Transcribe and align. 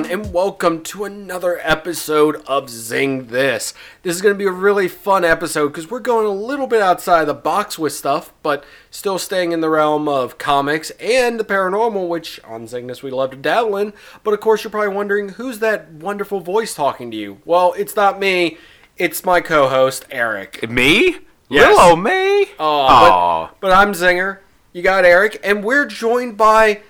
everyone, 0.00 0.24
and 0.24 0.32
welcome 0.32 0.82
to 0.82 1.04
another 1.04 1.58
episode 1.62 2.42
of 2.46 2.70
Zing 2.70 3.26
This. 3.26 3.74
This 4.02 4.16
is 4.16 4.22
going 4.22 4.34
to 4.34 4.38
be 4.38 4.46
a 4.46 4.52
really 4.52 4.88
fun 4.88 5.24
episode 5.26 5.68
because 5.68 5.90
we're 5.90 6.00
going 6.00 6.26
a 6.26 6.30
little 6.30 6.66
bit 6.66 6.80
outside 6.80 7.26
the 7.26 7.34
box 7.34 7.78
with 7.78 7.92
stuff, 7.92 8.32
but 8.42 8.64
still 8.90 9.18
staying 9.18 9.52
in 9.52 9.60
the 9.60 9.68
realm 9.68 10.08
of 10.08 10.38
comics 10.38 10.90
and 10.92 11.38
the 11.38 11.44
paranormal, 11.44 12.08
which 12.08 12.42
on 12.44 12.66
Zing 12.66 12.86
This 12.86 13.02
we 13.02 13.10
love 13.10 13.32
to 13.32 13.36
dabble 13.36 13.76
in. 13.76 13.92
But 14.24 14.32
of 14.32 14.40
course, 14.40 14.64
you're 14.64 14.70
probably 14.70 14.94
wondering 14.94 15.30
who's 15.30 15.58
that 15.58 15.92
wonderful 15.92 16.40
voice 16.40 16.74
talking 16.74 17.10
to 17.10 17.16
you? 17.16 17.42
Well, 17.44 17.74
it's 17.76 17.94
not 17.94 18.18
me, 18.18 18.56
it's 18.96 19.24
my 19.24 19.42
co 19.42 19.68
host, 19.68 20.06
Eric. 20.10 20.70
Me? 20.70 21.18
Yes. 21.50 21.76
Little 21.76 21.96
me? 21.96 22.46
Oh, 22.58 23.50
but, 23.50 23.60
but 23.60 23.72
I'm 23.72 23.92
Zinger. 23.92 24.38
You 24.72 24.82
got 24.82 25.04
Eric, 25.04 25.40
and 25.44 25.62
we're 25.62 25.86
joined 25.86 26.38
by 26.38 26.80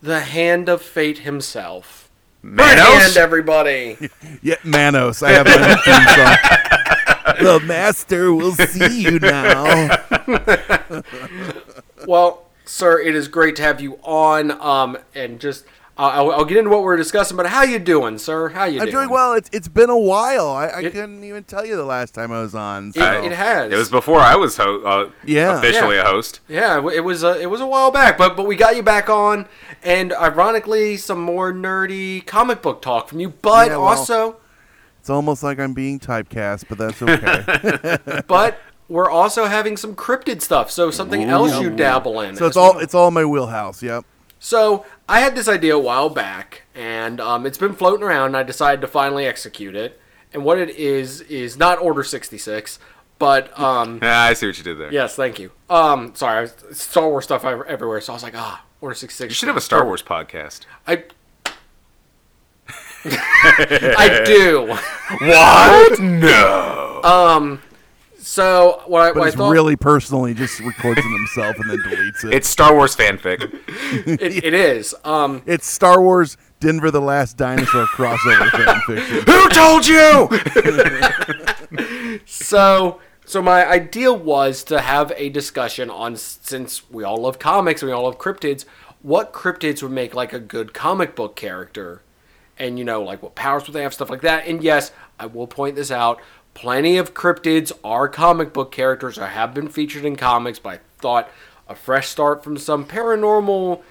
the 0.00 0.20
Hand 0.20 0.68
of 0.68 0.80
Fate 0.80 1.18
himself. 1.18 2.05
Right 2.46 2.76
Manos? 2.76 3.02
hand, 3.02 3.16
everybody. 3.16 3.98
Yeah, 4.42 4.56
Manos. 4.62 5.22
I 5.22 5.32
have 5.32 5.46
my 5.46 5.74
theme 5.84 6.06
song. 6.14 7.44
The 7.44 7.66
master 7.66 8.32
will 8.32 8.52
see 8.52 9.00
you 9.02 9.18
now. 9.18 9.98
well, 12.06 12.44
sir, 12.64 13.00
it 13.00 13.16
is 13.16 13.26
great 13.26 13.56
to 13.56 13.62
have 13.62 13.80
you 13.80 13.98
on. 14.04 14.52
Um, 14.52 14.98
and 15.16 15.40
just 15.40 15.64
I'll, 15.98 16.30
I'll 16.30 16.44
get 16.44 16.58
into 16.58 16.68
what 16.68 16.82
we're 16.82 16.96
discussing. 16.98 17.36
But 17.38 17.46
how 17.46 17.62
you 17.62 17.78
doing, 17.78 18.18
sir? 18.18 18.50
How 18.50 18.64
you 18.64 18.80
I'm 18.80 18.86
doing? 18.86 18.92
doing 19.06 19.08
well. 19.10 19.32
It's 19.32 19.48
it's 19.52 19.68
been 19.68 19.88
a 19.88 19.96
while. 19.96 20.48
I, 20.50 20.66
I 20.66 20.80
It- 20.82 20.92
couldn't 20.92 21.24
even 21.24 21.44
tell 21.44 21.64
you 21.64 21.74
the 21.76 21.84
last 21.86 22.12
time 22.14 22.32
I 22.32 22.42
was 22.42 22.54
on. 22.54 22.88
It, 22.90 22.96
So. 22.96 23.24
it 23.24 23.32
has. 23.32 23.72
It 23.72 23.76
was 23.76 23.88
before 23.88 24.20
I 24.20 24.36
was 24.36 24.58
ho- 24.58 24.82
uh, 24.82 25.10
Yeah. 25.24 25.56
officially 25.58 25.96
Yeah. 25.96 26.02
a 26.02 26.06
host. 26.06 26.40
Yeah, 26.48 26.76
it 26.92 27.00
was 27.02 27.22
a 27.24 27.40
it 27.40 27.46
was 27.48 27.62
a 27.62 27.66
while 27.66 27.90
back, 27.90 28.18
but 28.18 28.36
but 28.36 28.46
we 28.46 28.56
got 28.56 28.76
you 28.76 28.82
back 28.82 29.08
on, 29.08 29.46
and 29.82 30.12
ironically, 30.12 30.98
some 30.98 31.20
more 31.20 31.50
nerdy 31.52 32.26
comic 32.26 32.60
book 32.60 32.82
talk 32.82 33.08
from 33.08 33.20
you. 33.20 33.30
But 33.30 33.68
Yeah, 33.68 33.78
well- 33.78 33.86
also, 33.86 34.36
It's 35.00 35.08
almost 35.08 35.42
like 35.42 35.58
I'm 35.58 35.72
being 35.72 35.98
typecast, 35.98 36.64
but 36.68 36.76
that's 36.78 37.00
okay. 37.00 38.22
but 38.26 38.58
we're 38.88 39.10
also 39.10 39.46
having 39.46 39.76
some 39.78 39.94
cryptid 39.96 40.42
stuff. 40.42 40.70
So 40.70 40.90
something 40.90 41.24
else 41.24 41.58
you 41.58 41.70
dabble 41.70 42.20
in. 42.20 42.36
so 42.36 42.46
it's 42.46 42.56
all 42.56 42.74
well. 42.74 42.80
it's 42.82 42.94
all 42.94 43.10
my 43.10 43.24
wheelhouse. 43.24 43.82
Yep. 43.82 44.04
So 44.38 44.84
I 45.08 45.20
had 45.20 45.36
this 45.36 45.48
idea 45.48 45.74
a 45.76 45.78
while 45.78 46.08
back, 46.08 46.62
and 46.74 47.20
um, 47.20 47.46
it's 47.46 47.58
been 47.58 47.74
floating 47.74 48.04
around. 48.04 48.28
And 48.28 48.36
I 48.36 48.42
decided 48.42 48.80
to 48.80 48.88
finally 48.88 49.24
execute 49.26 49.74
it. 49.76 50.00
And 50.32 50.44
what 50.44 50.58
it 50.58 50.70
is 50.70 51.20
is 51.22 51.56
not 51.56 51.78
Order 51.78 52.02
sixty 52.02 52.38
six, 52.38 52.78
but 53.18 53.56
um, 53.58 54.00
Yeah, 54.02 54.20
I 54.22 54.32
see 54.34 54.46
what 54.46 54.58
you 54.58 54.64
did 54.64 54.78
there. 54.78 54.92
yes, 54.92 55.14
thank 55.16 55.38
you. 55.38 55.52
Um, 55.70 56.14
sorry, 56.14 56.38
I 56.38 56.40
was, 56.42 56.54
Star 56.72 57.08
Wars 57.08 57.24
stuff 57.24 57.44
everywhere, 57.44 58.00
so 58.00 58.12
I 58.12 58.16
was 58.16 58.22
like, 58.22 58.36
ah, 58.36 58.64
Order 58.80 58.94
sixty 58.94 59.16
six. 59.16 59.30
You 59.30 59.34
should 59.34 59.48
have 59.48 59.56
a 59.56 59.60
Star 59.60 59.84
Wars 59.84 60.02
podcast. 60.02 60.62
I. 60.86 61.04
I 63.08 64.22
do. 64.26 64.66
What? 65.20 66.00
no. 66.00 67.00
So 68.26 68.82
what 68.86 69.02
I, 69.02 69.12
But 69.12 69.18
what 69.20 69.28
I 69.28 69.30
thought 69.30 69.50
really 69.50 69.76
personally 69.76 70.34
just 70.34 70.58
records 70.58 70.98
it 70.98 71.04
himself 71.04 71.56
and 71.60 71.70
then 71.70 71.78
deletes 71.78 72.24
it. 72.24 72.34
it's 72.34 72.48
Star 72.48 72.74
Wars 72.74 72.96
fanfic. 72.96 73.40
it, 74.20 74.44
it 74.44 74.52
is. 74.52 74.96
Um, 75.04 75.42
It's 75.46 75.64
Star 75.68 76.02
Wars 76.02 76.36
Denver 76.58 76.90
the 76.90 77.00
Last 77.00 77.36
Dinosaur 77.36 77.86
crossover 77.86 78.50
fan 78.50 78.80
fiction. 78.84 79.22
Who 79.26 79.48
told 79.50 79.86
you? 79.86 80.28
So, 82.26 83.00
so 83.24 83.42
my 83.42 83.64
idea 83.64 84.12
was 84.12 84.64
to 84.64 84.80
have 84.80 85.12
a 85.16 85.28
discussion 85.28 85.88
on 85.88 86.16
since 86.16 86.90
we 86.90 87.04
all 87.04 87.18
love 87.18 87.38
comics 87.38 87.82
and 87.82 87.90
we 87.90 87.92
all 87.92 88.04
love 88.04 88.18
cryptids, 88.18 88.64
what 89.02 89.32
cryptids 89.32 89.82
would 89.82 89.92
make 89.92 90.14
like 90.14 90.32
a 90.32 90.40
good 90.40 90.72
comic 90.74 91.14
book 91.14 91.36
character, 91.36 92.02
and 92.58 92.78
you 92.78 92.84
know 92.84 93.02
like 93.02 93.22
what 93.22 93.34
powers 93.34 93.66
would 93.66 93.74
they 93.74 93.82
have, 93.82 93.92
stuff 93.94 94.08
like 94.10 94.22
that. 94.22 94.46
And 94.46 94.62
yes, 94.62 94.92
I 95.18 95.26
will 95.26 95.46
point 95.46 95.76
this 95.76 95.90
out. 95.90 96.20
Plenty 96.56 96.96
of 96.96 97.12
cryptids 97.12 97.70
are 97.84 98.08
comic 98.08 98.54
book 98.54 98.72
characters 98.72 99.18
or 99.18 99.26
have 99.26 99.52
been 99.52 99.68
featured 99.68 100.06
in 100.06 100.16
comics, 100.16 100.58
but 100.58 100.70
I 100.70 100.80
thought 100.98 101.30
a 101.68 101.74
fresh 101.74 102.08
start 102.08 102.42
from 102.42 102.56
some 102.56 102.86
paranormal, 102.86 103.82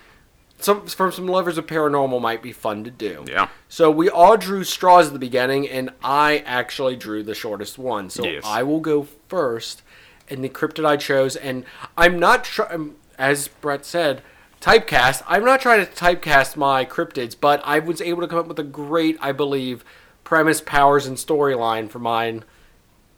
some 0.58 0.88
from 0.88 1.12
some 1.12 1.28
lovers 1.28 1.60
of 1.60 1.68
paranormal 1.68 2.20
might 2.20 2.42
be 2.42 2.52
fun 2.52 2.84
to 2.84 2.90
do. 2.90 3.24
Yeah. 3.28 3.50
So 3.70 3.92
we 3.92 4.10
all 4.10 4.36
drew 4.36 4.64
straws 4.64 5.06
at 5.08 5.14
the 5.14 5.20
beginning, 5.20 5.70
and 5.70 5.92
I 6.04 6.40
actually 6.40 6.96
drew 6.96 7.22
the 7.22 7.36
shortest 7.36 7.78
one. 7.78 8.10
So 8.10 8.24
Yes. 8.26 8.42
I 8.44 8.64
will 8.64 8.80
go 8.80 9.08
first, 9.28 9.84
and 10.28 10.44
the 10.44 10.50
cryptid 10.50 10.88
I 10.88 10.98
chose, 10.98 11.36
and 11.36 11.66
I'm 11.96 12.18
not 12.18 12.46
trying, 12.46 12.74
um, 12.74 12.96
as 13.20 13.48
Brett 13.48 13.86
said, 13.86 14.24
typecast. 14.60 15.22
I'm 15.28 15.46
not 15.46 15.62
trying 15.62 15.86
to 15.86 15.92
typecast 15.92 16.56
my 16.56 16.84
cryptids, 16.84 17.36
but 17.40 17.62
I 17.64 17.78
was 17.78 18.02
able 18.02 18.22
to 18.24 18.28
come 18.28 18.40
up 18.40 18.48
with 18.48 18.58
a 18.58 18.64
great, 18.64 19.20
I 19.22 19.34
believe, 19.34 19.86
premise, 20.24 20.62
powers, 20.62 21.06
and 21.06 21.16
storyline 21.16 21.92
for 21.92 22.00
mine, 22.00 22.44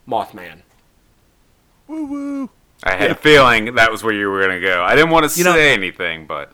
Mothman. 0.08 0.62
woo 1.88 2.06
woo. 2.06 2.50
I 2.84 2.96
had 2.96 3.12
a 3.12 3.16
feeling 3.16 3.76
that 3.76 3.92
was 3.92 4.04
where 4.04 4.14
you 4.14 4.30
were 4.30 4.40
going 4.46 4.62
to 4.62 4.66
go. 4.66 4.84
I 4.84 4.96
didn't 4.96 5.10
want 5.10 5.30
to 5.30 5.38
You 5.38 5.44
say 5.44 5.52
know- 5.52 5.58
anything, 5.58 6.26
but 6.28 6.52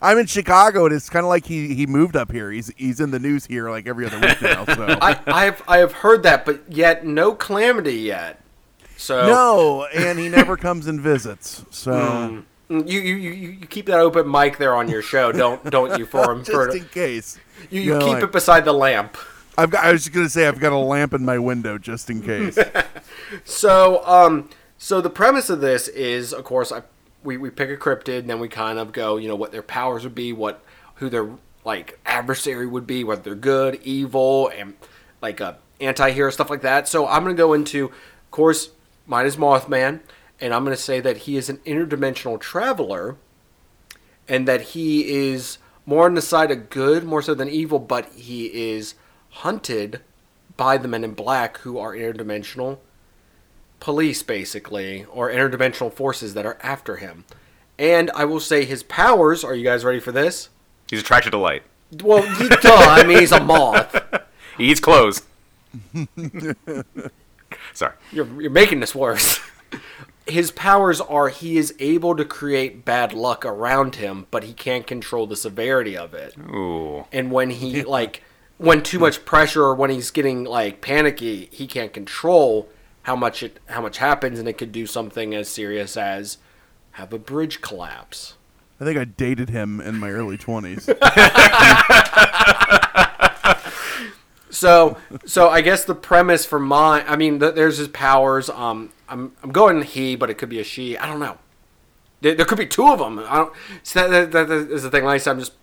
I'm 0.00 0.18
in 0.18 0.26
Chicago, 0.26 0.86
and 0.86 0.94
it's 0.94 1.08
kind 1.08 1.24
of 1.24 1.28
like 1.30 1.46
he, 1.46 1.74
he 1.74 1.86
moved 1.86 2.16
up 2.16 2.32
here. 2.32 2.50
He's 2.50 2.72
he's 2.76 2.98
in 3.00 3.12
the 3.12 3.20
news 3.20 3.46
here 3.46 3.70
like 3.70 3.86
every 3.86 4.04
other 4.06 4.18
week 4.18 4.42
now. 4.42 4.64
So 4.64 4.86
I, 5.00 5.18
I 5.26 5.44
have 5.44 5.62
I 5.68 5.78
have 5.78 5.92
heard 5.92 6.24
that, 6.24 6.44
but 6.44 6.60
yet 6.68 7.06
no 7.06 7.34
calamity 7.34 7.94
yet. 7.94 8.40
So 8.96 9.26
no, 9.26 9.84
and 9.86 10.18
he 10.18 10.28
never 10.28 10.56
comes 10.56 10.86
and 10.88 11.00
visits. 11.00 11.64
So 11.70 12.42
Mm, 12.70 12.88
You, 12.88 13.00
you, 13.00 13.14
you, 13.16 13.30
you 13.32 13.66
keep 13.66 13.86
that 13.86 13.98
open 13.98 14.30
mic 14.30 14.56
there 14.56 14.74
on 14.74 14.88
your 14.88 15.02
show, 15.02 15.30
don't 15.30 15.62
don't 15.70 15.98
you? 15.98 16.06
For 16.06 16.24
him, 16.32 16.38
just 16.38 16.50
for 16.50 16.68
in 16.74 16.84
case. 16.86 17.38
you, 17.70 17.82
you 17.82 17.92
know, 17.94 18.00
keep 18.00 18.08
like- 18.14 18.22
it 18.24 18.32
beside 18.32 18.64
the 18.64 18.72
lamp. 18.72 19.16
I've 19.56 19.70
got. 19.70 19.84
I 19.84 19.92
was 19.92 20.04
just 20.04 20.14
gonna 20.14 20.28
say 20.28 20.46
I've 20.46 20.60
got 20.60 20.72
a 20.72 20.78
lamp 20.78 21.12
in 21.12 21.24
my 21.24 21.38
window 21.38 21.78
just 21.78 22.10
in 22.10 22.22
case. 22.22 22.58
So, 23.44 24.06
um, 24.06 24.50
so 24.76 25.00
the 25.00 25.10
premise 25.10 25.48
of 25.48 25.60
this 25.60 25.88
is, 25.88 26.34
of 26.34 26.44
course, 26.44 26.70
I 26.70 26.82
we, 27.22 27.36
we 27.36 27.50
pick 27.50 27.70
a 27.70 27.76
cryptid, 27.76 28.20
and 28.20 28.30
then 28.30 28.40
we 28.40 28.48
kind 28.48 28.78
of 28.78 28.92
go, 28.92 29.16
you 29.16 29.28
know, 29.28 29.36
what 29.36 29.52
their 29.52 29.62
powers 29.62 30.04
would 30.04 30.14
be, 30.14 30.32
what 30.32 30.62
who 30.96 31.08
their 31.08 31.30
like 31.64 31.98
adversary 32.04 32.66
would 32.66 32.86
be, 32.86 33.04
whether 33.04 33.22
they're 33.22 33.34
good, 33.34 33.80
evil, 33.82 34.48
and 34.48 34.74
like 35.20 35.40
a 35.40 35.58
anti-hero 35.80 36.30
stuff 36.30 36.50
like 36.50 36.62
that. 36.62 36.88
So 36.88 37.06
I'm 37.06 37.22
gonna 37.22 37.34
go 37.34 37.52
into, 37.52 37.86
of 37.86 38.30
course, 38.30 38.70
mine 39.06 39.26
is 39.26 39.36
Mothman, 39.36 40.00
and 40.40 40.52
I'm 40.52 40.64
gonna 40.64 40.76
say 40.76 41.00
that 41.00 41.18
he 41.18 41.36
is 41.36 41.48
an 41.48 41.58
interdimensional 41.58 42.40
traveler, 42.40 43.16
and 44.28 44.46
that 44.48 44.60
he 44.60 45.30
is 45.30 45.58
more 45.86 46.06
on 46.06 46.14
the 46.14 46.22
side 46.22 46.50
of 46.50 46.70
good, 46.70 47.04
more 47.04 47.22
so 47.22 47.34
than 47.34 47.48
evil, 47.48 47.78
but 47.78 48.12
he 48.12 48.46
is 48.46 48.94
hunted 49.32 50.00
by 50.56 50.76
the 50.76 50.88
men 50.88 51.04
in 51.04 51.12
black 51.14 51.58
who 51.58 51.78
are 51.78 51.92
interdimensional 51.94 52.78
police 53.80 54.22
basically 54.22 55.04
or 55.06 55.30
interdimensional 55.30 55.92
forces 55.92 56.34
that 56.34 56.46
are 56.46 56.58
after 56.62 56.96
him 56.96 57.24
and 57.78 58.10
i 58.14 58.24
will 58.24 58.38
say 58.40 58.64
his 58.64 58.82
powers 58.84 59.42
are 59.42 59.54
you 59.54 59.64
guys 59.64 59.84
ready 59.84 59.98
for 59.98 60.12
this 60.12 60.50
he's 60.88 61.00
attracted 61.00 61.30
to 61.30 61.38
light. 61.38 61.62
well 62.02 62.22
duh, 62.60 62.70
i 62.90 63.04
mean 63.04 63.18
he's 63.18 63.32
a 63.32 63.40
moth 63.42 63.96
He 64.58 64.70
eats 64.70 64.80
clothes. 64.80 65.22
Sorry. 67.72 67.94
you're, 68.12 68.40
you're 68.40 68.50
making 68.50 68.80
this 68.80 68.94
worse 68.94 69.40
his 70.26 70.50
powers 70.50 71.00
are 71.00 71.30
he 71.30 71.56
is 71.56 71.74
able 71.78 72.14
to 72.16 72.24
create 72.24 72.84
bad 72.84 73.12
luck 73.14 73.44
around 73.46 73.96
him 73.96 74.26
but 74.30 74.44
he 74.44 74.52
can't 74.52 74.86
control 74.86 75.26
the 75.26 75.36
severity 75.36 75.96
of 75.96 76.12
it 76.12 76.34
Ooh. 76.38 77.06
and 77.10 77.32
when 77.32 77.50
he 77.50 77.82
like 77.82 78.22
when 78.62 78.82
too 78.82 78.98
much 78.98 79.24
pressure 79.24 79.62
or 79.62 79.74
when 79.74 79.90
he's 79.90 80.10
getting 80.10 80.44
like 80.44 80.80
panicky 80.80 81.48
he 81.50 81.66
can't 81.66 81.92
control 81.92 82.68
how 83.02 83.16
much 83.16 83.42
it 83.42 83.58
how 83.66 83.80
much 83.80 83.98
happens 83.98 84.38
and 84.38 84.48
it 84.48 84.56
could 84.56 84.72
do 84.72 84.86
something 84.86 85.34
as 85.34 85.48
serious 85.48 85.96
as 85.96 86.38
have 86.92 87.12
a 87.12 87.18
bridge 87.18 87.60
collapse. 87.60 88.34
I 88.80 88.84
think 88.84 88.98
I 88.98 89.04
dated 89.04 89.50
him 89.50 89.80
in 89.80 89.98
my 89.98 90.10
early 90.10 90.36
twenties. 90.38 90.84
so 94.50 94.96
so 95.24 95.48
i 95.48 95.62
guess 95.62 95.84
the 95.84 95.94
premise 95.94 96.44
for 96.44 96.60
mine 96.60 97.02
i 97.08 97.16
mean 97.16 97.40
th- 97.40 97.54
there's 97.54 97.78
his 97.78 97.88
powers 97.88 98.50
um 98.50 98.92
i'm 99.08 99.32
i'm 99.42 99.50
going 99.50 99.82
he 99.82 100.14
but 100.14 100.28
it 100.28 100.34
could 100.34 100.50
be 100.50 100.60
a 100.60 100.64
she 100.64 100.96
i 100.98 101.06
don't 101.06 101.20
know. 101.20 101.38
There, 102.20 102.34
there 102.34 102.44
could 102.44 102.58
be 102.58 102.66
two 102.66 102.86
of 102.86 102.98
them 102.98 103.18
i 103.18 103.38
don't 103.38 103.52
so 103.82 104.08
that, 104.08 104.30
that, 104.32 104.48
that 104.48 104.70
is 104.70 104.82
the 104.82 104.90
thing. 104.90 105.04
Like 105.04 105.14
I 105.14 105.18
said, 105.18 105.32
i'm 105.32 105.38
just 105.40 105.54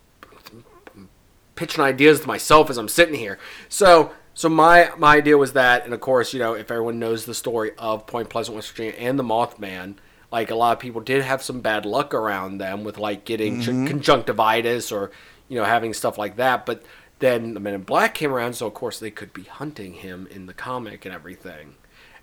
pitching 1.60 1.84
ideas 1.84 2.22
to 2.22 2.28
myself 2.28 2.70
as 2.70 2.78
i'm 2.78 2.88
sitting 2.88 3.16
here. 3.16 3.38
So 3.68 4.12
so 4.34 4.48
my 4.48 4.92
my 4.98 5.18
idea 5.18 5.38
was 5.38 5.54
that 5.54 5.86
and 5.86 5.94
of 5.94 6.00
course 6.00 6.34
you 6.34 6.40
know 6.40 6.54
if 6.54 6.72
everyone 6.72 7.00
knows 7.00 7.26
the 7.26 7.36
story 7.36 7.72
of 7.78 8.08
point 8.08 8.30
pleasant 8.30 8.56
west 8.56 8.72
virginia 8.72 8.94
and 8.98 9.20
the 9.20 9.24
mothman 9.24 9.96
like 10.32 10.52
a 10.52 10.56
lot 10.56 10.74
of 10.74 10.80
people 10.80 11.02
did 11.02 11.24
have 11.24 11.42
some 11.42 11.62
bad 11.62 11.86
luck 11.86 12.14
around 12.14 12.58
them 12.60 12.84
with 12.84 12.98
like 12.98 13.26
getting 13.26 13.62
ch- 13.62 13.66
conjunctivitis 13.66 14.92
or 14.92 15.12
you 15.48 15.58
know 15.58 15.66
having 15.66 15.94
stuff 15.94 16.18
like 16.18 16.38
that. 16.38 16.66
But 16.66 16.84
then 17.20 17.54
the 17.54 17.60
men 17.60 17.74
in 17.74 17.82
black 17.82 18.14
came 18.14 18.32
around 18.32 18.54
so 18.54 18.68
of 18.68 18.74
course 18.74 19.00
they 19.00 19.12
could 19.12 19.34
be 19.34 19.44
hunting 19.44 19.94
him 19.94 20.28
in 20.32 20.46
the 20.46 20.54
comic 20.54 21.06
and 21.06 21.14
everything. 21.14 21.76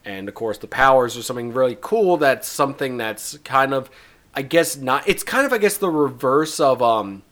And 0.04 0.28
of 0.28 0.34
course 0.34 0.58
the 0.58 0.68
powers 0.68 1.16
are 1.16 1.22
something 1.22 1.52
really 1.52 1.76
cool 1.80 2.16
that's 2.16 2.48
something 2.48 2.96
that's 2.96 3.36
kind 3.38 3.74
of 3.74 3.90
i 4.34 4.42
guess 4.42 4.76
not 4.76 5.08
it's 5.08 5.24
kind 5.24 5.44
of 5.44 5.52
i 5.52 5.58
guess 5.58 5.78
the 5.78 5.90
reverse 5.90 6.60
of 6.60 6.80
um 6.80 7.22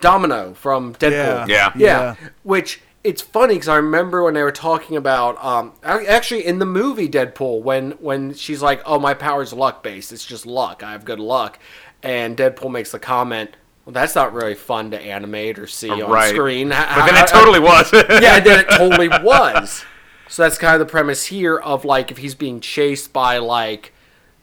Domino 0.00 0.54
from 0.54 0.94
Deadpool. 0.94 1.46
Yeah. 1.46 1.46
yeah. 1.48 1.72
Yeah. 1.76 2.14
Which 2.42 2.80
it's 3.04 3.22
funny 3.22 3.54
because 3.54 3.68
I 3.68 3.76
remember 3.76 4.22
when 4.24 4.34
they 4.34 4.42
were 4.42 4.52
talking 4.52 4.96
about 4.96 5.42
um 5.44 5.72
actually 5.84 6.44
in 6.44 6.58
the 6.58 6.66
movie 6.66 7.08
Deadpool 7.08 7.62
when 7.62 7.92
when 7.92 8.34
she's 8.34 8.62
like, 8.62 8.82
"Oh, 8.84 8.98
my 8.98 9.14
power's 9.14 9.52
luck 9.52 9.82
based. 9.82 10.12
It's 10.12 10.24
just 10.24 10.44
luck. 10.46 10.82
I 10.82 10.92
have 10.92 11.04
good 11.04 11.20
luck," 11.20 11.58
and 12.02 12.36
Deadpool 12.36 12.70
makes 12.70 12.92
the 12.92 12.98
comment. 12.98 13.56
Well, 13.84 13.92
that's 13.92 14.16
not 14.16 14.32
really 14.32 14.56
fun 14.56 14.90
to 14.90 15.00
animate 15.00 15.60
or 15.60 15.68
see 15.68 15.88
on 15.88 16.00
Right. 16.10 16.34
screen. 16.34 16.70
But 16.70 17.06
then 17.06 17.22
it 17.22 17.28
totally 17.28 17.60
was. 17.60 17.92
yeah, 17.92 18.40
then 18.40 18.60
it 18.60 18.68
totally 18.76 19.08
was. 19.08 19.84
So 20.28 20.42
that's 20.42 20.58
kind 20.58 20.74
of 20.74 20.80
the 20.80 20.90
premise 20.90 21.26
here 21.26 21.56
of 21.56 21.84
like 21.84 22.10
if 22.10 22.18
he's 22.18 22.34
being 22.34 22.58
chased 22.58 23.12
by 23.12 23.38
like 23.38 23.92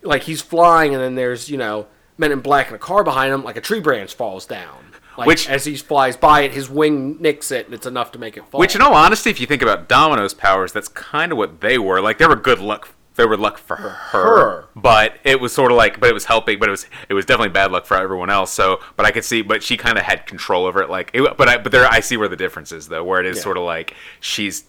like 0.01 0.23
he's 0.23 0.41
flying 0.41 0.93
and 0.93 1.03
then 1.03 1.15
there's 1.15 1.49
you 1.49 1.57
know 1.57 1.87
men 2.17 2.31
in 2.31 2.39
black 2.39 2.69
in 2.69 2.75
a 2.75 2.79
car 2.79 3.03
behind 3.03 3.33
him, 3.33 3.43
like 3.43 3.57
a 3.57 3.61
tree 3.61 3.81
branch 3.81 4.13
falls 4.13 4.45
down. 4.45 4.92
Like 5.17 5.27
Which- 5.27 5.47
as 5.49 5.65
he 5.65 5.75
flies 5.75 6.17
by 6.17 6.41
it, 6.41 6.51
his 6.53 6.69
wing 6.69 7.17
nicks 7.19 7.51
it 7.51 7.65
and 7.65 7.73
it's 7.75 7.85
enough 7.85 8.11
to 8.13 8.19
make 8.19 8.35
it 8.37 8.45
fall. 8.49 8.59
Which, 8.59 8.75
in 8.75 8.81
all 8.81 8.93
honesty, 8.95 9.29
if 9.29 9.39
you 9.39 9.45
think 9.47 9.61
about 9.61 9.87
Domino's 9.87 10.33
powers, 10.33 10.71
that's 10.71 10.87
kind 10.87 11.31
of 11.31 11.37
what 11.37 11.61
they 11.61 11.77
were. 11.77 12.01
Like 12.01 12.17
they 12.17 12.25
were 12.25 12.35
good 12.35 12.59
luck. 12.59 12.89
They 13.15 13.25
were 13.27 13.37
luck 13.37 13.59
for 13.59 13.75
her, 13.75 13.89
Her. 13.89 14.65
but 14.75 15.17
it 15.23 15.39
was 15.39 15.53
sort 15.53 15.71
of 15.71 15.77
like, 15.77 15.99
but 15.99 16.09
it 16.09 16.13
was 16.13 16.25
helping, 16.25 16.57
but 16.57 16.67
it 16.67 16.71
was 16.71 16.87
it 17.09 17.13
was 17.13 17.25
definitely 17.27 17.49
bad 17.53 17.71
luck 17.71 17.85
for 17.85 17.95
everyone 17.95 18.31
else. 18.31 18.51
So, 18.51 18.79
but 18.97 19.05
I 19.05 19.11
could 19.11 19.23
see, 19.23 19.43
but 19.43 19.61
she 19.61 19.77
kind 19.77 19.99
of 19.99 20.03
had 20.03 20.25
control 20.25 20.65
over 20.65 20.81
it. 20.81 20.89
Like, 20.89 21.11
it, 21.13 21.37
but 21.37 21.47
I, 21.47 21.57
but 21.59 21.71
there, 21.71 21.85
I 21.87 21.99
see 21.99 22.17
where 22.17 22.27
the 22.27 22.35
difference 22.35 22.71
is 22.71 22.87
though, 22.87 23.03
where 23.03 23.19
it 23.19 23.27
is 23.27 23.37
Yeah. 23.37 23.43
sort 23.43 23.57
of 23.57 23.63
like 23.65 23.93
she's 24.19 24.63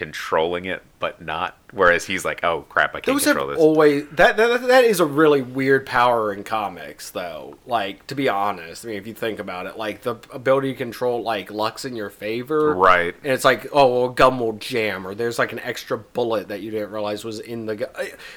controlling 0.00 0.64
it, 0.64 0.82
but 0.98 1.20
not. 1.20 1.58
Whereas 1.72 2.06
he's 2.06 2.24
like, 2.24 2.42
oh 2.42 2.62
crap, 2.70 2.94
I 2.94 3.00
can't 3.00 3.14
those 3.14 3.26
have 3.26 3.36
control 3.36 3.50
this. 3.50 3.60
always 3.60 4.08
that, 4.12 4.38
that 4.38 4.62
that 4.62 4.84
is 4.84 4.98
a 4.98 5.04
really 5.04 5.42
weird 5.42 5.84
power 5.84 6.32
in 6.32 6.42
comics 6.42 7.10
though. 7.10 7.58
Like 7.66 8.06
to 8.06 8.14
be 8.14 8.26
honest, 8.26 8.86
I 8.86 8.88
mean 8.88 8.96
if 8.96 9.06
you 9.06 9.12
think 9.12 9.38
about 9.38 9.66
it, 9.66 9.76
like 9.76 10.00
the 10.00 10.16
ability 10.32 10.72
to 10.72 10.78
control 10.78 11.22
like 11.22 11.50
luck's 11.50 11.84
in 11.84 11.96
your 11.96 12.08
favor. 12.08 12.74
Right. 12.74 13.14
And 13.22 13.32
it's 13.32 13.44
like, 13.44 13.66
oh, 13.72 14.00
well, 14.00 14.08
gum 14.08 14.40
will 14.40 14.54
jam, 14.54 15.06
or 15.06 15.14
there's 15.14 15.38
like 15.38 15.52
an 15.52 15.58
extra 15.58 15.98
bullet 15.98 16.48
that 16.48 16.62
you 16.62 16.70
didn't 16.70 16.90
realize 16.90 17.22
was 17.22 17.38
in 17.38 17.66
the 17.66 17.76
gu- 17.76 17.86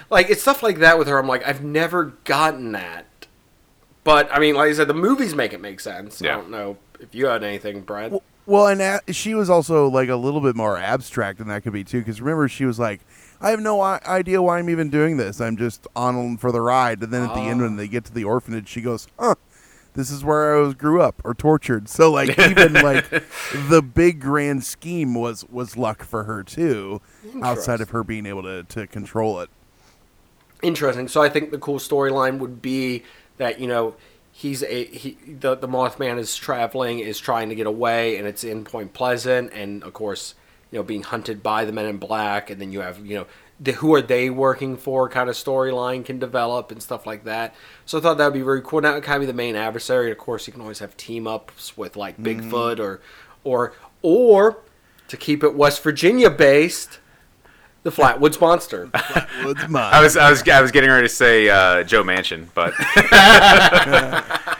Like, 0.09 0.29
it's 0.29 0.41
stuff 0.41 0.61
like 0.61 0.79
that 0.79 0.99
with 0.99 1.07
her. 1.07 1.17
I'm 1.17 1.27
like, 1.27 1.47
I've 1.47 1.63
never 1.63 2.13
gotten 2.25 2.73
that. 2.73 3.05
But, 4.03 4.29
I 4.33 4.39
mean, 4.39 4.55
like 4.55 4.69
I 4.69 4.73
said, 4.73 4.89
the 4.89 4.93
movies 4.93 5.33
make 5.33 5.53
it 5.53 5.61
make 5.61 5.79
sense. 5.79 6.21
I 6.21 6.25
don't 6.25 6.49
know 6.49 6.77
if 6.99 7.15
you 7.15 7.27
had 7.27 7.41
anything, 7.43 7.81
Brad. 7.81 8.11
Well, 8.11 8.23
and 8.47 8.81
a- 8.81 9.13
she 9.13 9.33
was 9.33 9.49
also 9.49 9.87
like 9.87 10.09
a 10.09 10.15
little 10.15 10.41
bit 10.41 10.55
more 10.55 10.77
abstract 10.77 11.39
than 11.39 11.47
that 11.47 11.63
could 11.63 11.73
be 11.73 11.83
too. 11.83 11.99
Because 11.99 12.21
remember, 12.21 12.47
she 12.47 12.65
was 12.65 12.79
like, 12.79 13.01
"I 13.39 13.51
have 13.51 13.59
no 13.59 13.81
I- 13.81 14.01
idea 14.05 14.41
why 14.41 14.59
I'm 14.59 14.69
even 14.69 14.89
doing 14.89 15.17
this. 15.17 15.39
I'm 15.39 15.57
just 15.57 15.87
on 15.95 16.37
for 16.37 16.51
the 16.51 16.61
ride." 16.61 17.01
And 17.01 17.11
then 17.11 17.23
at 17.23 17.33
the 17.33 17.41
end, 17.41 17.61
when 17.61 17.75
they 17.75 17.85
oh. 17.85 17.87
get 17.87 18.05
to 18.05 18.13
the 18.13 18.23
orphanage, 18.23 18.67
she 18.67 18.81
goes, 18.81 19.07
"Huh." 19.19 19.35
This 19.95 20.09
is 20.09 20.23
where 20.23 20.55
I 20.55 20.59
was 20.59 20.73
grew 20.73 21.03
up 21.03 21.21
or 21.23 21.35
tortured. 21.35 21.87
So 21.87 22.11
like 22.11 22.29
even 22.39 22.73
like 22.73 23.09
the 23.69 23.83
big 23.83 24.19
grand 24.19 24.63
scheme 24.63 25.13
was 25.13 25.47
was 25.49 25.77
luck 25.77 26.03
for 26.03 26.23
her 26.23 26.43
too, 26.43 26.99
outside 27.43 27.79
of 27.79 27.91
her 27.91 28.03
being 28.03 28.25
able 28.25 28.41
to, 28.41 28.63
to 28.63 28.87
control 28.87 29.39
it. 29.41 29.49
Interesting. 30.63 31.07
So 31.07 31.21
I 31.21 31.29
think 31.29 31.51
the 31.51 31.59
cool 31.59 31.77
storyline 31.77 32.39
would 32.39 32.61
be 32.61 33.03
that, 33.37 33.59
you 33.59 33.67
know, 33.67 33.95
he's 34.33 34.63
a 34.63 34.85
he 34.85 35.17
the 35.25 35.55
the 35.55 35.67
Mothman 35.67 36.17
is 36.17 36.35
traveling, 36.35 36.99
is 36.99 37.19
trying 37.19 37.47
to 37.49 37.55
get 37.55 37.67
away, 37.67 38.17
and 38.17 38.27
it's 38.27 38.43
in 38.43 38.65
Point 38.65 38.93
Pleasant, 38.93 39.53
and 39.53 39.83
of 39.83 39.93
course, 39.93 40.35
you 40.71 40.79
know, 40.79 40.83
being 40.83 41.03
hunted 41.03 41.41
by 41.41 41.63
the 41.63 41.71
Men 41.71 41.85
in 41.85 41.97
Black, 41.97 42.49
and 42.49 42.59
then 42.59 42.73
you 42.73 42.81
have 42.81 43.05
you 43.05 43.15
know 43.15 43.27
the 43.59 43.73
who 43.73 43.93
are 43.93 44.01
they 44.01 44.29
working 44.29 44.75
for 44.75 45.07
kind 45.07 45.29
of 45.29 45.35
storyline 45.35 46.03
can 46.03 46.19
develop 46.19 46.71
and 46.71 46.81
stuff 46.81 47.05
like 47.05 47.23
that. 47.23 47.53
So 47.85 47.99
I 47.99 48.01
thought 48.01 48.17
that 48.17 48.25
would 48.25 48.33
be 48.33 48.41
very 48.41 48.61
cool. 48.61 48.81
Would 48.81 49.03
kind 49.03 49.15
of 49.15 49.21
be 49.21 49.25
the 49.27 49.33
main 49.33 49.55
adversary. 49.55 50.11
Of 50.11 50.17
course, 50.17 50.47
you 50.47 50.53
can 50.53 50.61
always 50.61 50.79
have 50.79 50.97
team 50.97 51.27
ups 51.27 51.77
with 51.77 51.95
like 51.95 52.17
Bigfoot 52.17 52.77
mm. 52.77 52.79
or 52.79 53.01
or 53.43 53.73
or 54.01 54.57
to 55.07 55.15
keep 55.15 55.43
it 55.43 55.53
West 55.53 55.83
Virginia 55.83 56.31
based, 56.31 56.99
the 57.83 57.91
Flatwoods 57.91 58.39
Monster. 58.41 58.89
Woods 59.45 59.67
mine. 59.69 59.93
I 59.93 60.01
was 60.01 60.17
I 60.17 60.29
was 60.29 60.47
I 60.47 60.61
was 60.61 60.71
getting 60.71 60.89
ready 60.89 61.07
to 61.07 61.13
say 61.13 61.49
uh, 61.49 61.83
Joe 61.83 62.03
Manchin, 62.03 62.47
but 62.53 62.73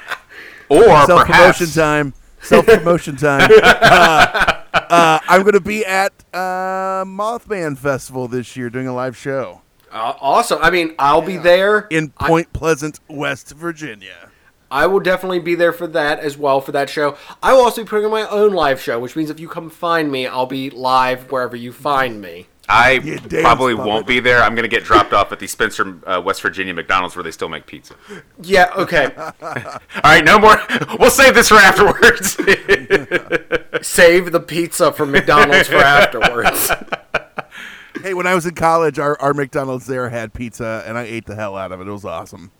or 0.70 1.06
Self 1.06 1.26
promotion 1.26 1.68
time. 1.68 2.14
Self 2.42 2.66
promotion 2.66 3.16
time. 3.16 3.50
uh, 3.64 4.62
uh, 4.74 5.20
I'm 5.28 5.42
going 5.42 5.54
to 5.54 5.60
be 5.62 5.86
at 5.86 6.12
uh, 6.34 7.06
Mothman 7.06 7.78
Festival 7.78 8.28
this 8.28 8.56
year 8.58 8.70
doing 8.70 8.88
a 8.88 8.94
live 8.94 9.16
show 9.16 9.62
Uh, 9.92 10.14
awesome. 10.20 10.60
I 10.62 10.70
mean, 10.72 10.94
I'll 11.00 11.22
be 11.22 11.38
there. 11.38 11.88
in 11.90 12.12
I- 12.18 12.28
Point 12.28 12.52
Pleasant, 12.54 13.00
West 13.08 13.52
Virginia. 13.52 14.30
I 14.72 14.88
will 14.88 15.00
definitely 15.00 15.38
be 15.40 15.54
there 15.54 15.72
for 15.72 15.86
that 15.88 16.20
as 16.20 16.36
well 16.36 16.60
for 16.60 16.72
that 16.72 16.90
show. 16.90 17.16
I 17.44 17.54
will 17.54 17.62
also 17.62 17.84
be 17.84 17.88
putting 17.88 18.06
on 18.06 18.12
my 18.12 18.28
own 18.28 18.54
live 18.54 18.82
show, 18.82 19.00
which 19.00 19.16
means 19.16 19.30
if 19.30 19.40
you 19.40 19.48
come 19.48 19.70
find 19.70 20.12
me, 20.12 20.26
I'll 20.26 20.48
be 20.48 20.72
live 20.72 21.32
wherever 21.32 21.56
you 21.56 21.72
find 21.72 22.20
me. 22.20 22.48
I 22.74 22.92
You 23.04 23.20
probably 23.42 23.74
puppet. 23.76 23.88
won't 23.88 24.08
be 24.08 24.20
there. 24.20 24.42
I'm 24.42 24.56
gonna 24.56 24.68
get 24.68 24.84
dropped 24.84 25.14
off 25.14 25.32
at 25.32 25.40
the 25.40 25.48
Spencer, 25.48 26.00
uh, 26.08 26.22
West 26.22 26.42
Virginia 26.42 26.74
McDonald's 26.74 27.16
where 27.16 27.24
they 27.24 27.32
still 27.32 27.50
make 27.50 27.66
pizza. 27.68 27.96
Yeah. 28.42 28.72
Okay. 28.76 29.12
All 29.18 29.32
right, 30.04 30.24
no 30.26 30.40
more. 30.40 30.58
We'll 31.00 31.10
save 31.12 31.36
this 31.36 31.50
for 31.50 31.56
afterwards. 31.56 32.38
Save 33.86 34.32
the 34.32 34.40
pizza 34.40 34.92
from 34.94 35.12
McDonald's 35.12 35.68
for 35.68 35.76
afterwards. 35.78 36.72
Hey, 38.02 38.14
when 38.14 38.26
I 38.28 38.34
was 38.36 38.46
in 38.46 38.56
college, 38.56 39.00
our, 39.00 39.20
our 39.22 39.34
McDonald's 39.34 39.86
there 39.86 40.10
had 40.10 40.34
pizza, 40.34 40.84
and 40.86 40.98
I 40.98 41.04
ate 41.04 41.26
the 41.26 41.36
hell 41.36 41.56
out 41.56 41.72
of 41.72 41.80
it. 41.82 41.88
It 41.88 41.92
was 41.92 42.06
awesome. 42.06 42.52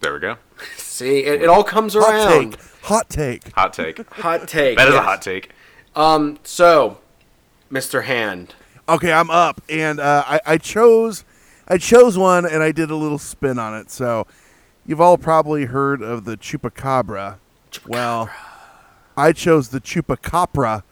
there 0.00 0.12
we 0.14 0.20
go. 0.20 0.36
See, 0.76 1.20
it, 1.24 1.42
it 1.42 1.48
all 1.48 1.64
comes 1.64 1.94
Hot 1.94 2.08
around. 2.08 2.52
take. 2.52 2.60
Hot 2.82 3.08
take. 3.10 3.52
Hot 3.52 3.72
take. 3.72 4.10
Hot 4.14 4.48
take. 4.48 4.76
That 4.78 4.88
is 4.88 4.94
a 4.94 5.02
hot 5.02 5.22
take. 5.22 5.50
Um. 5.94 6.38
So, 6.42 6.98
Mr. 7.70 8.04
Hand. 8.04 8.54
Okay, 8.88 9.12
I'm 9.12 9.30
up, 9.30 9.60
and 9.68 9.98
uh, 9.98 10.22
I, 10.26 10.40
I 10.46 10.58
chose, 10.58 11.24
I 11.66 11.76
chose 11.76 12.16
one, 12.16 12.46
and 12.46 12.62
I 12.62 12.70
did 12.70 12.88
a 12.90 12.94
little 12.94 13.18
spin 13.18 13.58
on 13.58 13.74
it. 13.74 13.90
So, 13.90 14.28
you've 14.86 15.00
all 15.00 15.18
probably 15.18 15.64
heard 15.64 16.02
of 16.02 16.24
the 16.24 16.36
chupacabra. 16.36 17.38
Well, 17.86 18.30
I 19.16 19.32
chose 19.32 19.70
the 19.70 19.80
chupacabra. 19.80 20.84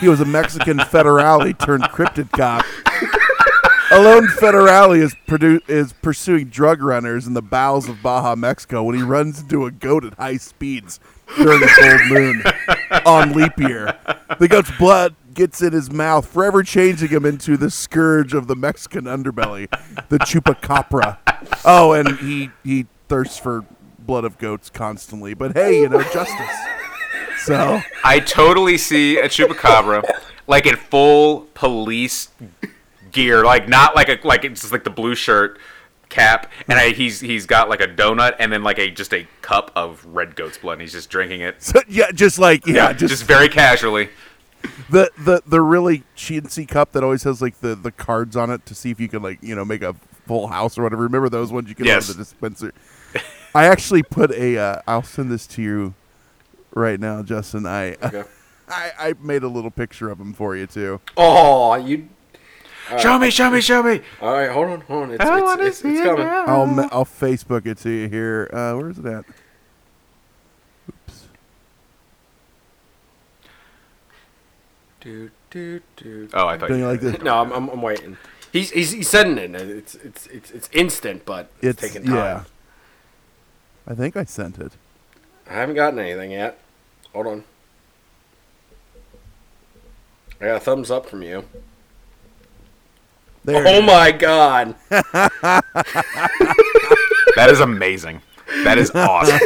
He 0.00 0.08
was 0.08 0.20
a 0.20 0.24
Mexican 0.24 0.78
federale 0.78 1.58
turned 1.58 1.84
cryptid 1.84 2.30
cop. 2.32 2.64
Alone 3.90 4.24
lone 4.24 4.26
federale 4.28 4.96
is 4.98 5.14
produ- 5.28 5.68
is 5.68 5.92
pursuing 5.92 6.46
drug 6.48 6.82
runners 6.82 7.26
in 7.26 7.34
the 7.34 7.42
bowels 7.42 7.88
of 7.88 8.02
Baja, 8.02 8.34
Mexico, 8.34 8.82
when 8.82 8.96
he 8.96 9.02
runs 9.02 9.42
into 9.42 9.66
a 9.66 9.70
goat 9.70 10.04
at 10.04 10.14
high 10.14 10.38
speeds 10.38 10.98
during 11.36 11.62
a 11.62 11.68
full 11.68 11.98
moon 12.08 12.42
on 13.04 13.32
leap 13.34 13.58
year. 13.58 13.96
The 14.40 14.48
goat's 14.48 14.70
blood 14.78 15.14
gets 15.34 15.60
in 15.60 15.72
his 15.72 15.90
mouth, 15.90 16.26
forever 16.26 16.62
changing 16.62 17.08
him 17.08 17.24
into 17.24 17.56
the 17.56 17.70
scourge 17.70 18.34
of 18.34 18.46
the 18.46 18.56
Mexican 18.56 19.04
underbelly, 19.04 19.68
the 20.08 20.18
chupacabra. 20.18 21.18
Oh, 21.64 21.92
and 21.92 22.18
he 22.18 22.50
he 22.62 22.86
thirsts 23.08 23.38
for 23.38 23.64
blood 23.98 24.24
of 24.24 24.38
goats 24.38 24.70
constantly. 24.70 25.34
But 25.34 25.52
hey, 25.52 25.80
you 25.80 25.88
know 25.88 26.02
justice. 26.02 26.56
So 27.44 27.80
I 28.02 28.20
totally 28.20 28.78
see 28.78 29.18
a 29.18 29.28
chupacabra 29.28 30.02
like 30.46 30.66
in 30.66 30.76
full 30.76 31.46
police 31.54 32.28
gear, 33.12 33.44
like 33.44 33.68
not 33.68 33.94
like 33.94 34.08
a 34.08 34.18
like 34.26 34.44
it's 34.44 34.60
just 34.60 34.72
like 34.72 34.84
the 34.84 34.90
blue 34.90 35.14
shirt 35.14 35.58
cap, 36.08 36.50
and 36.68 36.78
I, 36.78 36.90
he's 36.90 37.20
he's 37.20 37.46
got 37.46 37.68
like 37.68 37.80
a 37.80 37.88
donut 37.88 38.36
and 38.38 38.52
then 38.52 38.62
like 38.62 38.78
a 38.78 38.90
just 38.90 39.12
a 39.12 39.26
cup 39.42 39.70
of 39.74 40.04
red 40.04 40.36
goat's 40.36 40.58
blood, 40.58 40.74
and 40.74 40.82
he's 40.82 40.92
just 40.92 41.10
drinking 41.10 41.40
it. 41.40 41.62
So, 41.62 41.80
yeah, 41.88 42.10
just 42.12 42.38
like 42.38 42.66
yeah, 42.66 42.92
just, 42.92 43.10
just, 43.10 43.24
very 43.24 43.48
casually. 43.48 44.10
The 44.90 45.10
the 45.18 45.42
the 45.46 45.60
really 45.60 46.02
chintzy 46.16 46.66
cup 46.68 46.92
that 46.92 47.02
always 47.04 47.22
has 47.24 47.40
like 47.42 47.60
the 47.60 47.74
the 47.74 47.90
cards 47.92 48.36
on 48.36 48.50
it 48.50 48.64
to 48.66 48.74
see 48.74 48.90
if 48.90 49.00
you 49.00 49.08
can 49.08 49.22
like 49.22 49.42
you 49.42 49.54
know 49.54 49.64
make 49.64 49.82
a 49.82 49.94
full 50.26 50.48
house 50.48 50.78
or 50.78 50.82
whatever. 50.82 51.02
Remember 51.02 51.28
those 51.28 51.52
ones 51.52 51.68
you 51.68 51.74
can 51.74 51.86
Yes. 51.86 52.06
go 52.06 52.12
to 52.12 52.18
the 52.18 52.24
dispenser. 52.24 52.72
I 53.54 53.66
actually 53.66 54.02
put 54.02 54.30
a. 54.32 54.58
Uh, 54.58 54.82
I'll 54.86 55.02
send 55.02 55.30
this 55.30 55.46
to 55.48 55.62
you 55.62 55.94
right 56.74 56.98
now, 56.98 57.22
Justin. 57.22 57.66
I 57.66 57.94
Okay. 58.02 58.24
I, 58.68 58.92
I 58.98 59.14
made 59.20 59.42
a 59.42 59.48
little 59.48 59.70
picture 59.70 60.08
of 60.10 60.18
him 60.18 60.32
for 60.32 60.56
you 60.56 60.66
too. 60.66 61.00
Oh, 61.18 61.74
you. 61.74 62.08
show 62.98 63.18
me, 63.18 63.28
show 63.30 63.50
me, 63.50 63.60
show 63.60 63.82
me. 63.82 64.00
All 64.22 64.32
right, 64.32 64.50
hold 64.50 64.68
on, 64.70 64.80
hold 64.82 65.02
on. 65.04 65.10
It's, 65.12 65.22
I 65.24 65.34
it's, 65.36 65.42
wanna 65.44 65.64
it's, 65.64 65.78
see 65.78 65.90
it's 65.92 66.00
it 66.00 66.04
coming. 66.04 66.26
now. 66.26 66.46
I'll 66.46 66.80
I'll 66.90 67.04
Facebook 67.04 67.66
it 67.66 67.76
to 67.78 67.90
you 67.90 68.08
here. 68.08 68.48
Uh, 68.52 68.74
where 68.74 68.88
is 68.88 68.98
it 68.98 69.04
at? 69.06 69.24
Do, 75.04 75.30
do, 75.50 75.80
do. 75.96 76.28
Oh, 76.32 76.46
I 76.46 76.56
thought 76.56 76.70
Don't 76.70 76.78
you 76.78 76.84
you 76.84 76.90
like 76.90 77.00
this? 77.00 77.20
No, 77.22 77.36
I'm, 77.42 77.52
I'm, 77.52 77.68
I'm 77.68 77.82
waiting. 77.82 78.16
He's, 78.52 78.70
he's 78.70 78.92
he's 78.92 79.08
sending 79.08 79.54
it. 79.54 79.60
It's 79.68 79.94
it's 79.96 80.26
it's 80.28 80.50
it's 80.50 80.68
instant, 80.72 81.26
but 81.26 81.50
it's, 81.60 81.82
It's 81.82 81.92
taking 81.92 82.06
time. 82.08 82.16
yeah. 82.16 82.44
I 83.86 83.94
think 83.94 84.16
I 84.16 84.24
sent 84.24 84.58
it. 84.58 84.72
I 85.48 85.52
haven't 85.54 85.74
gotten 85.74 85.98
anything 85.98 86.30
yet. 86.30 86.58
Hold 87.12 87.26
on. 87.26 87.44
I 90.40 90.46
got 90.46 90.56
a 90.56 90.60
thumbs 90.60 90.90
up 90.90 91.06
from 91.06 91.22
you. 91.22 91.44
There. 93.44 93.62
Oh 93.66 93.82
my 93.82 94.10
god! 94.10 94.74
That 97.36 97.50
is 97.50 97.58
amazing. 97.60 98.22
That 98.62 98.78
is 98.78 98.90
awesome. 98.94 99.40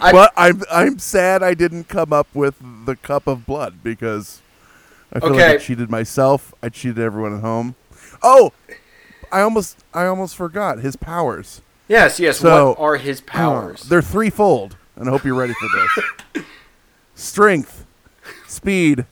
I- 0.00 0.12
but 0.12 0.32
I'm 0.36 0.62
I'm 0.70 0.98
sad 0.98 1.42
I 1.42 1.54
didn't 1.54 1.88
come 1.88 2.12
up 2.12 2.28
with 2.34 2.56
the 2.86 2.96
cup 2.96 3.26
of 3.26 3.46
blood 3.46 3.82
because 3.82 4.40
I 5.12 5.20
feel 5.20 5.30
like 5.30 5.40
I 5.40 5.56
cheated 5.58 5.90
myself. 5.90 6.54
I 6.62 6.68
cheated 6.68 6.98
everyone 6.98 7.34
at 7.36 7.40
home. 7.40 7.74
Oh, 8.22 8.52
I 9.32 9.40
almost 9.40 9.78
I 9.94 10.06
almost 10.06 10.36
forgot 10.36 10.80
his 10.80 10.96
powers. 10.96 11.62
Yes, 11.88 12.20
yes. 12.20 12.38
So- 12.38 12.70
what 12.70 12.78
are 12.80 12.96
his 12.96 13.20
powers? 13.20 13.82
They're 13.84 14.02
threefold, 14.02 14.76
and 14.96 15.08
I 15.08 15.12
hope 15.12 15.24
you're 15.24 15.34
ready 15.34 15.54
for 15.54 15.68
this. 16.34 16.44
Strength, 17.14 17.86
speed, 18.46 19.06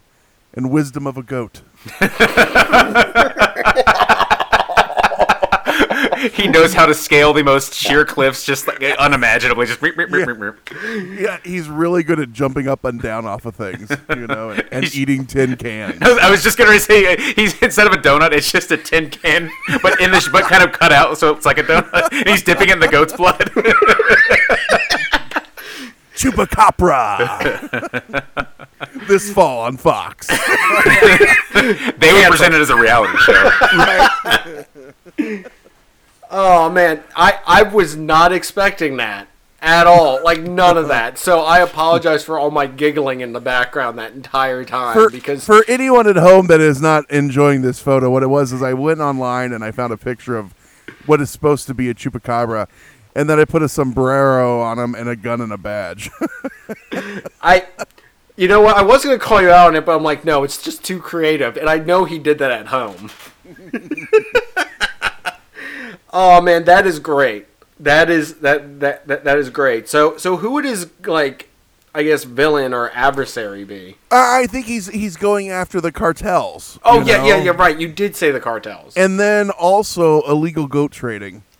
and 0.54 0.70
wisdom 0.70 1.06
of 1.06 1.16
a 1.16 1.22
goat. 1.22 1.62
he 6.32 6.48
knows 6.48 6.72
how 6.74 6.86
to 6.86 6.94
scale 6.94 7.32
the 7.32 7.42
most 7.44 7.74
sheer 7.74 8.04
cliffs, 8.04 8.44
just 8.44 8.66
like 8.66 8.82
unimaginably. 8.82 9.66
Just 9.66 9.80
meep, 9.80 9.94
meep, 9.94 10.08
meep, 10.08 10.36
meep. 10.36 11.20
Yeah, 11.20 11.38
he's 11.44 11.68
really 11.68 12.02
good 12.02 12.18
at 12.20 12.32
jumping 12.32 12.66
up 12.68 12.84
and 12.84 13.00
down 13.00 13.24
off 13.26 13.46
of 13.46 13.54
things, 13.56 13.90
you 14.10 14.26
know, 14.26 14.50
and, 14.50 14.64
and 14.72 14.94
eating 14.94 15.26
tin 15.26 15.56
cans. 15.56 16.00
I 16.02 16.08
was- 16.08 16.18
I 16.26 16.30
was 16.30 16.42
just 16.42 16.58
gonna 16.58 16.78
say 16.80 17.14
uh, 17.14 17.20
he's 17.36 17.56
instead 17.62 17.86
of 17.86 17.92
a 17.92 17.96
donut, 17.98 18.32
it's 18.32 18.50
just 18.50 18.72
a 18.72 18.76
tin 18.76 19.10
can, 19.10 19.48
but 19.82 20.00
in 20.00 20.10
the 20.10 20.28
but 20.32 20.42
kind 20.44 20.64
of 20.64 20.72
cut 20.72 20.92
out, 20.92 21.16
so 21.18 21.32
it's 21.34 21.46
like 21.46 21.58
a 21.58 21.62
donut. 21.62 22.08
And 22.12 22.28
he's 22.28 22.42
dipping 22.42 22.68
in 22.70 22.80
the 22.80 22.88
goat's 22.88 23.12
blood. 23.12 23.38
Chupacabra. 26.16 28.24
this 29.06 29.30
fall 29.32 29.60
on 29.60 29.76
Fox. 29.76 30.26
they 30.28 32.12
would 32.12 32.28
present 32.30 32.54
it 32.54 32.60
as 32.60 32.70
a 32.70 32.76
reality 32.76 33.16
show. 33.18 34.64
Oh 36.30 36.68
man, 36.70 37.02
I 37.14 37.38
I 37.46 37.62
was 37.62 37.96
not 37.96 38.32
expecting 38.32 38.96
that 38.96 39.28
at 39.60 39.86
all. 39.86 40.22
Like 40.22 40.42
none 40.42 40.76
of 40.76 40.88
that. 40.88 41.18
So 41.18 41.40
I 41.40 41.60
apologize 41.60 42.24
for 42.24 42.38
all 42.38 42.50
my 42.50 42.66
giggling 42.66 43.20
in 43.20 43.32
the 43.32 43.40
background 43.40 43.98
that 43.98 44.12
entire 44.12 44.64
time 44.64 44.94
For, 44.94 45.10
because 45.10 45.44
for 45.44 45.64
anyone 45.68 46.06
at 46.06 46.16
home 46.16 46.46
that 46.48 46.60
is 46.60 46.80
not 46.80 47.10
enjoying 47.10 47.62
this 47.62 47.80
photo, 47.80 48.10
what 48.10 48.22
it 48.22 48.28
was 48.28 48.52
is 48.52 48.62
I 48.62 48.74
went 48.74 49.00
online 49.00 49.52
and 49.52 49.64
I 49.64 49.70
found 49.70 49.92
a 49.92 49.96
picture 49.96 50.36
of 50.36 50.54
what 51.06 51.20
is 51.20 51.30
supposed 51.30 51.66
to 51.68 51.74
be 51.74 51.88
a 51.88 51.94
chupacabra, 51.94 52.68
and 53.14 53.28
then 53.30 53.38
I 53.38 53.44
put 53.44 53.62
a 53.62 53.68
sombrero 53.68 54.60
on 54.60 54.78
him 54.78 54.94
and 54.94 55.08
a 55.08 55.16
gun 55.16 55.40
and 55.40 55.52
a 55.52 55.58
badge. 55.58 56.10
I 57.42 57.66
you 58.36 58.48
know 58.48 58.60
what? 58.60 58.76
I 58.76 58.82
was 58.82 59.04
gonna 59.04 59.18
call 59.18 59.40
you 59.40 59.50
out 59.50 59.68
on 59.68 59.76
it, 59.76 59.86
but 59.86 59.96
I'm 59.96 60.02
like, 60.02 60.24
no, 60.24 60.44
it's 60.44 60.62
just 60.62 60.84
too 60.84 61.00
creative, 61.00 61.56
and 61.56 61.68
I 61.68 61.78
know 61.78 62.04
he 62.04 62.18
did 62.18 62.38
that 62.38 62.50
at 62.50 62.66
home. 62.66 63.10
oh 66.16 66.40
man, 66.40 66.64
that 66.64 66.86
is 66.86 66.98
great. 66.98 67.46
That 67.78 68.08
is 68.08 68.36
that, 68.36 68.80
that 68.80 69.06
that 69.06 69.24
that 69.24 69.38
is 69.38 69.50
great. 69.50 69.88
So 69.88 70.16
so 70.16 70.38
who 70.38 70.52
would 70.52 70.64
his 70.64 70.88
like 71.04 71.50
I 71.94 72.02
guess 72.02 72.24
villain 72.24 72.72
or 72.72 72.90
adversary 72.90 73.64
be? 73.64 73.96
I 74.10 74.42
I 74.42 74.46
think 74.46 74.66
he's 74.66 74.88
he's 74.88 75.16
going 75.16 75.50
after 75.50 75.80
the 75.80 75.92
cartels. 75.92 76.78
Oh 76.84 77.02
yeah, 77.02 77.24
yeah, 77.24 77.36
know? 77.36 77.44
you're 77.44 77.54
right. 77.54 77.78
You 77.78 77.88
did 77.88 78.16
say 78.16 78.30
the 78.30 78.40
cartels. 78.40 78.96
And 78.96 79.20
then 79.20 79.50
also 79.50 80.22
illegal 80.22 80.66
goat 80.66 80.90
trading. 80.90 81.42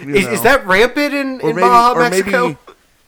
Is, 0.00 0.26
is 0.26 0.42
that 0.42 0.66
rampant 0.66 1.14
in, 1.14 1.40
or 1.42 1.50
in 1.50 1.56
maybe, 1.56 1.60
Baja, 1.60 1.92
or 1.92 2.00
Mexico? 2.00 2.46
maybe, 2.48 2.58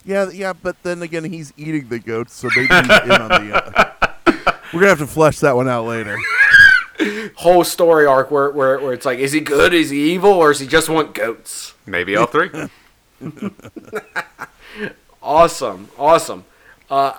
yeah, 0.05 0.31
yeah, 0.31 0.53
but 0.53 0.81
then 0.83 1.03
again, 1.03 1.25
he's 1.25 1.53
eating 1.57 1.89
the 1.89 1.99
goats, 1.99 2.35
so 2.35 2.49
maybe 2.55 2.69
he's 2.69 3.05
in 3.05 3.11
on 3.11 3.29
the. 3.29 3.55
Uh, 3.55 3.93
we're 4.73 4.81
gonna 4.81 4.89
have 4.89 4.99
to 4.99 5.07
flesh 5.07 5.41
that 5.41 5.57
one 5.57 5.69
out 5.69 5.87
later. 5.87 6.17
Whole 7.37 7.65
story 7.65 8.07
arc 8.07 8.31
where, 8.31 8.51
where 8.51 8.79
where 8.79 8.93
it's 8.93 9.07
like, 9.07 9.19
is 9.19 9.33
he 9.33 9.41
good? 9.41 9.73
Is 9.75 9.91
he 9.91 10.13
evil? 10.13 10.31
Or 10.33 10.51
is 10.51 10.61
he 10.61 10.67
just 10.67 10.89
want 10.89 11.15
goats? 11.15 11.75
Maybe 11.87 12.17
all 12.17 12.27
three. 12.27 12.51
Awesome, 15.23 15.89
awesome. 15.97 16.45
Uh, 16.91 17.13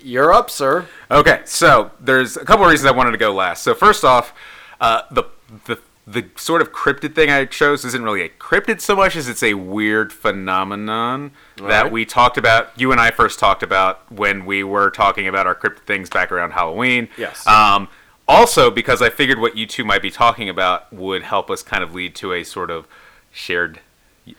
you're 0.00 0.32
up, 0.32 0.48
sir. 0.48 0.88
Okay, 1.10 1.42
so 1.44 1.90
there's 2.00 2.36
a 2.36 2.44
couple 2.44 2.64
of 2.64 2.70
reasons 2.70 2.90
I 2.90 2.96
wanted 2.96 3.10
to 3.12 3.18
go 3.18 3.34
last. 3.34 3.62
So 3.62 3.74
first 3.74 4.04
off, 4.04 4.32
uh, 4.80 5.02
the 5.10 5.24
the 5.66 5.78
the 6.06 6.28
sort 6.36 6.62
of 6.62 6.72
cryptid 6.72 7.14
thing 7.14 7.30
I 7.30 7.44
chose 7.44 7.84
isn't 7.84 8.02
really 8.02 8.22
a 8.22 8.28
cryptid 8.28 8.80
so 8.80 8.96
much 8.96 9.14
as 9.16 9.28
it's 9.28 9.42
a 9.42 9.54
weird 9.54 10.12
phenomenon 10.12 11.32
that 11.58 11.92
we 11.92 12.04
talked 12.06 12.38
about. 12.38 12.70
You 12.76 12.90
and 12.90 13.00
I 13.00 13.10
first 13.10 13.38
talked 13.38 13.62
about 13.62 14.10
when 14.10 14.46
we 14.46 14.64
were 14.64 14.90
talking 14.90 15.28
about 15.28 15.46
our 15.46 15.54
cryptid 15.54 15.80
things 15.80 16.08
back 16.08 16.32
around 16.32 16.52
Halloween. 16.52 17.08
Yes. 17.18 17.46
Um, 17.46 17.88
also, 18.32 18.70
because 18.70 19.02
I 19.02 19.10
figured 19.10 19.38
what 19.38 19.56
you 19.56 19.66
two 19.66 19.84
might 19.84 20.02
be 20.02 20.10
talking 20.10 20.48
about 20.48 20.92
would 20.92 21.22
help 21.22 21.50
us 21.50 21.62
kind 21.62 21.84
of 21.84 21.94
lead 21.94 22.14
to 22.16 22.32
a 22.32 22.44
sort 22.44 22.70
of 22.70 22.86
shared 23.30 23.80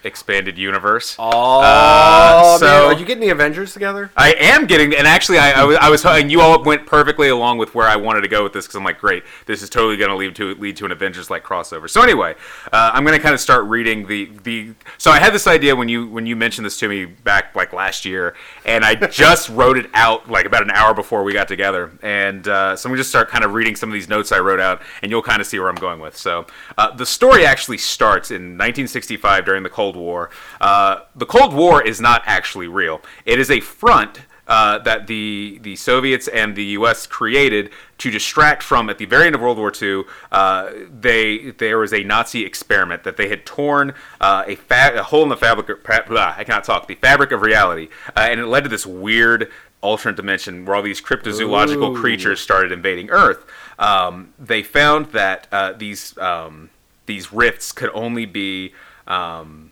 expanded 0.03 0.57
universe. 0.57 1.15
Oh, 1.19 1.59
Uh, 1.61 2.57
so- 2.57 2.65
man, 2.65 2.83
are 2.95 2.99
you 2.99 3.05
getting 3.05 3.21
the 3.21 3.29
Avengers 3.29 3.73
together? 3.73 4.11
I 4.15 4.31
am 4.33 4.65
getting, 4.65 4.95
and 4.95 5.05
actually, 5.05 5.37
I, 5.39 5.61
I 5.61 5.63
was, 5.65 5.77
I 5.77 5.89
was, 5.89 6.05
and 6.05 6.31
you 6.31 6.39
all 6.39 6.63
went 6.63 6.85
perfectly 6.85 7.27
along 7.29 7.57
with 7.57 7.75
where 7.75 7.87
I 7.87 7.97
wanted 7.97 8.21
to 8.21 8.29
go 8.29 8.43
with 8.43 8.53
this 8.53 8.65
because 8.65 8.75
I'm 8.75 8.83
like, 8.85 8.99
great, 8.99 9.23
this 9.45 9.61
is 9.61 9.69
totally 9.69 9.97
going 9.97 10.09
to 10.09 10.15
lead 10.15 10.35
to 10.37 10.55
lead 10.55 10.77
to 10.77 10.85
an 10.85 10.91
Avengers 10.93 11.29
like 11.29 11.43
crossover. 11.43 11.89
So 11.89 12.01
anyway, 12.01 12.35
uh, 12.71 12.91
I'm 12.93 13.03
going 13.03 13.17
to 13.17 13.21
kind 13.21 13.33
of 13.33 13.41
start 13.41 13.65
reading 13.65 14.07
the 14.07 14.29
the. 14.43 14.73
So 14.97 15.11
I 15.11 15.19
had 15.19 15.33
this 15.33 15.47
idea 15.47 15.75
when 15.75 15.89
you 15.89 16.07
when 16.07 16.25
you 16.25 16.35
mentioned 16.37 16.65
this 16.65 16.77
to 16.79 16.87
me 16.87 17.03
back 17.05 17.53
like 17.55 17.73
last 17.73 18.05
year, 18.05 18.35
and 18.65 18.85
I 18.85 18.95
just 19.07 19.49
wrote 19.49 19.77
it 19.77 19.89
out 19.93 20.29
like 20.29 20.45
about 20.45 20.63
an 20.63 20.71
hour 20.71 20.93
before 20.93 21.23
we 21.23 21.33
got 21.33 21.47
together, 21.49 21.91
and 22.01 22.47
uh, 22.47 22.75
so 22.77 22.87
I'm 22.87 22.91
going 22.91 22.97
to 22.97 23.01
just 23.01 23.09
start 23.09 23.29
kind 23.29 23.43
of 23.43 23.53
reading 23.53 23.75
some 23.75 23.89
of 23.89 23.93
these 23.93 24.07
notes 24.07 24.31
I 24.31 24.39
wrote 24.39 24.61
out, 24.61 24.81
and 25.01 25.11
you'll 25.11 25.21
kind 25.23 25.41
of 25.41 25.47
see 25.47 25.59
where 25.59 25.67
I'm 25.67 25.75
going 25.75 25.99
with. 25.99 26.15
So 26.15 26.45
uh, 26.77 26.95
the 26.95 27.05
story 27.05 27.45
actually 27.45 27.79
starts 27.79 28.31
in 28.31 28.57
1965 28.57 29.43
during 29.43 29.63
the 29.63 29.72
Cold 29.73 29.95
War. 29.95 30.29
Uh, 30.61 31.01
the 31.15 31.25
Cold 31.25 31.53
War 31.53 31.85
is 31.85 31.99
not 31.99 32.21
actually 32.25 32.67
real. 32.67 33.01
It 33.25 33.39
is 33.39 33.51
a 33.51 33.59
front 33.59 34.21
uh, 34.47 34.77
that 34.79 35.07
the 35.07 35.59
the 35.61 35.75
Soviets 35.75 36.27
and 36.27 36.55
the 36.55 36.63
U.S. 36.77 37.07
created 37.07 37.71
to 37.97 38.11
distract 38.11 38.61
from. 38.61 38.89
At 38.89 38.97
the 38.97 39.05
very 39.05 39.27
end 39.27 39.35
of 39.35 39.41
World 39.41 39.57
War 39.57 39.71
II, 39.81 40.03
uh, 40.31 40.71
they 40.89 41.51
there 41.51 41.79
was 41.79 41.93
a 41.93 42.03
Nazi 42.03 42.45
experiment 42.45 43.03
that 43.03 43.17
they 43.17 43.29
had 43.29 43.45
torn 43.45 43.93
uh, 44.19 44.43
a, 44.45 44.55
fa- 44.55 44.93
a 44.95 45.03
hole 45.03 45.23
in 45.23 45.29
the 45.29 45.37
fabric. 45.37 45.69
Of, 45.69 46.07
blah, 46.07 46.35
I 46.37 46.43
cannot 46.43 46.65
talk. 46.65 46.87
The 46.87 46.95
fabric 46.95 47.31
of 47.31 47.41
reality, 47.41 47.89
uh, 48.15 48.27
and 48.29 48.39
it 48.39 48.47
led 48.47 48.63
to 48.63 48.69
this 48.69 48.85
weird 48.85 49.49
alternate 49.81 50.15
dimension 50.15 50.65
where 50.65 50.75
all 50.75 50.81
these 50.81 51.01
cryptozoological 51.01 51.95
Ooh. 51.95 51.99
creatures 51.99 52.39
started 52.39 52.71
invading 52.71 53.09
Earth. 53.09 53.45
Um, 53.79 54.33
they 54.39 54.63
found 54.63 55.07
that 55.07 55.47
uh, 55.51 55.73
these 55.73 56.17
um, 56.17 56.69
these 57.05 57.31
rifts 57.31 57.71
could 57.71 57.91
only 57.93 58.25
be 58.25 58.73
um, 59.07 59.62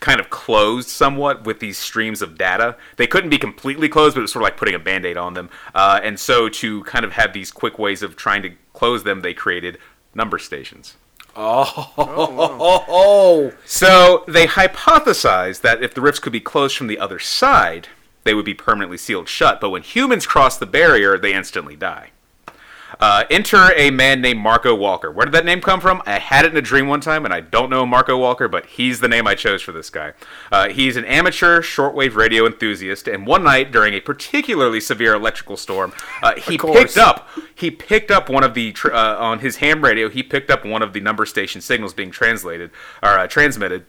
kind 0.00 0.20
of 0.20 0.30
closed 0.30 0.88
somewhat 0.88 1.44
with 1.44 1.60
these 1.60 1.78
streams 1.78 2.22
of 2.22 2.36
data. 2.36 2.76
They 2.96 3.06
couldn't 3.06 3.30
be 3.30 3.38
completely 3.38 3.88
closed, 3.88 4.14
but 4.14 4.20
it 4.20 4.22
was 4.22 4.32
sort 4.32 4.42
of 4.42 4.46
like 4.46 4.56
putting 4.56 4.74
a 4.74 4.78
band 4.78 5.06
aid 5.06 5.16
on 5.16 5.34
them. 5.34 5.50
Uh, 5.74 6.00
and 6.02 6.18
so, 6.18 6.48
to 6.48 6.84
kind 6.84 7.04
of 7.04 7.12
have 7.12 7.32
these 7.32 7.50
quick 7.50 7.78
ways 7.78 8.02
of 8.02 8.16
trying 8.16 8.42
to 8.42 8.52
close 8.72 9.04
them, 9.04 9.20
they 9.20 9.34
created 9.34 9.78
number 10.14 10.38
stations. 10.38 10.96
Oh, 11.38 11.92
oh, 11.98 12.84
oh, 12.88 13.52
So, 13.66 14.24
they 14.26 14.46
hypothesized 14.46 15.60
that 15.60 15.82
if 15.82 15.92
the 15.92 16.00
rifts 16.00 16.20
could 16.20 16.32
be 16.32 16.40
closed 16.40 16.76
from 16.76 16.86
the 16.86 16.98
other 16.98 17.18
side, 17.18 17.88
they 18.24 18.32
would 18.32 18.46
be 18.46 18.54
permanently 18.54 18.96
sealed 18.96 19.28
shut. 19.28 19.60
But 19.60 19.70
when 19.70 19.82
humans 19.82 20.26
cross 20.26 20.56
the 20.56 20.66
barrier, 20.66 21.18
they 21.18 21.34
instantly 21.34 21.76
die. 21.76 22.10
Uh, 23.00 23.24
enter 23.30 23.72
a 23.76 23.90
man 23.90 24.20
named 24.20 24.40
Marco 24.40 24.74
Walker. 24.74 25.10
Where 25.10 25.26
did 25.26 25.34
that 25.34 25.44
name 25.44 25.60
come 25.60 25.80
from? 25.80 26.02
I 26.06 26.18
had 26.18 26.44
it 26.44 26.52
in 26.52 26.56
a 26.56 26.62
dream 26.62 26.88
one 26.88 27.00
time, 27.00 27.24
and 27.24 27.34
I 27.34 27.40
don't 27.40 27.70
know 27.70 27.84
Marco 27.86 28.16
Walker, 28.16 28.48
but 28.48 28.66
he's 28.66 29.00
the 29.00 29.08
name 29.08 29.26
I 29.26 29.34
chose 29.34 29.62
for 29.62 29.72
this 29.72 29.90
guy. 29.90 30.12
Uh, 30.50 30.68
he's 30.68 30.96
an 30.96 31.04
amateur 31.04 31.60
shortwave 31.60 32.14
radio 32.14 32.46
enthusiast, 32.46 33.08
and 33.08 33.26
one 33.26 33.44
night 33.44 33.72
during 33.72 33.94
a 33.94 34.00
particularly 34.00 34.80
severe 34.80 35.14
electrical 35.14 35.56
storm, 35.56 35.92
uh, 36.22 36.34
he 36.36 36.56
picked 36.58 36.96
up 36.96 37.28
he 37.54 37.70
picked 37.70 38.10
up 38.10 38.28
one 38.28 38.44
of 38.44 38.54
the 38.54 38.72
tr- 38.72 38.92
uh, 38.92 39.16
on 39.16 39.38
his 39.38 39.56
ham 39.56 39.82
radio. 39.82 40.08
He 40.08 40.22
picked 40.22 40.50
up 40.50 40.64
one 40.64 40.82
of 40.82 40.92
the 40.92 41.00
number 41.00 41.24
station 41.24 41.60
signals 41.60 41.94
being 41.94 42.10
translated 42.10 42.70
or 43.02 43.18
uh, 43.18 43.26
transmitted. 43.26 43.86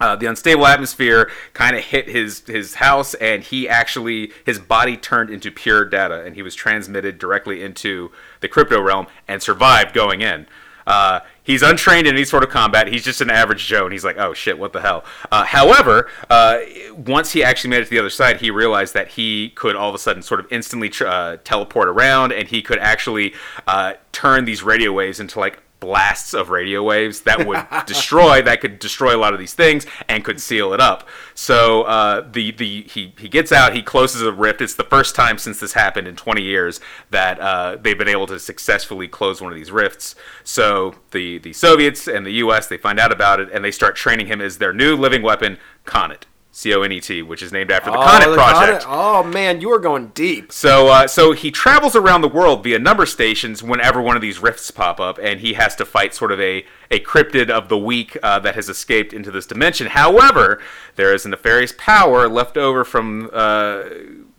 Uh, 0.00 0.16
the 0.16 0.26
unstable 0.26 0.66
atmosphere 0.66 1.30
kind 1.52 1.76
of 1.76 1.84
hit 1.84 2.08
his 2.08 2.40
his 2.46 2.76
house, 2.76 3.14
and 3.14 3.42
he 3.42 3.68
actually 3.68 4.32
his 4.44 4.58
body 4.58 4.96
turned 4.96 5.30
into 5.30 5.50
pure 5.50 5.84
data, 5.84 6.24
and 6.24 6.34
he 6.34 6.42
was 6.42 6.54
transmitted 6.54 7.18
directly 7.18 7.62
into 7.62 8.10
the 8.40 8.48
crypto 8.48 8.80
realm 8.80 9.06
and 9.28 9.42
survived 9.42 9.94
going 9.94 10.20
in. 10.22 10.46
Uh, 10.86 11.20
he's 11.42 11.62
untrained 11.62 12.06
in 12.06 12.14
any 12.14 12.24
sort 12.24 12.42
of 12.42 12.50
combat. 12.50 12.88
He's 12.88 13.04
just 13.04 13.20
an 13.20 13.30
average 13.30 13.66
Joe, 13.66 13.84
and 13.84 13.92
he's 13.92 14.04
like, 14.04 14.16
"Oh 14.18 14.32
shit, 14.34 14.58
what 14.58 14.72
the 14.72 14.80
hell?" 14.80 15.04
Uh, 15.30 15.44
however, 15.44 16.08
uh, 16.28 16.60
once 16.96 17.32
he 17.32 17.44
actually 17.44 17.70
made 17.70 17.82
it 17.82 17.84
to 17.84 17.90
the 17.90 17.98
other 17.98 18.10
side, 18.10 18.40
he 18.40 18.50
realized 18.50 18.94
that 18.94 19.08
he 19.08 19.50
could 19.50 19.76
all 19.76 19.88
of 19.88 19.94
a 19.94 19.98
sudden 19.98 20.22
sort 20.22 20.40
of 20.40 20.46
instantly 20.50 20.90
uh, 21.06 21.36
teleport 21.44 21.88
around, 21.88 22.32
and 22.32 22.48
he 22.48 22.62
could 22.62 22.78
actually 22.78 23.34
uh, 23.66 23.94
turn 24.12 24.44
these 24.46 24.62
radio 24.62 24.92
waves 24.92 25.20
into 25.20 25.38
like 25.38 25.62
blasts 25.80 26.34
of 26.34 26.50
radio 26.50 26.82
waves 26.82 27.22
that 27.22 27.46
would 27.46 27.66
destroy 27.86 28.42
that 28.42 28.60
could 28.60 28.78
destroy 28.78 29.16
a 29.16 29.18
lot 29.18 29.32
of 29.32 29.38
these 29.38 29.54
things 29.54 29.86
and 30.08 30.24
could 30.24 30.40
seal 30.40 30.72
it 30.72 30.80
up. 30.80 31.08
So 31.34 31.82
uh, 31.82 32.28
the 32.30 32.52
the 32.52 32.82
he, 32.82 33.14
he 33.18 33.28
gets 33.28 33.50
out 33.50 33.74
he 33.74 33.82
closes 33.82 34.22
a 34.22 34.32
rift. 34.32 34.60
It's 34.60 34.74
the 34.74 34.84
first 34.84 35.14
time 35.14 35.38
since 35.38 35.58
this 35.60 35.72
happened 35.72 36.06
in 36.06 36.16
20 36.16 36.42
years 36.42 36.80
that 37.10 37.40
uh, 37.40 37.76
they've 37.80 37.98
been 37.98 38.08
able 38.08 38.26
to 38.28 38.38
successfully 38.38 39.08
close 39.08 39.40
one 39.40 39.50
of 39.52 39.58
these 39.58 39.72
rifts. 39.72 40.14
So 40.44 40.94
the 41.10 41.38
the 41.38 41.52
soviets 41.52 42.06
and 42.06 42.26
the 42.26 42.32
us 42.32 42.66
they 42.68 42.78
find 42.78 43.00
out 43.00 43.12
about 43.12 43.40
it 43.40 43.48
and 43.52 43.64
they 43.64 43.70
start 43.70 43.96
training 43.96 44.26
him 44.26 44.40
as 44.40 44.58
their 44.58 44.72
new 44.72 44.96
living 44.96 45.22
weapon 45.22 45.58
Conet 45.84 46.26
C 46.52 46.74
O 46.74 46.82
N 46.82 46.90
E 46.92 47.00
T, 47.00 47.22
which 47.22 47.42
is 47.42 47.52
named 47.52 47.70
after 47.70 47.90
the 47.90 47.96
Oh, 47.96 48.02
Conet 48.02 48.28
the 48.28 48.34
Project. 48.34 48.84
Oh 48.88 49.22
man, 49.22 49.60
you 49.60 49.70
are 49.72 49.78
going 49.78 50.08
deep. 50.08 50.50
So, 50.52 50.88
uh, 50.88 51.06
so 51.06 51.32
he 51.32 51.50
travels 51.50 51.94
around 51.94 52.22
the 52.22 52.28
world 52.28 52.64
via 52.64 52.78
number 52.78 53.06
stations 53.06 53.62
whenever 53.62 54.02
one 54.02 54.16
of 54.16 54.22
these 54.22 54.40
rifts 54.40 54.70
pop 54.70 54.98
up, 54.98 55.18
and 55.22 55.40
he 55.40 55.54
has 55.54 55.76
to 55.76 55.84
fight 55.84 56.12
sort 56.12 56.32
of 56.32 56.40
a, 56.40 56.64
a 56.90 56.98
cryptid 57.00 57.50
of 57.50 57.68
the 57.68 57.78
week 57.78 58.16
uh, 58.22 58.40
that 58.40 58.56
has 58.56 58.68
escaped 58.68 59.12
into 59.12 59.30
this 59.30 59.46
dimension. 59.46 59.86
However, 59.88 60.60
there 60.96 61.14
is 61.14 61.24
a 61.24 61.28
nefarious 61.28 61.72
power 61.78 62.28
left 62.28 62.56
over 62.56 62.84
from 62.84 63.30
uh, 63.32 63.84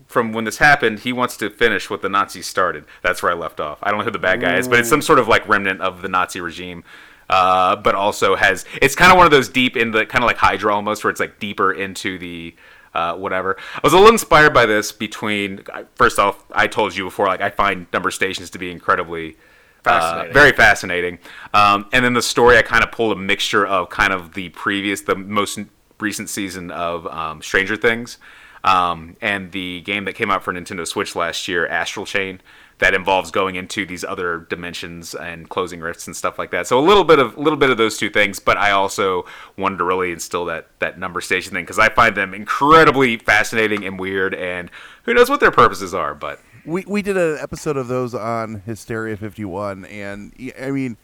from 0.07 0.33
when 0.33 0.43
this 0.43 0.57
happened. 0.57 0.99
He 0.99 1.13
wants 1.13 1.37
to 1.37 1.49
finish 1.49 1.89
what 1.89 2.01
the 2.01 2.09
Nazis 2.09 2.45
started. 2.45 2.83
That's 3.01 3.23
where 3.23 3.31
I 3.31 3.35
left 3.35 3.61
off. 3.61 3.79
I 3.81 3.89
don't 3.89 3.99
know 3.99 4.05
who 4.05 4.11
the 4.11 4.19
bad 4.19 4.41
guy 4.41 4.57
is, 4.57 4.67
but 4.67 4.79
it's 4.79 4.89
some 4.89 5.01
sort 5.01 5.19
of 5.19 5.29
like 5.29 5.47
remnant 5.47 5.79
of 5.79 6.01
the 6.01 6.09
Nazi 6.09 6.41
regime. 6.41 6.83
Uh, 7.31 7.77
but 7.77 7.95
also 7.95 8.35
has 8.35 8.65
it's 8.81 8.93
kind 8.93 9.09
of 9.09 9.17
one 9.17 9.25
of 9.25 9.31
those 9.31 9.47
deep 9.47 9.77
in 9.77 9.91
the 9.91 10.05
kind 10.05 10.21
of 10.21 10.27
like 10.27 10.35
Hydra 10.35 10.75
almost, 10.75 11.03
where 11.03 11.09
it's 11.09 11.19
like 11.21 11.39
deeper 11.39 11.71
into 11.71 12.19
the 12.19 12.53
uh, 12.93 13.15
whatever. 13.15 13.55
I 13.73 13.79
was 13.83 13.93
a 13.93 13.95
little 13.95 14.11
inspired 14.11 14.53
by 14.53 14.65
this. 14.65 14.91
Between 14.91 15.63
first 15.95 16.19
off, 16.19 16.43
I 16.51 16.67
told 16.67 16.93
you 16.93 17.05
before, 17.05 17.27
like 17.27 17.39
I 17.39 17.49
find 17.49 17.87
number 17.93 18.11
stations 18.11 18.49
to 18.49 18.59
be 18.59 18.69
incredibly 18.69 19.37
uh, 19.85 19.99
Fascinating. 19.99 20.33
very 20.33 20.51
fascinating. 20.51 21.19
Um, 21.53 21.87
and 21.93 22.03
then 22.03 22.13
the 22.13 22.21
story, 22.21 22.57
I 22.57 22.61
kind 22.61 22.83
of 22.83 22.91
pulled 22.91 23.13
a 23.13 23.19
mixture 23.19 23.65
of 23.65 23.89
kind 23.89 24.13
of 24.13 24.33
the 24.33 24.49
previous, 24.49 25.01
the 25.01 25.15
most 25.15 25.57
recent 25.99 26.29
season 26.29 26.69
of 26.69 27.07
um, 27.07 27.41
Stranger 27.41 27.77
Things, 27.77 28.17
um, 28.63 29.15
and 29.21 29.51
the 29.51 29.81
game 29.81 30.05
that 30.05 30.13
came 30.13 30.29
out 30.29 30.43
for 30.43 30.53
Nintendo 30.53 30.85
Switch 30.85 31.15
last 31.15 31.47
year, 31.47 31.65
Astral 31.65 32.05
Chain. 32.05 32.41
That 32.81 32.93
involves 32.95 33.29
going 33.29 33.55
into 33.55 33.85
these 33.85 34.03
other 34.03 34.39
dimensions 34.49 35.13
and 35.13 35.47
closing 35.47 35.81
rifts 35.81 36.07
and 36.07 36.15
stuff 36.15 36.39
like 36.39 36.49
that. 36.49 36.65
So 36.65 36.79
a 36.79 36.81
little 36.81 37.03
bit 37.03 37.19
of 37.19 37.37
a 37.37 37.39
little 37.39 37.57
bit 37.57 37.69
of 37.69 37.77
those 37.77 37.95
two 37.97 38.09
things, 38.09 38.39
but 38.39 38.57
I 38.57 38.71
also 38.71 39.23
wanted 39.55 39.77
to 39.77 39.83
really 39.83 40.11
instill 40.11 40.45
that 40.45 40.67
that 40.79 40.97
number 40.97 41.21
station 41.21 41.53
thing 41.53 41.63
because 41.63 41.77
I 41.77 41.89
find 41.89 42.17
them 42.17 42.33
incredibly 42.33 43.17
fascinating 43.17 43.85
and 43.85 43.99
weird, 43.99 44.33
and 44.33 44.71
who 45.03 45.13
knows 45.13 45.29
what 45.29 45.39
their 45.39 45.51
purposes 45.51 45.93
are. 45.93 46.15
But 46.15 46.39
We 46.65 46.83
we 46.87 47.01
did 47.03 47.17
an 47.17 47.37
episode 47.39 47.77
of 47.77 47.87
those 47.87 48.15
on 48.15 48.63
Hysteria 48.65 49.15
51, 49.15 49.85
and 49.85 50.33
I 50.59 50.71
mean, 50.71 50.97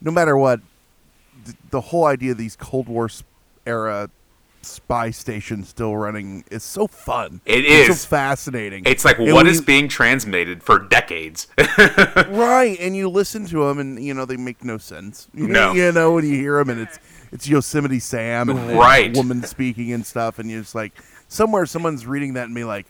no 0.00 0.12
matter 0.12 0.36
what, 0.36 0.60
th- 1.44 1.56
the 1.70 1.80
whole 1.80 2.04
idea 2.04 2.32
of 2.32 2.38
these 2.38 2.54
Cold 2.54 2.88
War 2.88 3.10
era 3.66 4.10
spy 4.66 5.10
station 5.10 5.64
still 5.64 5.96
running 5.96 6.44
is 6.50 6.62
so 6.62 6.86
fun. 6.86 7.40
It 7.46 7.64
It's 7.64 7.88
is. 7.90 8.00
so 8.02 8.08
fascinating. 8.08 8.82
it's 8.86 9.04
like 9.04 9.18
And 9.18 9.32
what 9.32 9.46
is 9.46 9.58
you- 9.60 9.64
being 9.64 9.88
transmitted 9.88 10.62
for 10.62 10.78
decades. 10.78 11.46
right, 12.28 12.76
and 12.80 12.96
you 12.96 13.08
listen 13.08 13.46
to 13.46 13.64
them, 13.66 13.78
and 13.78 14.02
you 14.02 14.14
know 14.14 14.24
they 14.24 14.36
make 14.36 14.64
no 14.64 14.78
sense. 14.78 15.28
You 15.34 15.48
No. 15.48 15.72
you 15.72 15.92
know 15.92 16.12
when 16.12 16.24
you 16.26 16.34
hear 16.36 16.58
them, 16.58 16.70
and 16.70 16.80
it's 16.80 16.98
it's 17.32 17.48
Yosemite 17.48 17.98
Sam 18.00 18.48
and 18.48 18.78
Right. 18.78 19.14
woman 19.16 19.42
speaking 19.42 19.92
and 19.92 20.04
stuff, 20.06 20.38
and 20.38 20.50
you're 20.50 20.60
just 20.62 20.74
like 20.74 20.92
somewhere 21.28 21.66
someone's 21.66 22.06
reading 22.06 22.34
that 22.34 22.44
and 22.46 22.54
be 22.54 22.64
like. 22.64 22.86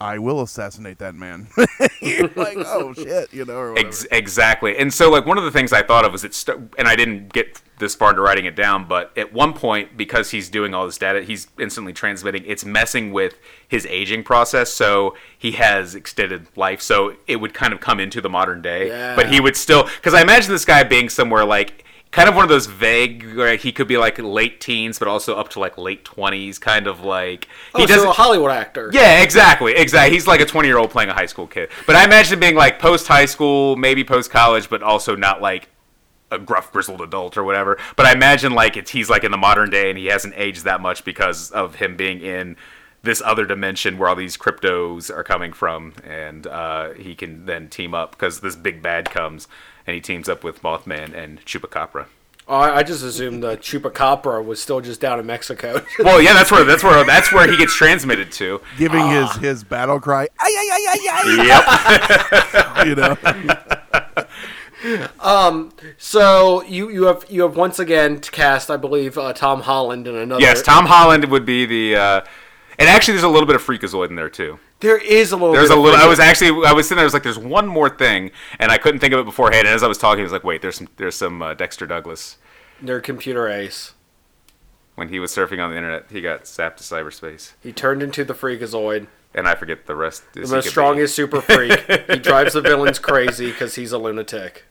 I 0.00 0.18
will 0.18 0.40
assassinate 0.40 0.98
that 0.98 1.14
man. 1.14 1.48
You're 2.00 2.28
like, 2.36 2.56
oh 2.58 2.94
shit, 2.94 3.32
you 3.34 3.44
know, 3.44 3.56
or 3.56 3.72
whatever. 3.72 3.88
Ex- 3.88 4.06
exactly. 4.10 4.76
And 4.78 4.92
so, 4.92 5.10
like, 5.10 5.26
one 5.26 5.36
of 5.36 5.44
the 5.44 5.50
things 5.50 5.72
I 5.72 5.82
thought 5.82 6.06
of 6.06 6.12
was 6.12 6.24
it, 6.24 6.34
st- 6.34 6.58
and 6.78 6.88
I 6.88 6.96
didn't 6.96 7.32
get 7.32 7.60
this 7.78 7.94
far 7.94 8.10
into 8.10 8.22
writing 8.22 8.46
it 8.46 8.56
down, 8.56 8.86
but 8.88 9.16
at 9.16 9.32
one 9.32 9.52
point, 9.52 9.96
because 9.96 10.30
he's 10.30 10.48
doing 10.48 10.72
all 10.72 10.86
this 10.86 10.98
data, 10.98 11.22
he's 11.22 11.48
instantly 11.58 11.92
transmitting, 11.92 12.44
it's 12.46 12.64
messing 12.64 13.12
with 13.12 13.34
his 13.68 13.84
aging 13.86 14.22
process. 14.22 14.72
So 14.72 15.16
he 15.36 15.52
has 15.52 15.94
extended 15.94 16.46
life. 16.56 16.80
So 16.80 17.16
it 17.26 17.36
would 17.36 17.52
kind 17.52 17.72
of 17.72 17.80
come 17.80 18.00
into 18.00 18.20
the 18.20 18.30
modern 18.30 18.62
day. 18.62 18.88
Yeah. 18.88 19.16
But 19.16 19.30
he 19.30 19.40
would 19.40 19.56
still, 19.56 19.84
because 19.84 20.14
I 20.14 20.22
imagine 20.22 20.50
this 20.50 20.64
guy 20.64 20.82
being 20.82 21.08
somewhere 21.08 21.44
like, 21.44 21.84
kind 22.12 22.28
of 22.28 22.34
one 22.34 22.42
of 22.42 22.48
those 22.48 22.66
vague, 22.66 23.36
where 23.36 23.54
he 23.56 23.70
could 23.72 23.86
be 23.86 23.96
like 23.96 24.18
late 24.18 24.60
teens, 24.60 24.98
but 24.98 25.06
also 25.08 25.36
up 25.36 25.48
to 25.50 25.60
like 25.60 25.78
late 25.78 26.04
20s, 26.04 26.60
kind 26.60 26.86
of 26.86 27.02
like. 27.04 27.44
He 27.76 27.82
Oh, 27.84 27.86
doesn't. 27.86 28.08
a 28.08 28.12
Hollywood 28.12 28.50
actor. 28.50 28.90
Yeah, 28.92 29.22
exactly, 29.22 29.74
exactly. 29.74 30.14
He's 30.14 30.26
like 30.26 30.40
a 30.40 30.46
twenty-year-old 30.46 30.90
playing 30.90 31.10
a 31.10 31.14
high 31.14 31.26
school 31.26 31.46
kid. 31.46 31.68
But 31.86 31.96
I 31.96 32.04
imagine 32.04 32.40
being 32.40 32.56
like 32.56 32.78
post-high 32.78 33.26
school, 33.26 33.76
maybe 33.76 34.02
post-college, 34.04 34.68
but 34.68 34.82
also 34.82 35.14
not 35.14 35.40
like 35.40 35.68
a 36.32 36.38
gruff, 36.38 36.72
grizzled 36.72 37.00
adult 37.00 37.36
or 37.36 37.44
whatever. 37.44 37.76
But 37.96 38.06
I 38.06 38.12
imagine 38.12 38.52
like 38.54 38.76
it's 38.76 38.90
he's 38.90 39.10
like 39.10 39.24
in 39.24 39.30
the 39.30 39.36
modern 39.38 39.68
day 39.70 39.88
and 39.90 39.98
he 39.98 40.06
hasn't 40.06 40.34
aged 40.36 40.64
that 40.64 40.80
much 40.80 41.04
because 41.04 41.50
of 41.50 41.76
him 41.76 41.96
being 41.96 42.20
in 42.20 42.56
this 43.02 43.22
other 43.24 43.46
dimension 43.46 43.96
where 43.98 44.08
all 44.10 44.16
these 44.16 44.36
cryptos 44.36 45.10
are 45.14 45.24
coming 45.24 45.52
from, 45.52 45.94
and 46.04 46.46
uh, 46.46 46.90
he 46.92 47.14
can 47.14 47.46
then 47.46 47.68
team 47.68 47.94
up 47.94 48.12
because 48.12 48.40
this 48.40 48.56
big 48.56 48.82
bad 48.82 49.10
comes 49.10 49.48
and 49.86 49.94
he 49.94 50.00
teams 50.00 50.28
up 50.28 50.44
with 50.44 50.62
Mothman 50.62 51.14
and 51.14 51.44
Chupacabra. 51.46 52.06
Oh, 52.48 52.54
I 52.56 52.78
I 52.78 52.82
just 52.82 53.02
assumed 53.04 53.42
the 53.42 53.56
Chupacabra 53.56 54.44
was 54.44 54.60
still 54.60 54.80
just 54.80 55.00
down 55.00 55.18
in 55.20 55.26
Mexico. 55.26 55.82
Well, 56.00 56.20
yeah, 56.20 56.32
that's 56.34 56.50
where 56.50 56.64
that's 56.64 56.82
where 56.82 57.04
that's 57.04 57.32
where 57.32 57.48
he 57.50 57.56
gets 57.56 57.74
transmitted 57.74 58.32
to. 58.32 58.60
giving 58.76 59.00
Ah. 59.02 59.28
his 59.32 59.36
his 59.42 59.64
battle 59.64 60.00
cry, 60.00 60.26
ay 60.38 60.54
ay 60.58 60.86
ay 60.88 60.98
ay 61.12 61.46
Yep. 62.82 62.86
you 62.86 62.94
know. 62.96 63.16
um. 65.20 65.72
so 65.98 66.62
you 66.64 66.90
you 66.90 67.04
have 67.04 67.24
you 67.28 67.42
have 67.42 67.56
once 67.56 67.78
again 67.78 68.18
cast, 68.20 68.70
I 68.70 68.76
believe, 68.76 69.16
uh, 69.18 69.32
Tom 69.32 69.60
Holland 69.62 70.06
in 70.06 70.16
another. 70.16 70.40
Yes, 70.40 70.62
Tom 70.62 70.86
Holland 70.86 71.24
would 71.26 71.44
be 71.46 71.66
the. 71.66 71.96
And 72.80 72.88
actually, 72.88 73.12
there's 73.12 73.24
a 73.24 73.28
little 73.28 73.46
bit 73.46 73.54
of 73.56 73.62
Freakazoid 73.62 74.08
in 74.08 74.16
there 74.16 74.30
too. 74.30 74.58
There 74.80 74.96
is 74.98 75.30
a 75.32 75.36
little. 75.36 75.52
There's 75.52 75.68
bit 75.68 75.76
a 75.76 75.78
of 75.78 75.84
little. 75.84 76.00
I 76.00 76.06
was 76.06 76.18
actually. 76.18 76.66
I 76.66 76.72
was 76.72 76.86
sitting 76.86 76.96
there. 76.96 77.04
I 77.04 77.04
was 77.04 77.12
like, 77.14 77.22
"There's 77.22 77.38
one 77.38 77.68
more 77.68 77.88
thing," 77.90 78.30
and 78.58 78.72
I 78.72 78.78
couldn't 78.78 79.00
think 79.00 79.12
of 79.14 79.20
it 79.20 79.24
beforehand. 79.26 79.66
And 79.66 79.74
as 79.74 79.82
I 79.82 79.86
was 79.86 79.98
talking, 79.98 80.20
I 80.20 80.24
was 80.24 80.32
like, 80.32 80.44
"Wait, 80.44 80.62
there's 80.62 80.76
some. 80.76 80.88
There's 80.96 81.14
some 81.14 81.42
uh, 81.42 81.54
Dexter 81.54 81.86
Douglas." 81.86 82.38
Nerd 82.82 83.02
computer 83.02 83.46
ace. 83.48 83.92
When 84.94 85.08
he 85.10 85.18
was 85.20 85.30
surfing 85.30 85.62
on 85.62 85.70
the 85.70 85.76
internet, 85.76 86.06
he 86.10 86.20
got 86.20 86.44
zapped 86.44 86.76
to 86.76 86.82
cyberspace, 86.82 87.52
He 87.62 87.72
turned 87.72 88.02
into 88.02 88.24
the 88.24 88.34
Freakazoid, 88.34 89.06
and 89.34 89.46
I 89.46 89.54
forget 89.54 89.86
the 89.86 89.94
rest. 89.94 90.24
the 90.32 90.46
most 90.46 90.68
strongest 90.68 91.14
super 91.14 91.40
freak. 91.40 91.78
he 92.10 92.18
drives 92.18 92.54
the 92.54 92.60
villains 92.62 92.98
crazy 92.98 93.50
because 93.50 93.76
he's 93.76 93.92
a 93.92 93.98
lunatic. 93.98 94.64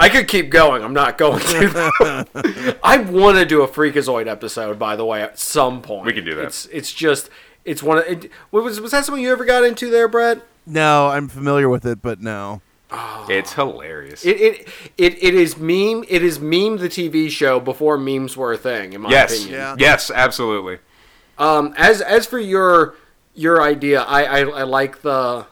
I 0.00 0.08
could 0.08 0.28
keep 0.28 0.48
going. 0.48 0.82
I'm 0.82 0.94
not 0.94 1.18
going 1.18 1.40
to. 1.40 2.78
I 2.82 2.96
want 2.98 3.36
to 3.36 3.44
do 3.44 3.62
a 3.62 3.68
Freakazoid 3.68 4.28
episode, 4.28 4.78
by 4.78 4.96
the 4.96 5.04
way, 5.04 5.22
at 5.22 5.38
some 5.38 5.82
point. 5.82 6.06
We 6.06 6.14
can 6.14 6.24
do 6.24 6.34
that. 6.36 6.46
It's 6.46 6.66
it's 6.66 6.92
just 6.92 7.28
it's 7.66 7.82
one. 7.82 7.98
Of, 7.98 8.04
it, 8.06 8.30
was 8.50 8.80
was 8.80 8.92
that 8.92 9.04
something 9.04 9.22
you 9.22 9.30
ever 9.30 9.44
got 9.44 9.62
into 9.62 9.90
there, 9.90 10.08
Brett? 10.08 10.40
No, 10.66 11.08
I'm 11.08 11.28
familiar 11.28 11.68
with 11.68 11.84
it, 11.84 12.00
but 12.00 12.20
no. 12.20 12.62
It's 13.28 13.52
hilarious. 13.52 14.24
It, 14.24 14.40
it 14.40 14.68
it 14.98 15.22
it 15.22 15.34
is 15.34 15.58
meme. 15.58 16.04
It 16.08 16.22
is 16.22 16.40
meme 16.40 16.78
the 16.78 16.88
TV 16.88 17.30
show 17.30 17.60
before 17.60 17.98
memes 17.98 18.36
were 18.36 18.54
a 18.54 18.58
thing. 18.58 18.94
In 18.94 19.02
my 19.02 19.10
yes. 19.10 19.32
opinion. 19.32 19.60
Yeah. 19.60 19.76
Yes. 19.78 20.10
Absolutely. 20.10 20.78
Um, 21.38 21.74
as 21.76 22.00
as 22.00 22.26
for 22.26 22.38
your 22.38 22.94
your 23.34 23.62
idea, 23.62 24.00
I 24.02 24.24
I, 24.24 24.40
I 24.40 24.62
like 24.62 25.02
the 25.02 25.46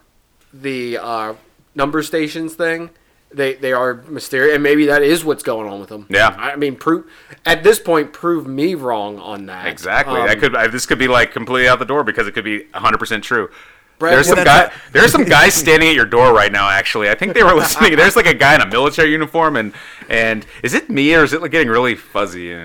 the 0.53 0.99
uh, 0.99 1.35
number 1.75 2.03
stations 2.03 2.55
thing. 2.55 2.91
They 3.31 3.55
they 3.55 3.73
are 3.73 3.95
mysterious, 4.09 4.55
and 4.55 4.63
maybe 4.63 4.87
that 4.87 5.03
is 5.03 5.25
what's 5.25 5.43
going 5.43 5.69
on 5.69 5.81
with 5.81 5.91
them. 5.91 6.07
Yeah. 6.09 6.29
I 6.39 6.57
mean, 6.57 6.77
prove 6.77 7.07
at 7.45 7.63
this 7.63 7.79
point, 7.79 8.13
prove 8.13 8.47
me 8.47 8.75
wrong 8.75 9.19
on 9.19 9.47
that. 9.47 9.67
Exactly. 9.67 10.21
Um, 10.21 10.27
that 10.27 10.39
could. 10.39 10.73
This 10.73 10.87
could 10.87 10.99
be 10.99 11.09
like 11.09 11.33
completely 11.33 11.69
out 11.69 11.79
the 11.79 11.85
door 11.85 12.05
because 12.05 12.27
it 12.27 12.33
could 12.33 12.45
be 12.45 12.65
100 12.71 12.99
percent 12.99 13.23
true. 13.23 13.51
Brad, 13.99 14.15
there's 14.15 14.29
some 14.29 14.45
guy. 14.45 14.73
There's 14.93 15.13
some 15.13 15.25
guys 15.25 15.55
standing 15.55 15.89
at 15.89 15.95
your 15.95 16.07
door 16.07 16.33
right 16.33 16.53
now. 16.53 16.71
Actually, 16.71 17.11
I 17.11 17.15
think 17.15 17.35
they 17.35 17.43
were 17.43 17.55
listening. 17.55 17.97
There's 17.97 18.17
like 18.17 18.27
a 18.27 18.35
guy 18.35 18.55
in 18.55 18.61
a 18.61 18.67
military 18.67 19.11
uniform, 19.11 19.57
and 19.57 19.75
and 20.09 20.47
is 20.63 20.73
it 20.73 20.89
me 20.89 21.15
or 21.15 21.25
is 21.25 21.33
it 21.33 21.43
like 21.43 21.51
getting 21.51 21.69
really 21.69 21.95
fuzzy? 21.95 22.55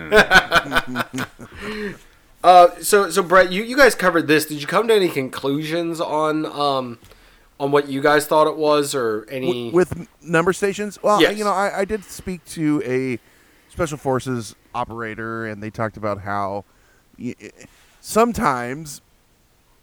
Uh, 2.44 2.78
so 2.82 3.10
so 3.10 3.24
Brett, 3.24 3.54
you, 3.54 3.64
you 3.64 3.78
guys 3.78 3.96
covered 3.96 4.28
this. 4.28 4.46
Did 4.46 4.60
you 4.60 4.68
come 4.68 4.90
to 4.90 4.94
any 4.94 5.08
conclusions 5.08 6.02
on 6.02 6.46
um 6.46 7.00
on 7.60 7.72
what 7.72 7.88
you 7.88 8.02
guys 8.02 8.26
thought 8.26 8.48
it 8.48 8.58
was, 8.58 8.94
or 8.96 9.26
any? 9.30 9.72
With 9.72 10.08
number 10.22 10.54
stations. 10.54 11.02
Well, 11.02 11.22
Yes. 11.22 11.38
you 11.38 11.44
know, 11.44 11.52
I, 11.52 11.80
I 11.80 11.86
did 11.86 12.04
speak 12.04 12.44
to 12.48 12.82
a 12.86 13.20
special 13.72 13.98
forces 13.98 14.56
operator, 14.76 15.46
and 15.46 15.62
they 15.64 15.70
talked 15.70 15.98
about 15.98 16.22
how 16.22 16.66
sometimes 18.02 19.02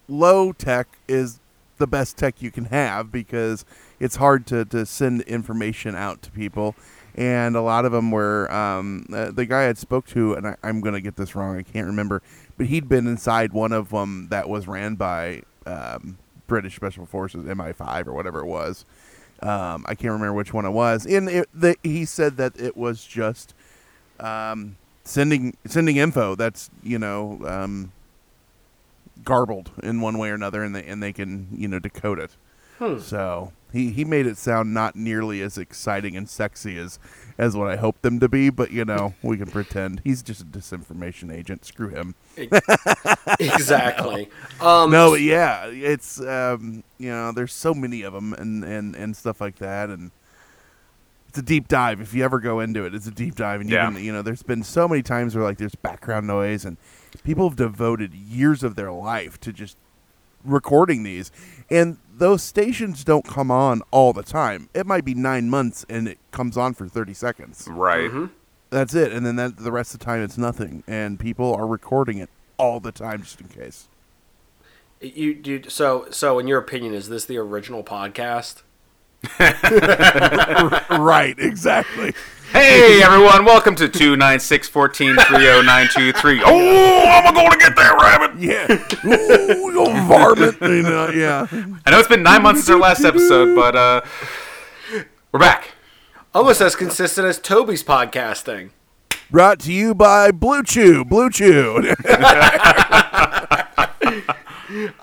low 0.09 0.53
tech 0.53 0.89
is 1.09 1.41
the 1.79 1.87
best 1.87 2.17
tech 2.19 2.43
you 2.43 2.51
can 2.51 2.67
have 2.67 3.11
because 3.11 3.65
it's 3.99 4.17
hard 4.17 4.47
to, 4.47 4.65
to 4.67 4.85
send 4.85 5.23
information 5.23 5.95
out 5.95 6.21
to 6.23 6.31
people. 6.31 6.75
And 7.15 7.57
a 7.57 7.61
lot 7.63 7.85
of 7.85 7.93
them 7.93 8.11
were 8.11 8.51
um, 8.53 9.07
uh, 9.13 9.31
the 9.31 9.45
guy 9.47 9.69
I 9.69 9.73
spoke 9.75 10.07
to, 10.09 10.35
and 10.35 10.47
I, 10.47 10.57
I'm 10.63 10.81
going 10.81 10.95
to 10.95 11.01
get 11.01 11.17
this 11.17 11.35
wrong. 11.35 11.57
I 11.57 11.63
can't 11.63 11.87
remember, 11.87 12.23
but 12.57 12.67
he'd 12.67 12.89
been 12.89 13.07
inside 13.07 13.53
one 13.53 13.73
of 13.73 13.91
them 13.91 14.29
that 14.31 14.49
was 14.49 14.69
ran 14.69 14.95
by 14.95 15.43
um, 15.67 16.19
British 16.51 16.75
Special 16.75 17.07
Forces, 17.07 17.45
MI5 17.45 18.09
or 18.09 18.13
whatever 18.13 18.41
it 18.41 18.47
was. 18.47 18.85
Um, 19.41 19.87
I 19.89 19.95
can't 19.95 20.13
remember 20.13 20.35
which 20.35 20.53
one 20.53 20.67
it 20.67 20.71
was. 20.71 21.07
And 21.07 21.29
it, 21.29 21.49
the, 21.55 21.77
he 21.83 22.05
said 22.05 22.37
that 22.39 22.61
it 22.61 22.77
was 22.77 23.05
just 23.05 23.55
um, 24.19 24.77
sending 25.05 25.57
sending 25.65 25.97
info 25.97 26.35
that's 26.35 26.69
you 26.83 26.99
know 26.99 27.41
um, 27.47 27.93
garbled 29.25 29.71
in 29.83 30.01
one 30.01 30.19
way 30.19 30.31
or 30.31 30.35
another, 30.35 30.63
and 30.63 30.75
they 30.75 30.85
and 30.85 31.01
they 31.01 31.13
can 31.13 31.47
you 31.53 31.69
know 31.69 31.79
decode 31.79 32.19
it. 32.19 32.33
So 33.01 33.53
he, 33.73 33.91
he 33.93 34.05
made 34.05 34.27
it 34.27 34.37
sound 34.37 34.75
not 34.75 34.97
nearly 34.97 35.41
as 35.43 35.57
exciting 35.57 36.17
and 36.17 36.29
sexy 36.29 36.77
as 36.77 36.99
as 37.39 37.57
what 37.57 37.69
I 37.71 37.77
hope 37.77 38.01
them 38.03 38.21
to 38.21 38.29
be, 38.29 38.51
but 38.51 38.71
you 38.71 38.85
know 38.85 39.15
we 39.23 39.37
can 39.37 39.47
pretend 39.51 40.01
he's 40.05 40.23
just 40.23 40.43
a 40.43 40.45
disinformation 40.45 41.33
agent. 41.35 41.65
Screw 41.65 41.89
him. 41.89 42.15
exactly. 43.39 44.29
Um, 44.61 44.91
No, 44.91 45.13
but 45.13 45.23
yeah, 45.23 45.67
it's 45.69 46.21
um, 46.21 46.85
you 46.99 47.09
know 47.11 47.33
there's 47.33 47.53
so 47.55 47.73
many 47.73 48.03
of 48.03 48.13
them 48.13 48.35
and 48.35 48.63
and 48.63 48.95
and 48.95 49.17
stuff 49.17 49.41
like 49.41 49.57
that, 49.57 49.89
and 49.89 50.11
it's 51.31 51.39
a 51.39 51.43
deep 51.43 51.67
dive. 51.67 52.01
If 52.03 52.13
you 52.13 52.23
ever 52.25 52.41
go 52.41 52.61
into 52.61 52.85
it, 52.85 52.95
it's 52.95 53.07
a 53.07 53.11
deep 53.11 53.37
dive, 53.37 53.63
and 53.63 53.71
Yeah. 53.71 53.91
even 53.91 54.05
you 54.05 54.13
know 54.13 54.21
there's 54.21 54.43
been 54.43 54.63
so 54.63 54.87
many 54.87 55.03
times 55.03 55.35
where 55.35 55.45
like 55.45 55.57
there's 55.57 55.75
background 55.75 56.27
noise, 56.27 56.67
and 56.67 56.77
people 57.25 57.49
have 57.49 57.57
devoted 57.57 58.13
years 58.13 58.63
of 58.63 58.75
their 58.77 58.93
life 58.93 59.41
to 59.41 59.53
just 59.53 59.79
recording 60.45 61.05
these, 61.05 61.31
and 61.71 61.97
those 62.21 62.43
stations 62.43 63.03
don't 63.03 63.25
come 63.25 63.51
on 63.51 63.83
all 63.91 64.13
the 64.13 64.23
time. 64.23 64.69
It 64.75 64.87
might 64.87 65.07
be 65.07 65.15
nine 65.15 65.49
months, 65.49 65.87
and 65.89 66.07
it 66.07 66.19
comes 66.31 66.57
on 66.57 66.75
for 66.75 66.87
thirty 66.87 67.15
seconds. 67.15 67.67
Right. 67.69 68.11
Mm-hmm. 68.11 68.27
That's 68.69 68.95
it, 68.95 69.13
and 69.13 69.27
then 69.27 69.37
that 69.37 69.57
the 69.57 69.73
rest 69.73 69.95
of 69.95 70.01
the 70.01 70.05
time 70.07 70.23
it's 70.23 70.39
nothing, 70.39 70.85
and 70.87 71.19
people 71.19 71.53
are 71.55 71.67
recording 71.67 72.19
it 72.19 72.29
all 72.59 72.79
the 72.79 72.93
time 72.93 73.23
just 73.23 73.41
in 73.41 73.49
case. 73.49 73.89
You, 75.01 75.41
you, 75.43 75.63
so, 75.69 76.09
so 76.11 76.39
in 76.39 76.47
your 76.47 76.59
opinion, 76.59 76.93
is 76.93 77.09
this 77.09 77.25
the 77.25 77.39
original 77.39 77.83
podcast? 77.83 78.63
right, 80.91 81.35
exactly. 81.39 82.13
Hey 82.53 83.01
everyone, 83.05 83.45
welcome 83.45 83.77
to 83.77 83.89
two 83.89 84.17
nine 84.17 84.41
six 84.41 84.67
fourteen 84.69 85.17
three 85.17 85.39
zero 85.41 85.63
nine 85.63 85.89
two 85.95 86.13
three. 86.13 86.41
Oh, 86.45 87.23
I'm 87.25 87.35
gonna 87.35 87.57
get 87.57 87.77
that 87.77 87.97
rabbit. 88.01 88.41
Yeah. 88.41 88.67
Ooh, 89.55 89.73
you 89.73 90.09
varmint. 90.09 90.57
You 90.61 90.83
know, 90.83 91.11
yeah. 91.11 91.47
I 91.87 91.91
know 91.91 91.99
it's 91.99 92.09
been 92.09 92.23
nine 92.23 92.43
months 92.43 92.63
since 92.63 92.71
our 92.71 92.79
last 92.79 93.05
episode, 93.05 93.55
but 93.55 93.77
uh, 93.77 94.01
we're 95.33 95.41
back. 95.41 95.73
Almost 96.35 96.61
as 96.61 96.75
consistent 96.75 97.27
as 97.27 97.39
Toby's 97.39 97.85
podcasting. 97.85 98.71
Brought 99.31 99.61
to 99.61 99.73
you 99.73 99.95
by 99.95 100.33
Blue 100.33 100.63
Chew. 100.63 101.05
Blue 101.05 101.31
Chew. 101.31 101.95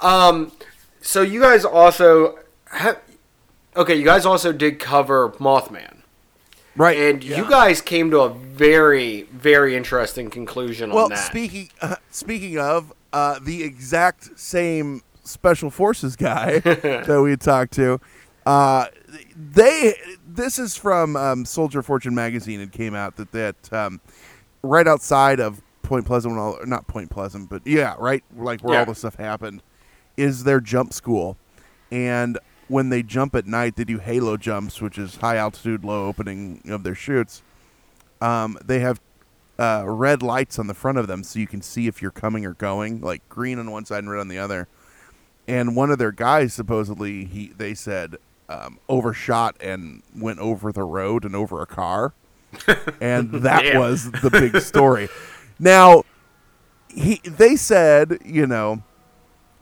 Um, 0.02 0.52
so 1.02 1.22
you 1.22 1.42
guys 1.42 1.64
also 1.66 2.40
have, 2.72 3.00
okay, 3.76 3.96
you 3.96 4.06
guys 4.06 4.26
also 4.26 4.52
did 4.52 4.80
cover 4.80 5.30
Mothman. 5.32 5.97
Right. 6.78 6.98
And 6.98 7.24
yeah. 7.24 7.38
you 7.38 7.50
guys 7.50 7.82
came 7.82 8.12
to 8.12 8.20
a 8.22 8.30
very, 8.30 9.24
very 9.24 9.76
interesting 9.76 10.30
conclusion 10.30 10.92
Well, 10.92 11.06
on 11.06 11.10
that. 11.12 11.28
speaking 11.28 11.70
uh, 11.82 11.96
speaking 12.12 12.58
of 12.58 12.94
uh, 13.14 13.40
the 13.42 13.64
exact 13.64 14.40
same 14.40 15.02
special 15.24 15.70
forces 15.70 16.16
guy 16.16 16.60
that 16.60 17.22
we 17.22 17.32
had 17.32 17.42
talked 17.42 17.74
to, 17.74 18.00
uh, 18.46 18.86
they 19.36 19.94
this 20.28 20.60
is 20.60 20.76
from 20.78 21.16
um, 21.16 21.46
Soldier 21.46 21.82
Fortune 21.82 22.16
magazine. 22.16 22.62
It 22.62 22.72
came 22.72 22.96
out 22.96 23.16
that 23.18 23.32
that 23.32 23.74
um, 23.74 24.00
right 24.64 24.88
outside 24.88 25.40
of 25.40 25.62
Point 25.84 26.06
Pleasant, 26.06 26.34
when 26.34 26.42
all, 26.44 26.58
not 26.66 26.88
Point 26.88 27.10
Pleasant, 27.10 27.50
but 27.50 27.62
yeah, 27.66 27.96
right, 27.98 28.24
like 28.36 28.62
where 28.62 28.74
Yeah. 28.76 28.80
all 28.82 28.86
this 28.86 29.00
stuff 29.00 29.16
happened, 29.16 29.62
is 30.18 30.44
their 30.44 30.60
jump 30.60 30.94
school, 30.94 31.38
and 31.92 32.38
when 32.68 32.90
they 32.90 33.04
jump 33.04 33.36
at 33.36 33.46
night, 33.46 33.76
they 33.76 33.84
do 33.84 34.00
halo 34.00 34.38
jumps, 34.38 34.82
which 34.82 34.98
is 34.98 35.18
high 35.18 35.38
altitude, 35.38 35.84
low 35.84 36.08
opening 36.08 36.62
of 36.70 36.84
their 36.84 36.96
chutes. 36.96 37.42
Um, 38.22 38.58
they 38.64 38.80
have 38.80 39.00
uh, 39.60 39.84
red 39.86 40.22
lights 40.22 40.60
on 40.60 40.68
the 40.68 40.74
front 40.74 40.98
of 40.98 41.08
them 41.08 41.24
so 41.24 41.40
you 41.40 41.48
can 41.48 41.62
see 41.62 41.88
if 41.88 42.02
you're 42.02 42.12
coming 42.12 42.46
or 42.46 42.54
going, 42.54 43.02
like 43.02 43.28
green 43.30 43.60
on 43.60 43.72
one 43.72 43.86
side 43.86 44.00
and 44.00 44.10
red 44.10 44.20
on 44.20 44.28
the 44.28 44.38
other. 44.38 44.68
And 45.48 45.76
one 45.76 45.92
of 45.92 45.98
their 45.98 46.12
guys 46.12 46.54
supposedly 46.54 47.24
he 47.26 47.48
they 47.58 47.74
said 47.74 48.18
um, 48.50 48.80
overshot 48.90 49.56
and 49.62 50.04
went 50.16 50.40
over 50.40 50.72
the 50.72 50.84
road 50.84 51.24
and 51.24 51.36
over 51.36 51.62
a 51.62 51.66
car, 51.66 52.14
and 53.02 53.32
that 53.44 53.76
was 53.76 54.12
the 54.12 54.30
big 54.30 54.62
story. 54.62 55.08
now, 55.60 56.04
he 56.90 57.22
they 57.24 57.56
said 57.56 58.20
you 58.26 58.46
know 58.46 58.84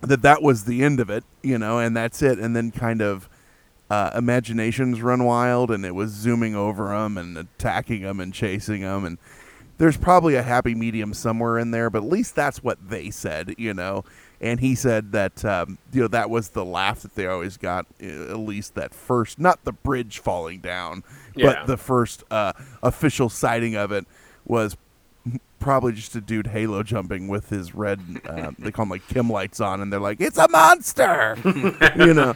that 0.02 0.22
that 0.22 0.42
was 0.42 0.66
the 0.66 0.84
end 0.84 1.00
of 1.00 1.10
it, 1.10 1.24
you 1.42 1.58
know, 1.58 1.80
and 1.80 1.96
that's 1.96 2.22
it, 2.22 2.40
and 2.40 2.56
then 2.56 2.72
kind 2.72 3.02
of. 3.02 3.30
Uh, 3.88 4.10
imaginations 4.16 5.00
run 5.00 5.24
wild, 5.26 5.70
and 5.70 5.86
it 5.86 5.94
was 5.94 6.10
zooming 6.10 6.56
over 6.56 6.88
them 6.88 7.20
and 7.20 7.38
attacking 7.38 8.02
them 8.02 8.20
and 8.20 8.34
chasing 8.34 8.82
them, 8.82 9.06
and 9.06 9.20
there's 9.78 9.96
probably 9.96 10.34
a 10.34 10.42
happy 10.42 10.74
medium 10.74 11.14
somewhere 11.14 11.60
in 11.60 11.70
there, 11.70 11.92
but 11.92 12.00
at 12.02 12.10
least 12.10 12.34
that's 12.36 12.64
what 12.64 12.80
they 12.90 13.12
said, 13.12 13.54
you 13.60 13.76
know. 13.76 14.04
And 14.42 14.60
he 14.60 14.74
said 14.74 15.12
that 15.12 15.46
um, 15.46 15.78
you 15.94 16.02
know 16.02 16.08
that 16.08 16.32
was 16.32 16.50
the 16.50 16.66
laugh 16.66 17.02
that 17.02 17.14
they 17.14 17.28
always 17.28 17.58
got, 17.58 17.86
uh, 18.02 18.32
at 18.32 18.40
least 18.40 18.74
that 18.74 18.92
first, 18.92 19.38
not 19.40 19.64
the 19.66 19.74
bridge 19.74 20.18
falling 20.18 20.62
down, 20.62 21.04
Yeah. 21.36 21.54
but 21.54 21.68
the 21.68 21.78
first 21.78 22.24
uh, 22.32 22.54
official 22.82 23.30
sighting 23.30 23.76
of 23.76 23.92
it 23.92 24.08
was 24.48 24.76
probably 25.60 25.94
just 25.94 26.16
a 26.16 26.22
dude 26.22 26.46
halo 26.46 26.84
jumping 26.84 27.28
with 27.28 27.50
his 27.50 27.74
red, 27.74 28.00
uh, 28.30 28.52
they 28.60 28.72
call 28.72 28.86
them 28.86 28.92
like 28.92 29.08
chem 29.08 29.30
lights 29.30 29.60
on, 29.60 29.82
and 29.82 29.92
they're 29.92 30.00
like, 30.00 30.22
"It's 30.22 30.38
a 30.38 30.48
monster," 30.48 31.36
you 31.98 32.14
know, 32.14 32.36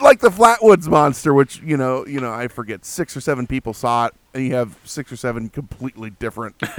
like 0.00 0.20
the 0.20 0.30
Flatwoods 0.30 0.88
monster, 0.88 1.34
which 1.34 1.60
you 1.60 1.76
know, 1.76 2.06
you 2.06 2.20
know, 2.20 2.32
I 2.32 2.48
forget 2.48 2.84
six 2.84 3.16
or 3.16 3.20
seven 3.20 3.46
people 3.46 3.74
saw 3.74 4.06
it, 4.06 4.14
and 4.32 4.46
you 4.46 4.54
have 4.54 4.78
six 4.84 5.12
or 5.12 5.16
seven 5.16 5.50
completely 5.50 6.10
different 6.10 6.56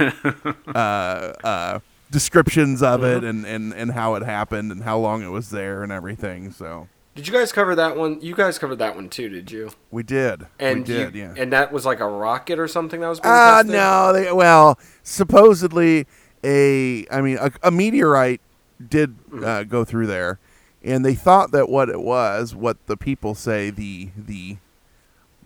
uh, 0.74 0.74
uh, 0.74 1.78
descriptions 2.10 2.82
of 2.82 3.04
it, 3.04 3.22
and, 3.22 3.46
and 3.46 3.72
and 3.72 3.92
how 3.92 4.16
it 4.16 4.24
happened, 4.24 4.72
and 4.72 4.82
how 4.82 4.98
long 4.98 5.22
it 5.22 5.28
was 5.28 5.50
there, 5.50 5.84
and 5.84 5.92
everything. 5.92 6.50
So 6.50 6.88
did 7.14 7.26
you 7.26 7.32
guys 7.32 7.52
cover 7.52 7.74
that 7.74 7.96
one? 7.96 8.20
You 8.20 8.34
guys 8.34 8.58
covered 8.58 8.76
that 8.76 8.94
one 8.96 9.08
too, 9.08 9.28
did 9.28 9.50
you? 9.50 9.70
we 9.90 10.02
did, 10.02 10.46
And 10.58 10.80
we 10.80 10.84
did, 10.84 11.14
you- 11.14 11.20
yeah. 11.22 11.34
And 11.36 11.52
that 11.52 11.72
was 11.72 11.84
like 11.86 12.00
a 12.00 12.08
rocket 12.08 12.58
or 12.58 12.66
something 12.68 13.00
that 13.00 13.08
was 13.08 13.20
being 13.20 13.32
Ah, 13.34 13.56
tested? 13.62 13.72
no. 13.72 14.12
They, 14.12 14.32
well, 14.32 14.78
supposedly 15.02 16.06
a, 16.42 17.06
I 17.10 17.20
mean, 17.20 17.38
a, 17.40 17.50
a 17.62 17.70
meteorite 17.70 18.40
did 18.86 19.14
uh, 19.42 19.62
go 19.64 19.84
through 19.84 20.06
there, 20.08 20.38
and 20.82 21.04
they 21.04 21.14
thought 21.14 21.52
that 21.52 21.68
what 21.68 21.88
it 21.88 22.00
was, 22.00 22.54
what 22.54 22.76
the 22.86 22.96
people 22.96 23.34
say, 23.34 23.70
the 23.70 24.10
the 24.16 24.56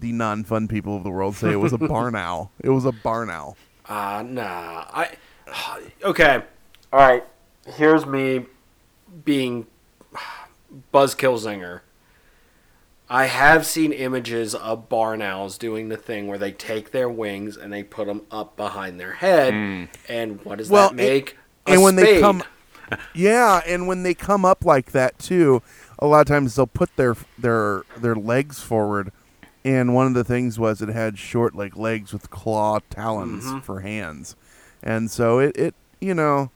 the 0.01 0.13
non-fun 0.13 0.69
people 0.69 0.97
of 0.97 1.03
the 1.05 1.11
world 1.11 1.35
say, 1.37 1.51
it 1.53 1.57
was 1.57 1.73
a 1.73 1.79
barn 1.79 2.15
owl. 2.17 2.51
It 2.63 2.71
was 2.71 2.85
a 2.85 2.93
barn 2.93 3.31
owl. 3.31 3.57
Ah, 3.89 4.23
nah. 4.27 4.85
I 4.93 5.11
okay. 6.05 6.43
All 6.93 6.99
right. 7.01 7.25
Here's 7.67 8.07
me 8.07 8.47
being 9.25 9.67
Buzzkill 10.93 11.39
Zinger. 11.39 11.81
I 13.11 13.25
have 13.27 13.65
seen 13.65 13.93
images 13.93 14.55
of 14.55 14.89
barn 14.91 15.23
owls 15.23 15.57
doing 15.57 15.89
the 15.89 15.97
thing 15.97 16.27
where 16.27 16.37
they 16.37 16.53
take 16.53 16.91
their 16.91 17.09
wings 17.09 17.57
and 17.57 17.73
they 17.73 17.83
put 17.83 18.07
them 18.07 18.23
up 18.31 18.55
behind 18.57 19.01
their 19.01 19.13
head, 19.15 19.89
and 20.09 20.45
what 20.45 20.59
does 20.59 20.69
Well, 20.69 20.89
that 20.91 20.95
make? 20.95 21.39
A 21.67 21.71
and 21.73 21.83
when 21.83 21.97
they 21.97 22.21
come, 22.21 22.43
yeah, 23.15 23.63
and 23.67 23.87
when 23.87 24.03
they 24.03 24.13
come 24.13 24.45
up 24.45 24.63
like 24.65 24.93
that 24.93 25.19
too, 25.19 25.63
a 25.99 26.07
lot 26.07 26.21
of 26.21 26.27
times 26.27 26.55
they'll 26.55 26.67
put 26.67 26.95
their 26.97 27.17
their 27.39 27.85
their 27.97 28.15
legs 28.15 28.61
forward. 28.61 29.11
And 29.65 29.95
one 29.95 30.07
of 30.07 30.15
the 30.15 30.25
things 30.25 30.59
was 30.59 30.81
it 30.83 30.89
had 30.89 31.19
short 31.19 31.55
like 31.55 31.77
legs 31.77 32.13
with 32.13 32.29
claw 32.31 32.79
talons 32.91 33.45
Mm-hmm. 33.45 33.61
for 33.61 33.81
hands, 33.81 34.37
and 34.83 35.11
so 35.11 35.39
it 35.39 35.57
it 35.57 35.75
you 35.99 36.13
know. 36.15 36.51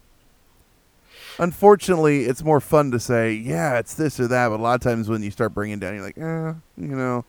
Unfortunately, 1.38 2.24
it's 2.24 2.42
more 2.42 2.60
fun 2.60 2.90
to 2.90 3.00
say, 3.00 3.32
yeah, 3.32 3.78
it's 3.78 3.94
this 3.94 4.20
or 4.20 4.28
that. 4.28 4.48
But 4.48 4.60
a 4.60 4.62
lot 4.62 4.74
of 4.74 4.80
times 4.80 5.08
when 5.08 5.22
you 5.22 5.30
start 5.30 5.54
bringing 5.54 5.78
down, 5.78 5.94
you're 5.94 6.04
like, 6.04 6.18
eh, 6.18 6.54
you 6.76 6.96
know, 6.96 7.24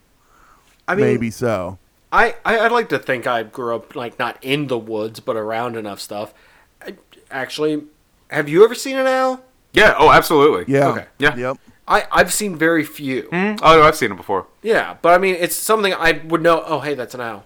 I 0.88 0.96
mean, 0.96 1.06
maybe 1.06 1.32
so. 1.32 1.80
I, 2.12 2.36
I 2.46 2.60
I'd 2.60 2.72
like 2.72 2.90
to 2.90 3.00
think 3.00 3.26
I 3.26 3.44
grew 3.44 3.76
up 3.76 3.96
like 3.96 4.20
not 4.20 4.38
in 4.44 4.68
the 4.68 4.78
woods, 4.78 5.20
but 5.20 5.36
around 5.36 5.76
enough 5.76 6.00
stuff. 6.00 6.34
I, 6.82 6.96
actually, 7.32 7.84
have 8.30 8.48
you 8.50 8.64
ever 8.64 8.76
seen 8.76 8.98
an 8.98 9.08
owl? 9.08 9.44
Yeah. 9.74 9.96
Oh, 9.98 10.12
absolutely. 10.12 10.72
Yeah. 10.72 10.90
Okay. 10.90 11.06
Yeah. 11.18 11.36
Yep. 11.36 11.58
I 11.88 12.08
I've 12.12 12.32
seen 12.32 12.56
very 12.56 12.84
few. 12.84 13.24
Hmm? 13.24 13.56
Oh, 13.62 13.78
no, 13.80 13.84
I've 13.84 13.96
seen 13.96 14.12
it 14.12 14.16
before. 14.16 14.48
Yeah, 14.62 14.98
but 15.02 15.14
I 15.14 15.18
mean, 15.18 15.36
it's 15.36 15.56
something 15.56 15.94
I 15.94 16.22
would 16.26 16.42
know. 16.42 16.64
Oh, 16.66 16.80
hey, 16.80 16.94
that's 16.94 17.14
an 17.14 17.22
owl. 17.22 17.46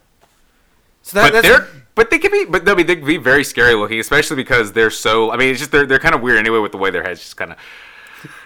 So 1.08 1.22
that, 1.22 1.32
but 1.32 1.41
they're 1.41 1.67
but 1.96 2.10
they 2.10 2.20
can 2.20 2.32
be 2.32 2.43
but 2.43 2.67
I 2.67 2.76
mean 2.76 2.86
they 2.86 2.98
can 2.98 3.06
be 3.06 3.15
very 3.15 3.46
scary 3.46 3.76
looking, 3.76 3.98
especially 4.00 4.36
because 4.36 4.74
they're 4.74 4.91
so. 4.91 5.32
I 5.32 5.38
mean, 5.38 5.52
it's 5.52 5.60
just 5.60 5.72
they're 5.72 5.86
they're 5.86 6.00
kind 6.00 6.13
of 6.13 6.22
weird 6.22 6.38
anyway 6.38 6.60
with 6.60 6.74
the 6.74 6.78
way 6.78 6.91
their 6.91 7.04
heads 7.04 7.22
just 7.22 7.38
kind 7.38 7.54
of 7.54 7.58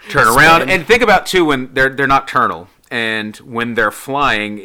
turn 0.09 0.27
around. 0.27 0.69
And 0.69 0.85
think 0.85 1.01
about 1.01 1.25
too 1.25 1.43
when 1.43 1.73
they're 1.73 1.89
they're 1.89 2.05
nocturnal 2.05 2.67
and 2.91 3.35
when 3.37 3.73
they're 3.73 3.89
flying. 3.89 4.57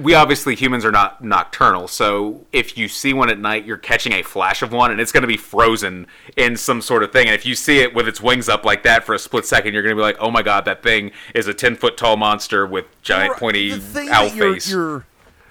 We 0.00 0.14
obviously 0.14 0.54
humans 0.54 0.84
are 0.84 0.92
not 0.92 1.24
nocturnal, 1.24 1.88
so 1.88 2.46
if 2.52 2.78
you 2.78 2.86
see 2.86 3.12
one 3.12 3.30
at 3.30 3.40
night, 3.40 3.64
you're 3.64 3.78
catching 3.78 4.12
a 4.12 4.22
flash 4.22 4.62
of 4.62 4.70
one, 4.70 4.92
and 4.92 5.00
it's 5.00 5.10
going 5.10 5.22
to 5.22 5.26
be 5.26 5.36
frozen 5.36 6.06
in 6.36 6.56
some 6.56 6.80
sort 6.80 7.02
of 7.02 7.10
thing. 7.10 7.26
And 7.26 7.34
if 7.34 7.44
you 7.44 7.56
see 7.56 7.80
it 7.80 7.94
with 7.94 8.06
its 8.06 8.20
wings 8.20 8.48
up 8.48 8.64
like 8.64 8.84
that 8.84 9.02
for 9.02 9.12
a 9.12 9.18
split 9.18 9.44
second, 9.44 9.74
you're 9.74 9.82
going 9.82 9.96
to 9.96 9.98
be 9.98 10.04
like, 10.04 10.18
"Oh 10.20 10.30
my 10.30 10.42
god, 10.42 10.66
that 10.66 10.84
thing 10.84 11.10
is 11.34 11.48
a 11.48 11.54
ten 11.54 11.74
foot 11.74 11.96
tall 11.96 12.16
monster 12.16 12.64
with 12.64 12.84
giant 13.02 13.36
pointy 13.36 13.72
owl 13.72 13.80
that 14.28 14.34
your, 14.36 14.54
face." 14.54 14.70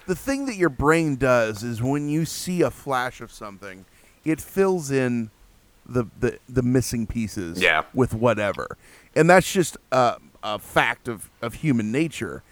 The 0.08 0.16
thing 0.16 0.46
that 0.46 0.56
your 0.56 0.68
brain 0.70 1.14
does 1.16 1.62
is 1.62 1.80
when 1.80 2.08
you 2.08 2.24
see 2.24 2.62
a 2.62 2.70
flash 2.70 3.20
of 3.20 3.30
something, 3.30 3.84
it 4.24 4.40
fills 4.40 4.90
in 4.90 5.30
the 5.86 6.04
the, 6.18 6.38
the 6.48 6.62
missing 6.62 7.06
pieces 7.06 7.60
Yeah. 7.62 7.84
with 7.94 8.12
whatever. 8.14 8.76
And 9.14 9.30
that's 9.30 9.50
just 9.52 9.76
uh, 9.92 10.16
a 10.42 10.58
fact 10.58 11.06
of, 11.08 11.30
of 11.40 11.54
human 11.54 11.92
nature. 11.92 12.42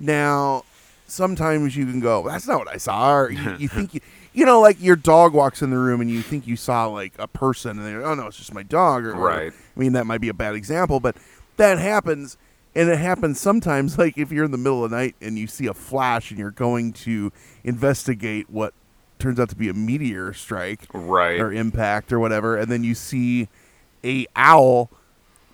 Now, 0.00 0.64
sometimes 1.06 1.76
you 1.76 1.86
can 1.86 2.00
go, 2.00 2.22
that's 2.26 2.46
not 2.46 2.58
what 2.58 2.68
I 2.68 2.76
saw. 2.78 3.14
Or 3.14 3.30
you, 3.30 3.56
you 3.58 3.68
think 3.68 3.94
you, 3.94 4.00
you 4.32 4.44
know, 4.46 4.60
like 4.60 4.80
your 4.80 4.96
dog 4.96 5.32
walks 5.32 5.62
in 5.62 5.70
the 5.70 5.78
room 5.78 6.00
and 6.00 6.10
you 6.10 6.22
think 6.22 6.46
you 6.46 6.56
saw 6.56 6.86
like 6.86 7.12
a 7.18 7.28
person 7.28 7.78
and 7.78 7.86
they're, 7.86 8.04
oh 8.04 8.14
no, 8.14 8.26
it's 8.26 8.36
just 8.38 8.52
my 8.54 8.62
dog. 8.62 9.04
Or, 9.04 9.14
Right. 9.14 9.52
I 9.52 9.80
mean, 9.80 9.92
that 9.92 10.06
might 10.06 10.20
be 10.20 10.28
a 10.28 10.34
bad 10.34 10.54
example, 10.54 11.00
but 11.00 11.16
that 11.56 11.78
happens. 11.78 12.36
And 12.74 12.88
it 12.88 12.98
happens 12.98 13.38
sometimes, 13.40 13.98
like 13.98 14.16
if 14.16 14.32
you're 14.32 14.44
in 14.44 14.50
the 14.50 14.58
middle 14.58 14.84
of 14.84 14.90
the 14.90 14.96
night 14.96 15.14
and 15.20 15.38
you 15.38 15.46
see 15.46 15.66
a 15.66 15.74
flash 15.74 16.30
and 16.30 16.38
you're 16.38 16.50
going 16.50 16.92
to 16.94 17.32
investigate 17.64 18.48
what 18.50 18.74
turns 19.18 19.38
out 19.38 19.48
to 19.50 19.56
be 19.56 19.68
a 19.68 19.74
meteor 19.74 20.32
strike 20.32 20.80
Right. 20.92 21.38
or 21.40 21.52
impact 21.52 22.12
or 22.12 22.18
whatever, 22.18 22.56
and 22.56 22.70
then 22.70 22.82
you 22.82 22.94
see 22.94 23.48
a 24.04 24.26
owl 24.34 24.90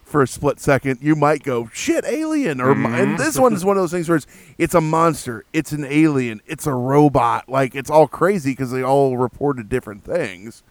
for 0.05 0.23
a 0.23 0.27
split 0.27 0.59
second, 0.59 1.01
you 1.03 1.15
might 1.15 1.43
go, 1.43 1.69
"Shit, 1.75 2.07
alien!" 2.07 2.63
Or 2.63 2.71
and 2.73 3.19
this 3.19 3.39
one 3.39 3.53
is 3.53 3.63
one 3.63 3.77
of 3.77 3.83
those 3.83 3.91
things 3.91 4.09
where 4.09 4.17
it's 4.17 4.27
it's 4.57 4.73
a 4.75 4.81
monster, 4.81 5.45
it's 5.53 5.71
an 5.73 5.85
alien, 5.85 6.41
it's 6.47 6.67
a 6.67 6.73
robot. 6.73 7.47
Like 7.47 7.75
it's 7.75 7.91
all 7.91 8.09
crazy 8.09 8.53
because 8.53 8.71
they 8.71 8.83
all 8.83 9.19
reported 9.19 9.69
different 9.69 10.05
things. 10.05 10.63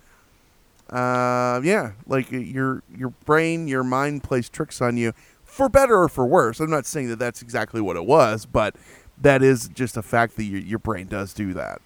Uh, 0.90 1.62
yeah, 1.64 1.92
like 2.08 2.34
uh, 2.34 2.38
your 2.38 2.82
your 2.98 3.10
brain, 3.26 3.68
your 3.68 3.84
mind 3.84 4.24
plays 4.24 4.50
tricks 4.50 4.82
on 4.82 4.98
you, 4.98 5.14
for 5.58 5.68
better 5.68 6.02
or 6.04 6.08
for 6.08 6.26
worse. 6.26 6.60
I'm 6.60 6.70
not 6.70 6.86
saying 6.86 7.10
that 7.10 7.20
that's 7.20 7.42
exactly 7.42 7.82
what 7.82 7.98
it 7.98 8.06
was, 8.06 8.46
but 8.46 8.76
that 9.18 9.42
is 9.42 9.68
just 9.70 9.98
a 9.98 10.04
fact 10.04 10.38
that 10.38 10.44
your 10.44 10.62
your 10.62 10.80
brain 10.80 11.08
does 11.08 11.34
do 11.34 11.54
that. 11.54 11.82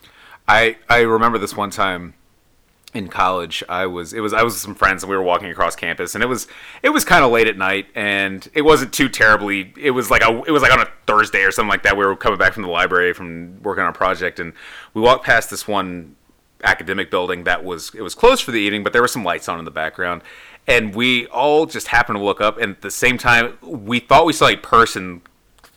I 0.48 0.78
I 0.90 1.00
remember 1.00 1.38
this 1.38 1.56
one 1.56 1.70
time 1.72 2.14
in 2.94 3.08
college. 3.08 3.64
I 3.70 3.86
was 3.86 4.12
it 4.12 4.20
was 4.20 4.34
I 4.34 4.44
was 4.44 4.54
with 4.54 4.62
some 4.62 4.76
friends 4.76 5.04
and 5.04 5.10
we 5.10 5.16
were 5.16 5.24
walking 5.24 5.50
across 5.50 5.78
campus 5.78 6.14
and 6.14 6.24
it 6.24 6.28
was 6.28 6.48
it 6.84 6.90
was 6.90 7.06
kind 7.06 7.24
of 7.24 7.32
late 7.32 7.48
at 7.48 7.58
night 7.58 7.88
and 7.96 8.48
it 8.54 8.64
wasn't 8.64 8.92
too 8.92 9.08
terribly. 9.08 9.74
It 9.78 9.92
was 9.92 10.12
like 10.12 10.22
a 10.22 10.44
it 10.44 10.52
was 10.52 10.62
like 10.62 10.74
on 10.74 10.82
a 10.82 10.90
Thursday 11.08 11.44
or 11.44 11.52
something 11.52 11.70
like 11.70 11.84
that. 11.84 11.96
We 11.96 12.06
were 12.06 12.18
coming 12.18 12.38
back 12.38 12.54
from 12.54 12.64
the 12.64 12.70
library 12.70 13.14
from 13.14 13.64
working 13.64 13.84
on 13.84 13.90
a 13.90 13.94
project 13.94 14.40
and 14.40 14.52
we 14.94 15.02
walked 15.02 15.24
past 15.24 15.50
this 15.50 15.66
one 15.66 16.18
academic 16.64 17.10
building 17.10 17.44
that 17.46 17.64
was 17.64 17.94
it 17.96 18.02
was 18.02 18.16
closed 18.16 18.44
for 18.44 18.52
the 18.52 18.60
evening, 18.60 18.84
but 18.84 18.94
there 18.94 19.02
were 19.02 19.08
some 19.08 19.24
lights 19.24 19.48
on 19.48 19.60
in 19.60 19.66
the 19.66 19.72
background. 19.72 20.22
And 20.68 20.96
we 20.96 21.28
all 21.28 21.66
just 21.66 21.88
happened 21.88 22.18
to 22.18 22.24
look 22.24 22.40
up, 22.40 22.58
and 22.58 22.72
at 22.72 22.82
the 22.82 22.92
same 22.92 23.18
time, 23.18 23.58
we 23.62 24.00
thought 24.00 24.26
we 24.26 24.34
saw 24.34 24.48
a 24.48 24.56
person 24.56 25.22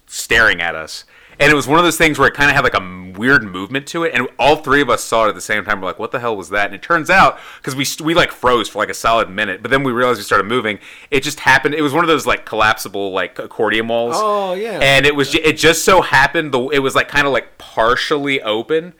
staring 0.06 0.60
at 0.60 0.74
us. 0.74 1.04
And 1.40 1.50
it 1.50 1.54
was 1.54 1.66
one 1.66 1.78
of 1.78 1.84
those 1.84 1.96
things 1.96 2.18
where 2.18 2.28
it 2.28 2.34
kind 2.34 2.48
of 2.48 2.54
had 2.54 2.62
like 2.62 2.74
a 2.74 3.12
weird 3.18 3.42
movement 3.42 3.86
to 3.88 4.04
it, 4.04 4.14
and 4.14 4.28
all 4.38 4.56
three 4.56 4.80
of 4.80 4.90
us 4.90 5.02
saw 5.02 5.26
it 5.26 5.30
at 5.30 5.34
the 5.34 5.40
same 5.40 5.64
time. 5.64 5.80
We're 5.80 5.88
like, 5.88 5.98
"What 5.98 6.12
the 6.12 6.20
hell 6.20 6.36
was 6.36 6.50
that?" 6.50 6.66
And 6.66 6.74
it 6.74 6.82
turns 6.82 7.10
out 7.10 7.38
because 7.56 7.74
we 7.74 7.86
we 8.04 8.14
like 8.14 8.30
froze 8.30 8.68
for 8.68 8.78
like 8.78 8.88
a 8.88 8.94
solid 8.94 9.28
minute, 9.28 9.62
but 9.62 9.70
then 9.70 9.82
we 9.82 9.92
realized 9.92 10.18
we 10.18 10.24
started 10.24 10.44
moving. 10.44 10.78
It 11.10 11.22
just 11.22 11.40
happened. 11.40 11.74
It 11.74 11.82
was 11.82 11.92
one 11.92 12.04
of 12.04 12.08
those 12.08 12.26
like 12.26 12.46
collapsible 12.46 13.12
like 13.12 13.38
accordion 13.38 13.88
walls. 13.88 14.14
Oh, 14.16 14.52
yeah. 14.54 14.78
And 14.80 15.06
it 15.06 15.16
was 15.16 15.34
it 15.34 15.56
just 15.56 15.84
so 15.84 16.02
happened 16.02 16.52
the 16.52 16.68
it 16.68 16.80
was 16.80 16.94
like 16.94 17.08
kind 17.08 17.26
of 17.26 17.32
like 17.32 17.58
partially 17.58 18.40
open, 18.42 18.94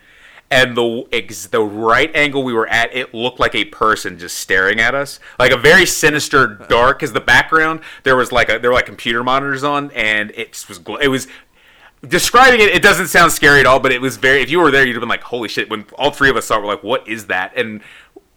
and 0.55 0.77
the 0.77 1.05
ex- 1.13 1.47
the 1.49 1.61
right 1.61 2.15
angle 2.15 2.45
we 2.45 2.53
were 2.53 2.69
at, 2.69 2.95
it 2.95 3.13
looked 3.13 3.41
like 3.41 3.57
a 3.57 3.65
person 3.65 4.21
just 4.21 4.39
staring 4.39 4.79
at 4.79 4.95
us, 4.95 5.19
like 5.37 5.51
a 5.51 5.57
very 5.57 5.85
sinister, 5.85 6.47
dark. 6.69 7.01
Because 7.01 7.13
the 7.13 7.21
background 7.21 7.81
there 8.05 8.15
was 8.15 8.31
like 8.31 8.49
a 8.49 8.61
there 8.61 8.71
were 8.71 8.77
like 8.77 8.87
computer 8.87 9.25
monitors 9.25 9.65
on, 9.65 9.91
and 9.91 10.31
it 10.37 10.53
just 10.53 10.69
was 10.69 10.81
it 11.03 11.09
was 11.09 11.27
describing 12.07 12.61
it. 12.61 12.69
It 12.69 12.83
doesn't 12.83 13.09
sound 13.09 13.33
scary 13.33 13.59
at 13.59 13.67
all, 13.67 13.81
but 13.81 13.91
it 13.91 14.01
was 14.01 14.17
very. 14.17 14.43
If 14.43 14.51
you 14.51 14.61
were 14.61 14.71
there, 14.71 14.87
you'd 14.87 14.95
have 14.95 15.01
been 15.01 15.09
like, 15.09 15.25
"Holy 15.25 15.49
shit!" 15.49 15.69
When 15.69 15.87
all 15.99 16.13
three 16.13 16.31
of 16.31 16.37
us 16.37 16.47
saw, 16.47 16.59
it, 16.59 16.61
we're 16.61 16.69
like, 16.69 16.85
"What 16.85 17.09
is 17.09 17.27
that?" 17.27 17.57
And 17.57 17.81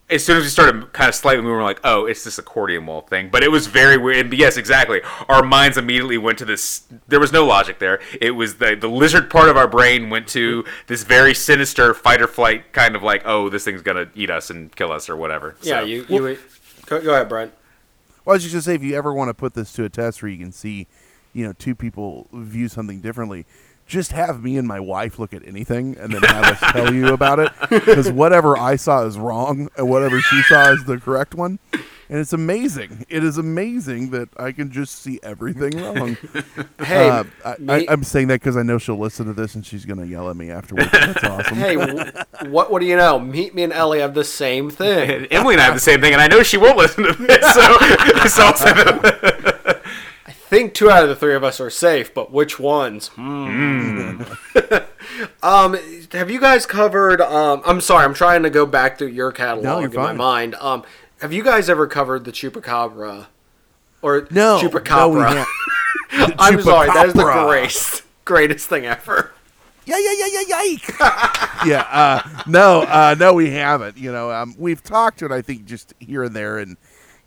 as 0.09 0.23
soon 0.23 0.37
as 0.37 0.43
we 0.43 0.49
started 0.49 0.93
kind 0.93 1.09
of 1.09 1.15
slightly 1.15 1.41
moving, 1.41 1.51
we 1.51 1.57
were 1.57 1.63
like, 1.63 1.81
"Oh, 1.83 2.05
it's 2.05 2.23
this 2.23 2.37
accordion 2.37 2.85
wall 2.85 3.01
thing." 3.01 3.29
But 3.29 3.43
it 3.43 3.51
was 3.51 3.67
very 3.67 3.97
weird. 3.97 4.17
And 4.25 4.33
yes, 4.33 4.55
exactly. 4.55 5.01
Our 5.27 5.43
minds 5.43 5.77
immediately 5.77 6.17
went 6.17 6.37
to 6.39 6.45
this. 6.45 6.83
There 7.07 7.19
was 7.19 7.33
no 7.33 7.45
logic 7.45 7.79
there. 7.79 7.99
It 8.21 8.31
was 8.31 8.55
the 8.55 8.75
the 8.75 8.87
lizard 8.87 9.29
part 9.29 9.49
of 9.49 9.57
our 9.57 9.67
brain 9.67 10.09
went 10.09 10.27
to 10.29 10.63
this 10.87 11.03
very 11.03 11.33
sinister 11.33 11.93
fight 11.93 12.21
or 12.21 12.27
flight 12.27 12.71
kind 12.71 12.95
of 12.95 13.03
like, 13.03 13.23
"Oh, 13.25 13.49
this 13.49 13.65
thing's 13.65 13.81
gonna 13.81 14.09
eat 14.15 14.29
us 14.29 14.49
and 14.49 14.73
kill 14.75 14.91
us 14.91 15.09
or 15.09 15.15
whatever." 15.17 15.55
Yeah, 15.61 15.81
So- 15.81 15.85
you 15.85 16.05
you 16.07 16.37
go, 16.85 17.01
go 17.01 17.13
ahead, 17.13 17.27
Brent. 17.27 17.51
Well, 18.23 18.33
I 18.33 18.35
was 18.37 18.43
just 18.43 18.53
gonna 18.53 18.61
say, 18.61 18.75
if 18.75 18.83
you 18.83 18.95
ever 18.95 19.13
want 19.13 19.29
to 19.29 19.33
put 19.33 19.53
this 19.53 19.71
to 19.73 19.83
a 19.85 19.89
test 19.89 20.21
where 20.21 20.29
you 20.31 20.37
can 20.37 20.51
see, 20.51 20.87
you 21.33 21.45
know, 21.45 21.53
two 21.53 21.75
people 21.75 22.27
view 22.33 22.67
something 22.69 22.99
differently, 23.01 23.45
just 23.87 24.11
have 24.11 24.43
me 24.43 24.57
and 24.57 24.67
my 24.67 24.79
wife 24.79 25.17
look 25.17 25.33
at 25.33 25.47
anything 25.47 25.97
and 25.97 26.11
then 26.13 26.21
have 26.23 26.43
us 26.61 26.71
tell 26.73 26.93
you 26.93 27.13
about 27.13 27.39
it. 27.39 27.51
Because 27.69 28.11
whatever 28.11 28.57
I 28.57 28.75
saw 28.75 29.05
is 29.05 29.17
wrong, 29.17 29.69
and 29.77 29.89
whatever 29.89 30.19
she 30.21 30.41
saw 30.43 30.71
is 30.71 30.83
the 30.85 30.97
correct 30.99 31.33
one. 31.33 31.59
And 32.09 32.19
it's 32.19 32.31
amazing. 32.31 33.05
It 33.09 33.21
is 33.25 33.37
amazing 33.37 34.11
that 34.11 34.29
I 34.37 34.53
can 34.53 34.71
just 34.71 35.01
see 35.01 35.19
everything 35.23 35.77
wrong. 35.81 36.15
Hey, 36.79 37.09
Uh, 37.09 37.23
I, 37.43 37.55
me- 37.59 37.73
I, 37.73 37.85
I'm 37.91 38.03
saying 38.03 38.27
that 38.29 38.35
because 38.39 38.55
I 38.55 38.63
know 38.63 38.77
she'll 38.77 38.97
listen 38.97 39.25
to 39.25 39.33
this 39.33 39.55
and 39.55 39.65
she's 39.65 39.83
gonna 39.83 40.05
yell 40.05 40.29
at 40.29 40.37
me 40.37 40.49
afterwards. 40.49 40.89
That's 40.91 41.23
awesome. 41.25 41.57
hey, 41.57 41.75
w- 41.75 42.11
what 42.49 42.71
what 42.71 42.79
do 42.79 42.85
you 42.85 42.95
know? 42.95 43.19
Meet 43.19 43.55
me 43.55 43.63
and 43.63 43.73
Ellie 43.73 43.99
have 43.99 44.13
the 44.13 44.23
same 44.23 44.69
thing. 44.69 45.25
Emily 45.31 45.55
and 45.55 45.61
I 45.61 45.65
have 45.65 45.73
the 45.73 45.79
same 45.81 45.99
thing, 45.99 46.13
and 46.13 46.21
I 46.21 46.27
know 46.27 46.43
she 46.43 46.55
won't 46.57 46.77
listen 46.77 47.03
to 47.03 47.11
this. 47.13 47.43
So, 47.53 47.77
so 48.29 48.43
I'll 48.45 48.55
send 48.55 48.79
it- 48.79 49.77
I 50.25 50.31
think 50.57 50.73
two 50.73 50.89
out 50.89 51.03
of 51.03 51.09
the 51.09 51.15
three 51.15 51.35
of 51.35 51.43
us 51.43 51.59
are 51.59 51.69
safe, 51.69 52.13
but 52.13 52.31
which 52.31 52.59
ones? 52.59 53.09
Hmm. 53.09 54.23
um, 55.43 55.77
have 56.11 56.31
you 56.31 56.39
guys 56.39 56.65
covered? 56.65 57.21
Um, 57.21 57.61
I'm 57.63 57.79
sorry, 57.79 58.03
I'm 58.05 58.15
trying 58.15 58.41
to 58.43 58.49
go 58.49 58.65
back 58.65 58.97
through 58.97 59.09
your 59.09 59.31
catalog 59.31 59.63
No, 59.63 59.79
in 59.79 59.93
my 59.93 60.13
mind. 60.13 60.55
Um, 60.55 60.83
have 61.21 61.31
you 61.31 61.43
guys 61.43 61.69
ever 61.69 61.85
covered 61.85 62.25
the 62.25 62.31
chupacabra? 62.31 63.27
Or 64.01 64.27
No, 64.31 64.59
chupacabra? 64.59 65.35
no. 65.35 65.45
I'm 66.39 66.59
sorry, 66.61 66.87
that 66.87 67.07
is 67.07 67.13
the 67.13 67.23
greatest, 67.23 68.03
greatest 68.25 68.67
thing 68.67 68.85
ever. 68.85 69.33
Yeah, 69.85 69.97
yeah, 69.99 70.13
yeah, 70.17 70.41
yeah, 70.47 70.57
yike. 70.57 70.99
yeah, 71.65 71.87
uh, 71.91 72.43
no, 72.47 72.81
uh, 72.81 73.15
no, 73.17 73.33
we 73.33 73.51
haven't. 73.51 73.97
You 73.97 74.11
know, 74.11 74.31
um, 74.31 74.55
we've 74.57 74.83
talked 74.83 75.19
to 75.19 75.25
it, 75.25 75.31
I 75.31 75.41
think, 75.41 75.65
just 75.65 75.93
here 75.99 76.23
and 76.23 76.35
there, 76.35 76.57
and 76.57 76.77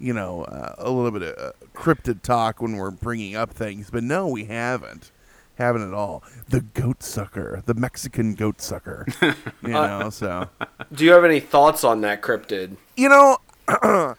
you 0.00 0.12
know, 0.12 0.42
uh, 0.44 0.74
a 0.78 0.90
little 0.90 1.10
bit 1.10 1.22
of 1.22 1.38
uh, 1.38 1.52
cryptid 1.74 2.22
talk 2.22 2.60
when 2.62 2.76
we're 2.76 2.90
bringing 2.90 3.36
up 3.36 3.50
things, 3.50 3.90
but 3.90 4.02
no, 4.02 4.26
we 4.26 4.44
haven't, 4.44 5.12
haven't 5.56 5.86
at 5.86 5.94
all. 5.94 6.22
The 6.48 6.62
goat 6.62 7.02
sucker, 7.02 7.62
the 7.66 7.74
Mexican 7.74 8.34
goat 8.34 8.60
sucker. 8.60 9.06
you 9.22 9.68
know, 9.68 10.08
so 10.10 10.48
Do 10.92 11.04
you 11.04 11.12
have 11.12 11.24
any 11.24 11.40
thoughts 11.40 11.84
on 11.84 12.00
that 12.00 12.22
cryptid? 12.22 12.76
you 12.96 13.08
know, 13.08 13.38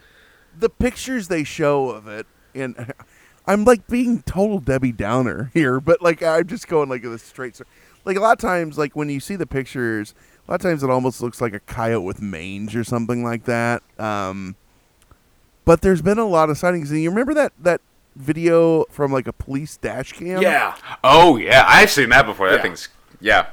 the 0.58 0.70
pictures 0.70 1.28
they 1.28 1.44
show 1.44 1.90
of 1.90 2.08
it, 2.08 2.26
and 2.56 2.94
I'm 3.48 3.66
like 3.66 3.88
being 3.88 4.22
total 4.22 4.60
Debbie 4.60 4.92
Downer 4.92 5.50
here, 5.54 5.80
but 5.80 6.02
like 6.02 6.22
I'm 6.22 6.48
just 6.48 6.68
going 6.68 6.90
like 6.90 7.02
this 7.02 7.24
straight. 7.24 7.60
Like 8.06 8.18
a 8.18 8.20
lot 8.20 8.34
of 8.34 8.40
times, 8.40 8.78
like 8.78 8.96
when 8.96 9.10
you 9.10 9.20
see 9.20 9.36
the 9.36 9.46
pictures, 9.48 10.14
a 10.48 10.52
lot 10.52 10.56
of 10.56 10.62
times 10.62 10.84
it 10.84 10.90
almost 10.90 11.22
looks 11.22 11.42
like 11.42 11.54
a 11.54 11.60
coyote 11.60 12.04
with 12.04 12.22
mange 12.22 12.76
or 12.76 12.84
something 12.84 13.24
like 13.24 13.46
that. 13.46 13.84
Um, 14.00 14.56
but 15.66 15.82
there's 15.82 16.02
been 16.02 16.20
a 16.20 16.26
lot 16.28 16.50
of 16.50 16.58
sightings, 16.58 16.92
and 16.92 17.02
you 17.02 17.10
remember 17.10 17.34
that 17.34 17.54
that 17.60 17.82
video 18.16 18.84
from 18.92 19.12
like 19.12 19.28
a 19.28 19.34
police 19.34 19.78
dash 19.78 20.14
cam? 20.14 20.42
Yeah, 20.42 20.76
oh 21.04 21.38
yeah, 21.38 21.64
I've 21.68 21.90
seen 21.92 22.10
that 22.10 22.26
before. 22.26 22.50
That 22.50 22.58
Yeah. 22.58 22.62
thing's 22.62 22.90
yeah. 23.20 23.46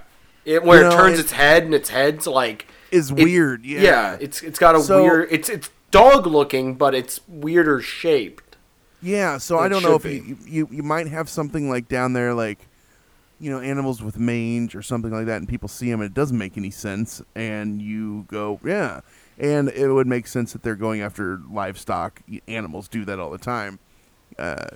it, 0.45 0.63
where 0.65 0.81
You 0.81 0.87
it 0.87 0.91
know, 0.91 0.97
turns 0.97 1.19
it- 1.19 1.23
its 1.23 1.33
head 1.33 1.65
and 1.65 1.75
its 1.75 1.91
head's 1.91 2.27
like 2.27 2.67
is 2.91 3.11
it- 3.11 3.17
weird. 3.23 3.65
Yeah, 3.65 3.81
yeah, 3.81 4.17
it's 4.21 4.43
it's 4.43 4.59
got 4.59 4.75
a 4.75 4.81
So- 4.81 5.03
weird. 5.03 5.29
It's 5.31 5.49
it's 5.49 5.71
dog 5.91 6.27
looking, 6.27 6.75
but 6.75 6.95
it's 6.95 7.21
weirder 7.29 7.81
shaped. 7.81 8.57
Yeah, 9.01 9.39
so 9.39 9.59
I 9.59 9.67
It 9.67 9.69
don't 9.69 9.83
know 9.85 9.95
if 9.95 10.03
should 10.03 10.13
you, 10.13 10.37
you 10.47 10.69
you 10.73 10.83
might 10.83 11.07
have 11.07 11.29
something 11.29 11.69
like 11.71 11.89
down 11.89 12.15
there, 12.15 12.35
like 12.35 12.59
you 13.41 13.49
know, 13.53 13.61
animals 13.61 14.03
with 14.03 14.19
mange 14.19 14.75
or 14.75 14.83
something 14.83 15.13
like 15.13 15.27
that, 15.27 15.37
and 15.37 15.49
people 15.49 15.69
see 15.69 15.89
them 15.89 16.01
and 16.01 16.11
it 16.11 16.15
doesn't 16.15 16.37
make 16.37 16.57
any 16.59 16.71
sense, 16.73 17.23
and 17.37 17.81
you 17.81 18.25
go, 18.27 18.59
yeah, 18.65 19.01
and 19.39 19.69
it 19.69 19.93
would 19.93 20.07
make 20.07 20.27
sense 20.27 20.53
that 20.53 20.63
they're 20.63 20.75
going 20.75 21.01
after 21.01 21.41
livestock. 21.51 22.23
Animals 22.47 22.89
do 22.89 23.05
that 23.05 23.19
all 23.19 23.31
the 23.31 23.39
time. 23.39 23.79
Uh, 24.39 24.67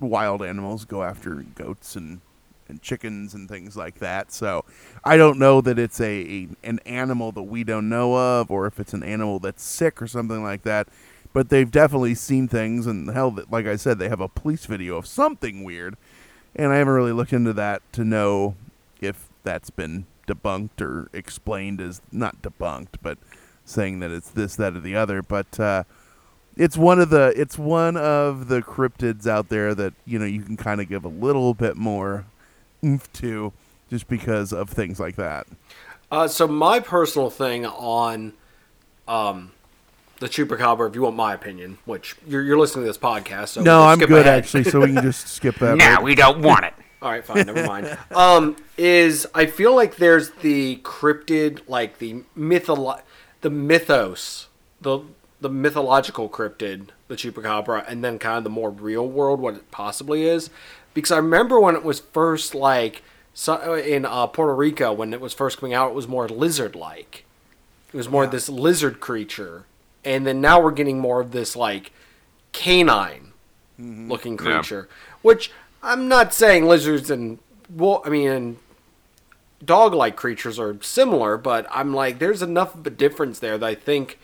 wild 0.00 0.42
animals 0.42 0.84
go 0.84 1.02
after 1.02 1.34
goats 1.54 1.96
and 1.96 2.20
and 2.68 2.80
chickens 2.80 3.34
and 3.34 3.48
things 3.48 3.76
like 3.76 3.98
that. 3.98 4.32
So 4.32 4.64
I 5.04 5.16
don't 5.16 5.38
know 5.38 5.60
that 5.60 5.78
it's 5.78 6.00
a, 6.00 6.04
a 6.04 6.48
an 6.64 6.80
animal 6.86 7.30
that 7.32 7.42
we 7.42 7.64
don't 7.64 7.88
know 7.88 8.16
of, 8.16 8.50
or 8.50 8.66
if 8.66 8.80
it's 8.80 8.94
an 8.94 9.02
animal 9.02 9.38
that's 9.38 9.62
sick 9.62 10.00
or 10.00 10.06
something 10.06 10.42
like 10.42 10.62
that. 10.62 10.88
But 11.32 11.48
they've 11.48 11.70
definitely 11.70 12.14
seen 12.14 12.46
things, 12.46 12.86
and 12.86 13.08
hell, 13.10 13.36
like 13.50 13.66
I 13.66 13.76
said, 13.76 13.98
they 13.98 14.10
have 14.10 14.20
a 14.20 14.28
police 14.28 14.66
video 14.66 14.96
of 14.96 15.06
something 15.06 15.64
weird, 15.64 15.96
and 16.54 16.72
I 16.72 16.76
haven't 16.76 16.92
really 16.92 17.12
looked 17.12 17.32
into 17.32 17.54
that 17.54 17.80
to 17.94 18.04
know 18.04 18.54
if 19.00 19.28
that's 19.42 19.70
been 19.70 20.04
debunked 20.26 20.80
or 20.80 21.08
explained 21.14 21.80
as 21.80 22.02
not 22.10 22.42
debunked, 22.42 22.96
but 23.02 23.18
saying 23.64 24.00
that 24.00 24.10
it's 24.10 24.30
this, 24.30 24.56
that, 24.56 24.74
or 24.76 24.80
the 24.80 24.96
other. 24.96 25.22
But 25.22 25.58
uh, 25.58 25.84
it's 26.56 26.76
one 26.76 26.98
of 27.00 27.10
the 27.10 27.32
it's 27.36 27.58
one 27.58 27.96
of 27.96 28.48
the 28.48 28.60
cryptids 28.62 29.26
out 29.26 29.48
there 29.48 29.74
that 29.74 29.94
you 30.04 30.18
know 30.18 30.24
you 30.26 30.42
can 30.42 30.56
kind 30.56 30.80
of 30.80 30.88
give 30.88 31.04
a 31.04 31.08
little 31.08 31.54
bit 31.54 31.76
more 31.76 32.26
oomph 32.84 33.12
to, 33.14 33.52
just 33.90 34.08
because 34.08 34.52
of 34.52 34.68
things 34.70 34.98
like 35.00 35.16
that. 35.16 35.46
Uh, 36.10 36.28
so 36.28 36.46
my 36.46 36.78
personal 36.80 37.30
thing 37.30 37.64
on 37.64 38.34
um, 39.08 39.52
the 40.18 40.28
chupacabra. 40.28 40.88
If 40.88 40.94
you 40.94 41.02
want 41.02 41.16
my 41.16 41.32
opinion, 41.34 41.78
which 41.86 42.16
you're, 42.26 42.42
you're 42.42 42.58
listening 42.58 42.84
to 42.84 42.88
this 42.90 42.98
podcast, 42.98 43.48
so 43.48 43.62
No, 43.62 43.78
we'll 43.80 43.88
I'm 43.88 43.98
skip 43.98 44.08
good 44.08 44.26
ahead. 44.26 44.38
actually, 44.42 44.64
so 44.64 44.80
we 44.80 44.92
can 44.92 45.02
just 45.02 45.28
skip 45.34 45.56
that. 45.56 45.76
Now 45.76 45.94
right? 45.96 46.02
we 46.04 46.14
don't 46.14 46.42
want 46.42 46.64
it. 46.64 46.74
All 47.00 47.10
right, 47.10 47.24
fine, 47.24 47.46
never 47.46 47.66
mind. 47.66 47.98
Um, 48.12 48.56
is 48.78 49.26
I 49.34 49.46
feel 49.46 49.74
like 49.74 49.96
there's 49.96 50.30
the 50.42 50.76
cryptid, 50.84 51.62
like 51.66 51.98
the 51.98 52.22
mytholo- 52.38 53.00
the 53.42 53.50
mythos, 53.50 54.48
the 54.80 55.00
the 55.40 55.48
mythological 55.50 56.28
cryptid, 56.28 56.88
the 57.08 57.16
chupacabra, 57.16 57.84
and 57.88 58.02
then 58.04 58.18
kind 58.18 58.38
of 58.38 58.44
the 58.44 58.50
more 58.50 58.70
real 58.70 59.06
world, 59.08 59.40
what 59.40 59.54
it 59.54 59.70
possibly 59.72 60.22
is. 60.24 60.50
Because 60.94 61.10
I 61.10 61.16
remember 61.16 61.58
when 61.58 61.74
it 61.74 61.84
was 61.84 61.98
first 62.00 62.54
like 62.54 63.02
so, 63.34 63.74
in 63.74 64.04
uh, 64.04 64.26
Puerto 64.28 64.54
Rico 64.54 64.92
when 64.92 65.12
it 65.12 65.20
was 65.20 65.34
first 65.34 65.58
coming 65.58 65.74
out, 65.74 65.90
it 65.90 65.94
was 65.94 66.06
more 66.06 66.28
lizard-like. 66.28 67.24
It 67.92 67.96
was 67.96 68.08
more 68.08 68.26
this 68.26 68.48
lizard 68.48 69.00
creature, 69.00 69.64
and 70.04 70.26
then 70.26 70.40
now 70.40 70.60
we're 70.60 70.70
getting 70.70 70.98
more 70.98 71.20
of 71.20 71.32
this 71.32 71.56
like 71.56 71.92
canine 72.52 73.32
looking 73.78 74.34
Yeah. 74.34 74.38
creature. 74.38 74.88
Which 75.22 75.50
I'm 75.82 76.06
not 76.08 76.32
saying 76.32 76.66
lizards 76.66 77.10
and 77.10 77.38
well, 77.74 78.02
I 78.04 78.10
mean, 78.10 78.28
and 78.28 78.56
dog-like 79.64 80.16
creatures 80.16 80.58
are 80.58 80.76
similar, 80.82 81.36
but 81.36 81.66
I'm 81.70 81.94
like, 81.94 82.18
there's 82.18 82.42
enough 82.42 82.74
of 82.74 82.86
a 82.86 82.90
difference 82.90 83.38
there 83.38 83.56
that 83.58 83.66
I 83.66 83.74
think 83.74 84.18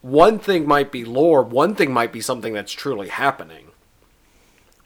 one 0.00 0.38
thing 0.38 0.66
might 0.66 0.90
be 0.90 1.04
lore, 1.04 1.42
one 1.42 1.74
thing 1.74 1.92
might 1.92 2.12
be 2.12 2.20
something 2.20 2.52
that's 2.52 2.72
truly 2.72 3.08
happening. 3.08 3.66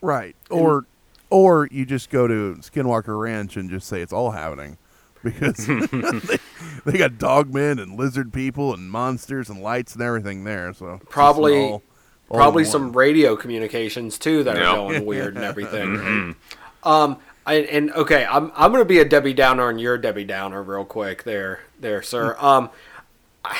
Right. 0.03 0.37
Or 0.51 0.87
or 1.31 1.69
you 1.73 1.85
just 1.87 2.11
go 2.11 2.27
to 2.29 2.57
Skinwalker 2.61 3.19
Ranch 3.19 3.57
and 3.57 3.69
just 3.69 3.89
say 3.89 4.01
it's 4.01 4.13
all 4.13 4.31
happening. 4.33 4.79
Because 5.25 5.67
they, 5.67 6.37
they 6.85 6.99
got 6.99 7.13
dogmen 7.15 7.83
and 7.83 7.99
lizard 7.99 8.33
people 8.33 8.73
and 8.73 8.89
monsters 8.89 9.49
and 9.51 9.61
lights 9.61 9.95
and 9.95 10.03
everything 10.03 10.45
there. 10.45 10.73
So 10.73 11.01
Probably, 11.09 11.59
all- 11.65 11.83
all 12.29 12.37
probably 12.37 12.65
some 12.65 12.93
radio 12.93 13.35
communications 13.35 14.19
too 14.21 14.45
that 14.45 14.57
Yeah. 14.57 14.71
are 14.71 14.77
going 14.77 15.05
weird 15.05 15.35
and 15.35 15.45
everything. 15.45 16.37
Um, 16.85 17.17
I, 17.47 17.55
and 17.55 17.93
okay, 17.93 18.27
I'm 18.29 18.51
I'm 18.57 18.73
gonna 18.73 18.85
be 18.85 18.99
a 18.99 19.05
Debbie 19.05 19.33
Downer 19.33 19.71
and 19.71 19.81
you're 19.81 19.95
a 19.95 20.01
Debbie 20.01 20.25
Downer 20.25 20.63
real 20.63 20.85
quick 20.85 21.23
there, 21.23 21.61
there, 21.79 22.03
sir. 22.03 22.37
Um, 22.41 22.71
I, 23.45 23.57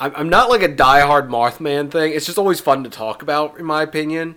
I'm 0.00 0.28
not 0.28 0.48
like 0.48 0.62
a 0.62 0.68
diehard 0.68 1.28
Mothman 1.28 1.90
thing. 1.90 2.12
It's 2.12 2.26
just 2.26 2.38
always 2.38 2.60
fun 2.60 2.84
to 2.84 2.90
talk 2.90 3.20
about, 3.20 3.58
in 3.58 3.66
my 3.66 3.82
opinion. 3.82 4.36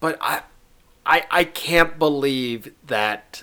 But 0.00 0.18
I, 0.20 0.42
I, 1.04 1.26
I 1.30 1.44
can't 1.44 1.98
believe 1.98 2.72
that 2.86 3.42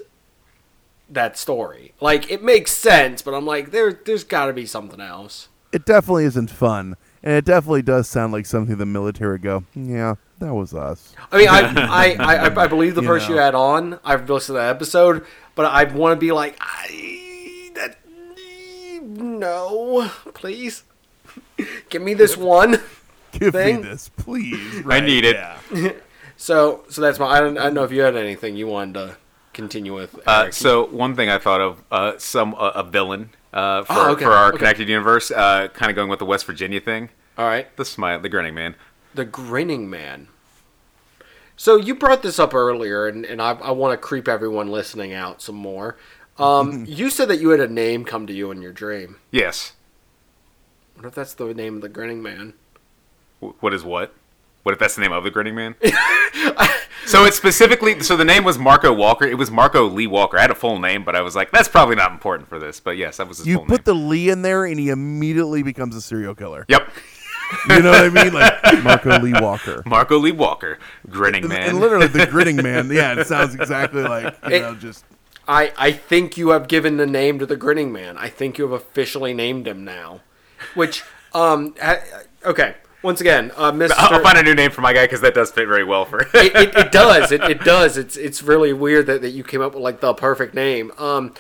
that 1.10 1.38
story. 1.38 1.94
Like 2.02 2.30
it 2.30 2.44
makes 2.44 2.72
sense, 2.72 3.22
but 3.22 3.34
I'm 3.34 3.46
like 3.46 3.72
there 3.72 3.94
there's 3.94 4.26
got 4.26 4.48
to 4.48 4.54
be 4.54 4.66
something 4.66 5.00
else. 5.00 5.48
It 5.72 5.86
definitely 5.86 6.26
isn't 6.26 6.50
fun. 6.50 6.96
And 7.24 7.34
it 7.34 7.46
definitely 7.46 7.82
does 7.82 8.08
sound 8.08 8.32
like 8.32 8.46
something 8.46 8.78
the 8.78 8.86
military 8.86 9.38
go, 9.40 9.63
yeah, 9.74 10.16
that 10.39 10.54
was 10.54 10.73
us. 10.73 11.13
I 11.32 11.38
mean, 11.38 11.47
I 11.50 12.13
I, 12.17 12.36
I, 12.47 12.63
I 12.63 12.67
believe 12.67 12.95
the 12.95 13.02
You 13.02 13.08
person 13.08 13.32
you 13.34 13.38
had 13.38 13.56
on. 13.56 14.00
I've 14.04 14.30
listened 14.30 14.56
to 14.56 14.60
that 14.62 14.69
episode, 14.76 15.26
but 15.56 15.65
I 15.65 15.84
want 15.86 16.13
to 16.13 16.19
be 16.19 16.32
like, 16.32 16.58
I 16.60 17.71
that 17.76 17.97
no, 19.02 20.10
please 20.34 20.84
give 21.89 22.02
me 22.02 22.13
this 22.13 22.38
one. 22.38 22.78
Give 23.32 23.54
Thing? 23.54 23.78
me 23.78 23.82
this, 23.84 24.10
please. 24.10 24.84
I 24.89 25.00
need 25.00 25.23
it. 25.26 25.36
yeah. 25.36 25.91
So 26.38 26.84
so 26.89 27.02
that's 27.02 27.19
my. 27.19 27.26
I 27.28 27.39
don't, 27.39 27.58
I 27.58 27.63
don't 27.65 27.73
know 27.73 27.84
if 27.84 27.91
you 27.91 28.02
had 28.02 28.15
anything 28.15 28.56
you 28.56 28.67
wanted 28.67 28.93
to 28.95 29.17
continue 29.54 29.93
with. 29.93 30.17
Uh, 30.28 30.52
so 30.52 30.86
one 30.88 31.15
thing 31.15 31.30
I 31.30 31.38
thought 31.38 31.62
of, 31.62 31.84
uh, 31.91 32.13
some 32.17 32.54
uh, 32.56 32.71
a 32.76 32.84
villain 32.84 33.32
uh, 33.54 33.84
for, 33.84 33.93
Oh, 33.93 34.12
okay, 34.12 34.23
for 34.26 34.32
our 34.32 34.50
okay. 34.50 34.58
connected 34.60 34.88
universe, 34.89 35.32
uh, 35.32 35.67
kind 35.73 35.89
of 35.89 35.95
going 35.95 36.10
with 36.10 36.19
the 36.19 36.26
West 36.26 36.45
Virginia 36.45 36.80
thing. 36.80 37.10
all 37.39 37.45
right, 37.47 37.76
The 37.76 37.86
smile, 37.86 38.19
the 38.19 38.30
grinning 38.30 38.54
man. 38.54 38.76
The 39.18 39.26
grinning 39.26 39.90
man. 39.90 40.30
So 41.58 41.76
you 41.76 41.96
brought 41.96 42.22
this 42.22 42.38
up 42.40 42.54
earlier, 42.54 43.08
and, 43.08 43.26
and 43.26 43.42
I, 43.42 43.52
I 43.54 43.72
want 43.72 43.92
to 43.94 43.98
creep 43.98 44.28
everyone 44.28 44.70
listening 44.70 45.12
out 45.14 45.42
some 45.42 45.56
more. 45.56 45.98
Um, 46.38 46.86
you 46.88 47.10
said 47.10 47.28
that 47.30 47.42
you 47.42 47.50
had 47.50 47.60
a 47.60 47.68
name 47.68 48.06
come 48.06 48.28
to 48.28 48.34
you 48.34 48.52
in 48.52 48.62
your 48.62 48.72
dream. 48.72 49.18
Yes. 49.32 49.74
What 50.96 51.06
if 51.08 51.16
that's 51.16 51.34
the 51.34 51.54
name 51.54 51.76
of 51.76 51.82
the 51.82 51.90
grinning 51.90 52.22
man? 52.22 52.54
W- 53.42 53.56
What 53.60 53.74
is 53.74 53.84
what? 53.84 54.14
What 54.64 54.74
if 54.74 54.80
that's 54.80 54.96
the 54.96 55.02
name 55.02 55.12
of 55.14 55.24
the 55.24 55.32
grinning 55.32 55.56
man? 55.56 55.76
so 57.06 57.24
it's 57.26 57.38
specifically 57.38 58.02
so 58.02 58.18
the 58.18 58.26
name 58.26 58.44
was 58.44 58.60
Marco 58.60 58.92
Walker. 58.94 59.26
It 59.26 59.38
was 59.38 59.50
Marco 59.50 59.86
Lee 59.88 60.08
Walker. 60.08 60.38
I 60.38 60.42
had 60.42 60.52
a 60.52 60.56
full 60.56 60.78
name, 60.78 61.04
but 61.06 61.16
I 61.16 61.22
was 61.22 61.36
like, 61.36 61.52
that's 61.52 61.70
probably 61.70 61.96
not 61.96 62.12
important 62.12 62.50
for 62.50 62.60
this. 62.60 62.80
But 62.82 62.98
yes, 62.98 63.18
that 63.18 63.28
was 63.30 63.38
his 63.38 63.48
You 63.48 63.56
full 63.58 63.66
put 63.66 63.88
name. 63.88 63.96
the 63.96 64.06
Lee 64.06 64.30
in 64.30 64.42
there, 64.42 64.66
and 64.66 64.78
he 64.80 64.90
immediately 64.90 65.64
becomes 65.64 65.96
a 65.96 66.02
serial 66.02 66.36
killer. 66.36 66.66
Yep. 66.68 66.90
You 67.70 67.82
know 67.82 67.92
what 67.92 68.04
I 68.06 68.10
mean? 68.10 68.34
Like 68.34 68.84
Marco 68.84 69.20
Lee 69.20 69.34
Walker. 69.40 69.82
Marco 69.86 70.18
Lee 70.18 70.32
Walker, 70.32 70.80
grinning 71.10 71.48
man. 71.48 71.70
and 71.70 71.80
literally 71.80 72.08
the 72.08 72.26
grinning 72.26 72.58
man. 72.58 72.90
Yeah, 72.92 73.20
it 73.20 73.28
sounds 73.28 73.56
exactly 73.56 74.04
like 74.04 74.38
you 74.48 74.56
It- 74.56 74.62
know 74.62 74.76
just 74.76 75.06
I, 75.48 75.72
I 75.78 75.92
think 75.94 76.38
you 76.38 76.50
have 76.50 76.68
given 76.68 76.98
the 76.98 77.06
name 77.06 77.40
to 77.40 77.46
the 77.46 77.56
grinning 77.56 77.94
man. 77.94 78.18
I 78.18 78.28
think 78.28 78.58
you 78.58 78.66
have 78.66 78.74
officially 78.74 79.34
named 79.34 79.66
him 79.66 79.86
now. 79.86 80.20
Which, 80.76 81.04
um, 81.34 81.74
ha- 81.82 82.02
okay. 82.44 82.76
Once 83.02 83.22
again, 83.22 83.52
uh, 83.56 83.72
Mr. 83.72 83.92
I'll 83.96 84.16
I'll 84.18 84.22
find 84.24 84.38
a 84.38 84.44
new 84.44 84.56
name 84.56 84.72
for 84.72 84.82
my 84.82 84.92
guy 84.92 85.06
because 85.06 85.22
that 85.22 85.34
does 85.34 85.50
fit 85.52 85.66
very 85.70 85.86
well 85.86 86.04
for. 86.04 86.20
it, 86.22 86.30
it, 86.34 86.76
it 86.76 86.92
does. 86.92 87.32
It, 87.32 87.42
it 87.44 87.62
does. 87.64 87.96
It's 87.96 88.18
it's 88.18 88.44
really 88.44 88.74
weird 88.74 89.06
that, 89.08 89.22
that 89.22 89.30
you 89.30 89.46
came 89.46 89.62
up 89.62 89.74
with 89.74 89.84
like 89.84 90.02
the 90.02 90.14
perfect 90.14 90.54
name. 90.54 90.92
Um, 90.98 91.34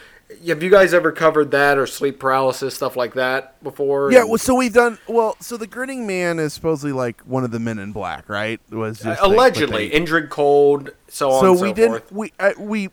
have 0.45 0.61
you 0.61 0.69
guys 0.69 0.93
ever 0.93 1.11
covered 1.11 1.51
that 1.51 1.77
or 1.77 1.87
sleep 1.87 2.19
paralysis 2.19 2.75
stuff 2.75 2.95
like 2.95 3.13
that 3.13 3.61
before? 3.63 4.11
Yeah, 4.11 4.23
well, 4.23 4.37
so 4.37 4.55
we've 4.55 4.73
done 4.73 4.97
well. 5.07 5.37
So 5.39 5.55
the 5.57 5.67
grinning 5.67 6.05
man 6.05 6.37
is 6.39 6.53
supposedly 6.53 6.91
like 6.91 7.21
one 7.21 7.43
of 7.43 7.51
the 7.51 7.59
men 7.59 7.79
in 7.79 7.91
black, 7.93 8.27
right? 8.27 8.59
Was 8.69 8.99
just 8.99 9.21
allegedly 9.21 9.89
they- 9.89 9.99
Indrid 9.99 10.29
Cold, 10.29 10.91
so 11.07 11.31
on. 11.31 11.41
so 11.41 11.49
and 11.51 11.59
so 11.59 11.63
we 11.65 11.73
did 11.73 11.87
forth. 11.89 12.11
we 12.11 12.33
uh, 12.39 12.51
we 12.59 12.89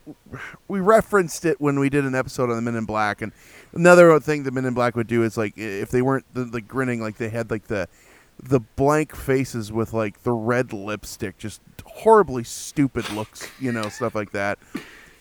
we 0.67 0.79
referenced 0.79 1.45
it 1.45 1.59
when 1.59 1.79
we 1.79 1.89
did 1.89 2.05
an 2.05 2.15
episode 2.15 2.49
on 2.49 2.55
the 2.55 2.61
Men 2.61 2.75
in 2.75 2.85
Black, 2.85 3.21
and 3.21 3.31
another 3.73 4.17
thing 4.19 4.43
the 4.43 4.51
Men 4.51 4.65
in 4.65 4.73
Black 4.73 4.95
would 4.95 5.07
do 5.07 5.23
is 5.23 5.37
like 5.37 5.57
if 5.57 5.91
they 5.91 6.01
weren't 6.01 6.25
the, 6.33 6.45
the 6.45 6.61
grinning, 6.61 7.01
like 7.01 7.17
they 7.17 7.29
had 7.29 7.51
like 7.51 7.67
the 7.67 7.87
the 8.41 8.59
blank 8.59 9.15
faces 9.15 9.71
with 9.71 9.93
like 9.93 10.23
the 10.23 10.33
red 10.33 10.73
lipstick, 10.73 11.37
just 11.37 11.61
horribly 11.85 12.43
stupid 12.43 13.09
looks, 13.11 13.49
you 13.59 13.71
know, 13.71 13.89
stuff 13.89 14.13
like 14.15 14.31
that. 14.31 14.59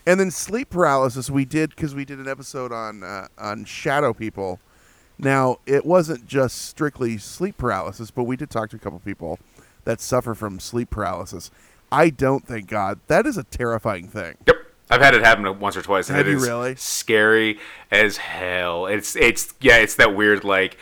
And 0.06 0.20
then 0.20 0.30
sleep 0.30 0.70
paralysis 0.70 1.30
we 1.30 1.44
did 1.44 1.70
because 1.70 1.94
we 1.94 2.04
did 2.04 2.18
an 2.18 2.28
episode 2.28 2.72
on 2.72 3.02
uh, 3.02 3.28
on 3.38 3.64
shadow 3.64 4.12
people. 4.12 4.60
Now 5.18 5.58
it 5.66 5.86
wasn't 5.86 6.26
just 6.26 6.62
strictly 6.66 7.16
sleep 7.18 7.56
paralysis, 7.56 8.10
but 8.10 8.24
we 8.24 8.36
did 8.36 8.50
talk 8.50 8.70
to 8.70 8.76
a 8.76 8.78
couple 8.78 8.98
people 8.98 9.38
that 9.84 10.00
suffer 10.00 10.34
from 10.34 10.60
sleep 10.60 10.90
paralysis. 10.90 11.50
I 11.90 12.10
don't 12.10 12.46
thank 12.46 12.66
God. 12.66 13.00
That 13.06 13.26
is 13.26 13.36
a 13.36 13.44
terrifying 13.44 14.08
thing. 14.08 14.36
Yep. 14.46 14.56
I've 14.90 15.00
had 15.00 15.14
it 15.14 15.22
happen 15.22 15.58
once 15.60 15.76
or 15.76 15.82
twice. 15.82 16.08
And 16.08 16.18
Have 16.18 16.26
it 16.26 16.32
you 16.32 16.36
is 16.36 16.46
really? 16.46 16.74
Scary 16.76 17.58
as 17.90 18.18
hell. 18.18 18.86
It's 18.86 19.16
it's 19.16 19.54
yeah. 19.60 19.76
It's 19.76 19.94
that 19.96 20.14
weird 20.14 20.44
like 20.44 20.76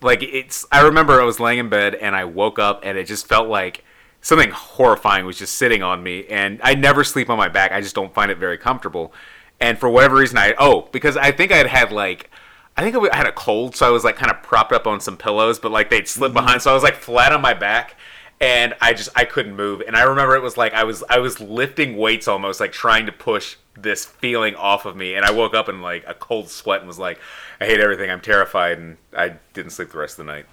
like 0.00 0.22
it's. 0.22 0.64
I 0.70 0.82
remember 0.82 1.20
I 1.20 1.24
was 1.24 1.40
laying 1.40 1.58
in 1.58 1.68
bed 1.68 1.94
and 1.96 2.14
I 2.14 2.24
woke 2.24 2.58
up 2.58 2.80
and 2.84 2.96
it 2.96 3.04
just 3.04 3.26
felt 3.26 3.48
like 3.48 3.84
something 4.26 4.50
horrifying 4.50 5.24
was 5.24 5.38
just 5.38 5.54
sitting 5.54 5.84
on 5.84 6.02
me. 6.02 6.26
And 6.26 6.60
I 6.64 6.74
never 6.74 7.04
sleep 7.04 7.30
on 7.30 7.38
my 7.38 7.48
back. 7.48 7.70
I 7.70 7.80
just 7.80 7.94
don't 7.94 8.12
find 8.12 8.28
it 8.28 8.38
very 8.38 8.58
comfortable. 8.58 9.12
And 9.60 9.78
for 9.78 9.88
whatever 9.88 10.16
reason, 10.16 10.36
I 10.36 10.54
oh 10.58 10.88
because 10.90 11.16
I 11.16 11.30
think 11.30 11.52
I 11.52 11.56
had 11.56 11.68
had 11.68 11.92
like. 11.92 12.30
I 12.78 12.82
think 12.82 12.94
I 13.10 13.16
had 13.16 13.26
a 13.26 13.32
cold, 13.32 13.74
so 13.74 13.88
I 13.88 13.90
was 13.90 14.04
like 14.04 14.16
kind 14.16 14.30
of 14.30 14.42
propped 14.42 14.70
up 14.70 14.86
on 14.86 15.00
some 15.00 15.16
pillows, 15.16 15.58
but 15.58 15.72
like 15.72 15.88
they'd 15.88 16.06
slip 16.06 16.34
behind, 16.34 16.56
mm-hmm. 16.56 16.60
so 16.60 16.72
I 16.72 16.74
was 16.74 16.82
like 16.82 16.96
flat 16.96 17.32
on 17.32 17.40
my 17.40 17.54
back, 17.54 17.96
and 18.38 18.74
I 18.82 18.92
just 18.92 19.08
I 19.16 19.24
couldn't 19.24 19.56
move. 19.56 19.80
And 19.86 19.96
I 19.96 20.02
remember 20.02 20.36
it 20.36 20.42
was 20.42 20.58
like 20.58 20.74
I 20.74 20.84
was 20.84 21.02
I 21.08 21.18
was 21.18 21.40
lifting 21.40 21.96
weights 21.96 22.28
almost, 22.28 22.60
like 22.60 22.72
trying 22.72 23.06
to 23.06 23.12
push 23.12 23.56
this 23.74 24.04
feeling 24.04 24.54
off 24.56 24.84
of 24.84 24.94
me. 24.94 25.14
And 25.14 25.24
I 25.24 25.30
woke 25.30 25.54
up 25.54 25.70
in 25.70 25.80
like 25.80 26.04
a 26.06 26.12
cold 26.12 26.50
sweat 26.50 26.80
and 26.80 26.86
was 26.86 26.98
like, 26.98 27.18
I 27.62 27.64
hate 27.64 27.80
everything. 27.80 28.10
I'm 28.10 28.20
terrified, 28.20 28.76
and 28.76 28.98
I 29.16 29.36
didn't 29.54 29.70
sleep 29.70 29.90
the 29.90 29.96
rest 29.96 30.18
of 30.18 30.26
the 30.26 30.32
night. 30.32 30.44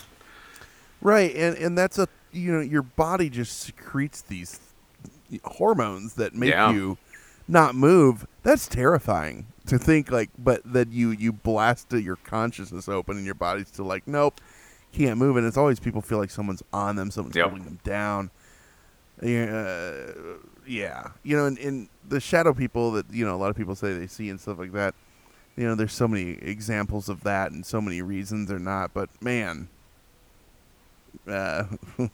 Right, 1.04 1.36
and 1.36 1.56
and 1.58 1.78
that's 1.78 2.00
a 2.00 2.08
you 2.32 2.52
know 2.52 2.62
your 2.62 2.82
body 2.82 3.30
just 3.30 3.60
secretes 3.60 4.22
these 4.22 4.60
hormones 5.44 6.14
that 6.16 6.34
make 6.34 6.50
Yeah. 6.52 6.72
you 6.72 6.98
not 7.48 7.76
move. 7.76 8.26
That's 8.44 8.68
terrifying 8.68 9.48
to 9.68 9.78
think 9.78 10.10
like, 10.12 10.30
but 10.38 10.62
that 10.66 10.90
you 10.90 11.12
you 11.12 11.32
blasted 11.34 12.04
your 12.04 12.16
consciousness 12.16 12.88
open 12.88 13.18
and 13.18 13.26
your 13.26 13.36
body's 13.36 13.68
still 13.68 13.86
like, 13.86 14.08
nope, 14.08 14.40
can't 14.94 15.18
move. 15.18 15.36
And 15.38 15.46
it's 15.46 15.58
always 15.58 15.80
people 15.80 16.02
feel 16.02 16.18
like 16.20 16.32
someone's 16.32 16.64
on 16.72 16.96
them, 16.96 17.12
someone's 17.12 17.36
Yep. 17.36 17.46
holding 17.50 17.66
them 17.66 17.80
down. 17.84 18.32
Yeah, 19.22 20.12
yeah, 20.66 21.10
you 21.24 21.38
know, 21.38 21.46
and, 21.46 21.58
and 21.60 21.88
the 22.08 22.20
shadow 22.20 22.54
people 22.54 22.92
that 22.94 23.06
you 23.12 23.26
know 23.26 23.36
a 23.36 23.38
lot 23.38 23.50
of 23.50 23.56
people 23.56 23.76
say 23.76 23.94
they 23.94 24.08
see 24.08 24.30
and 24.30 24.40
stuff 24.40 24.58
like 24.58 24.72
that. 24.74 24.96
You 25.56 25.66
know, 25.66 25.76
there's 25.76 25.94
so 25.94 26.08
many 26.08 26.32
examples 26.42 27.10
of 27.10 27.24
that 27.26 27.52
and 27.52 27.64
so 27.66 27.80
many 27.80 28.02
reasons 28.02 28.52
or 28.52 28.58
not, 28.58 28.92
but 28.94 29.10
man, 29.22 29.68
uh, 31.28 31.66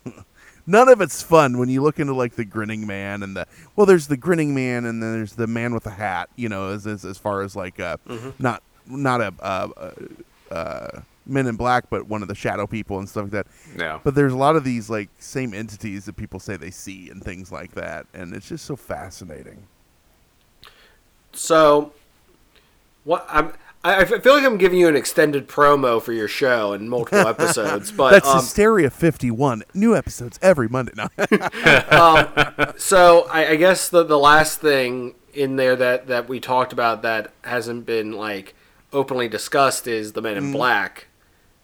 none 0.68 0.90
of 0.90 1.02
it's 1.02 1.22
fun 1.22 1.58
when 1.58 1.70
you 1.70 1.82
look 1.82 2.00
into 2.00 2.14
like 2.14 2.36
the 2.36 2.46
grinning 2.46 2.86
man 2.86 3.24
and 3.24 3.36
the 3.36 3.48
well 3.76 3.86
there's 3.86 4.08
the 4.08 4.18
grinning 4.18 4.54
man 4.54 4.86
and 4.86 5.02
then 5.02 5.14
there's 5.14 5.34
the 5.34 5.48
man 5.48 5.74
with 5.74 5.84
the 5.84 5.92
hat 5.92 6.30
you 6.36 6.48
know 6.50 6.70
as 6.70 6.86
as, 6.86 7.06
as 7.06 7.18
far 7.18 7.42
as 7.42 7.56
like 7.56 7.80
uh 7.80 7.98
Mm-hmm. 8.08 8.30
not 8.40 8.64
not 8.88 9.22
a 9.22 9.34
uh, 9.40 9.68
uh, 9.78 10.54
uh 10.54 11.02
Men 11.26 11.46
in 11.46 11.58
Black, 11.58 11.92
but 11.92 12.08
one 12.08 12.24
of 12.24 12.28
the 12.28 12.34
shadow 12.34 12.66
people 12.66 12.98
and 12.98 13.08
stuff 13.08 13.26
like 13.26 13.32
that. 13.34 13.48
No. 13.76 14.02
But 14.04 14.16
there's 14.16 14.34
a 14.34 14.38
lot 14.38 14.56
of 14.56 14.64
these 14.64 14.90
like 14.90 15.10
same 15.20 15.54
entities 15.54 16.06
that 16.06 16.16
people 16.16 16.40
say 16.40 16.58
they 16.58 16.72
see 16.72 17.12
and 17.12 17.24
things 17.24 17.52
like 17.52 17.74
that, 17.74 18.08
and 18.16 18.34
it's 18.34 18.50
just 18.50 18.66
so 18.66 18.76
fascinating. 18.76 19.68
So, 21.34 21.94
what 23.04 23.28
I'm. 23.30 23.54
I 23.84 24.02
I 24.02 24.06
feel 24.06 24.34
like 24.34 24.44
I'm 24.44 24.58
giving 24.58 24.80
you 24.80 24.88
an 24.88 24.96
extended 24.96 25.48
promo 25.48 26.02
for 26.02 26.14
your 26.14 26.28
show 26.28 26.74
and 26.74 26.90
multiple 26.90 27.20
episodes, 27.28 27.92
but 27.92 28.12
That's 28.12 28.28
um, 28.28 28.38
Hysteria 28.38 28.90
51. 28.90 29.64
New 29.74 29.96
episodes 29.96 30.40
every 30.42 30.68
Monday. 30.68 30.94
No. 30.96 31.08
So 32.78 33.28
I, 33.30 33.50
I 33.50 33.56
guess 33.56 33.90
the 33.90 34.04
the 34.04 34.18
last 34.18 34.60
thing 34.60 35.16
in 35.34 35.56
there 35.58 35.76
that 35.76 36.08
that 36.08 36.28
we 36.30 36.40
talked 36.40 36.74
about 36.74 37.02
that 37.04 37.32
hasn't 37.44 37.86
been 37.86 38.14
like 38.14 38.56
openly 38.92 39.28
discussed 39.28 39.88
is 39.88 40.14
the 40.14 40.22
Men 40.22 40.38
in 40.38 40.52
Black. 40.52 41.08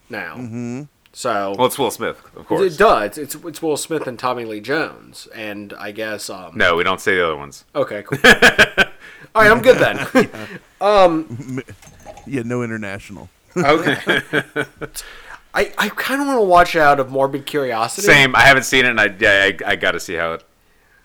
Now, 0.10 0.36
mm-hmm. 0.36 0.84
so 1.14 1.56
Well, 1.58 1.68
it's 1.68 1.80
Will 1.80 1.90
Smith, 1.90 2.22
of 2.36 2.46
course. 2.48 2.74
it 2.74 2.78
does. 2.78 3.18
It's 3.18 3.36
it's 3.36 3.62
Will 3.62 3.78
Smith 3.78 4.08
and 4.08 4.20
Tommy 4.20 4.46
Lee 4.46 4.62
Jones, 4.62 5.28
and 5.34 5.74
I 5.74 5.92
guess 5.92 6.30
um. 6.30 6.52
No, 6.56 6.76
we 6.76 6.84
don't 6.84 7.02
say 7.02 7.16
the 7.16 7.26
other 7.26 7.38
ones. 7.38 7.66
Okay, 7.74 8.04
cool. 8.04 8.20
All 9.34 9.42
right, 9.42 9.52
I'm 9.52 9.62
good 9.62 9.78
then. 9.78 9.98
Yeah, 12.28 12.42
no 12.44 12.64
international. 12.64 13.30
Okay. 13.58 13.98
I, 15.54 15.72
I 15.78 15.90
kind 15.90 16.20
of 16.22 16.28
want 16.28 16.40
to 16.40 16.44
watch 16.46 16.76
it 16.76 16.82
out 16.82 17.00
of 17.00 17.10
morbid 17.10 17.46
curiosity. 17.46 18.06
Same. 18.08 18.36
I 18.36 18.42
haven't 18.42 18.64
seen 18.64 18.84
it, 18.86 18.90
and 18.90 19.00
I 19.00 19.06
yeah, 19.18 19.50
I, 19.66 19.72
I 19.72 19.76
got 19.78 19.92
to 19.92 20.00
see 20.00 20.16
how 20.16 20.34
it. 20.34 20.44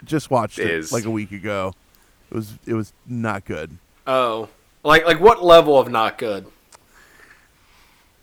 Just 0.04 0.30
watched 0.30 0.58
it 0.58 0.90
like 0.90 1.04
a 1.04 1.10
week 1.10 1.30
ago. 1.30 1.74
It 2.30 2.34
was 2.34 2.58
it 2.66 2.74
was 2.74 2.92
not 3.06 3.44
good. 3.44 3.76
Oh, 4.06 4.48
like 4.82 5.04
like 5.06 5.20
what 5.20 5.44
level 5.44 5.78
of 5.78 5.88
not 5.90 6.18
good? 6.18 6.46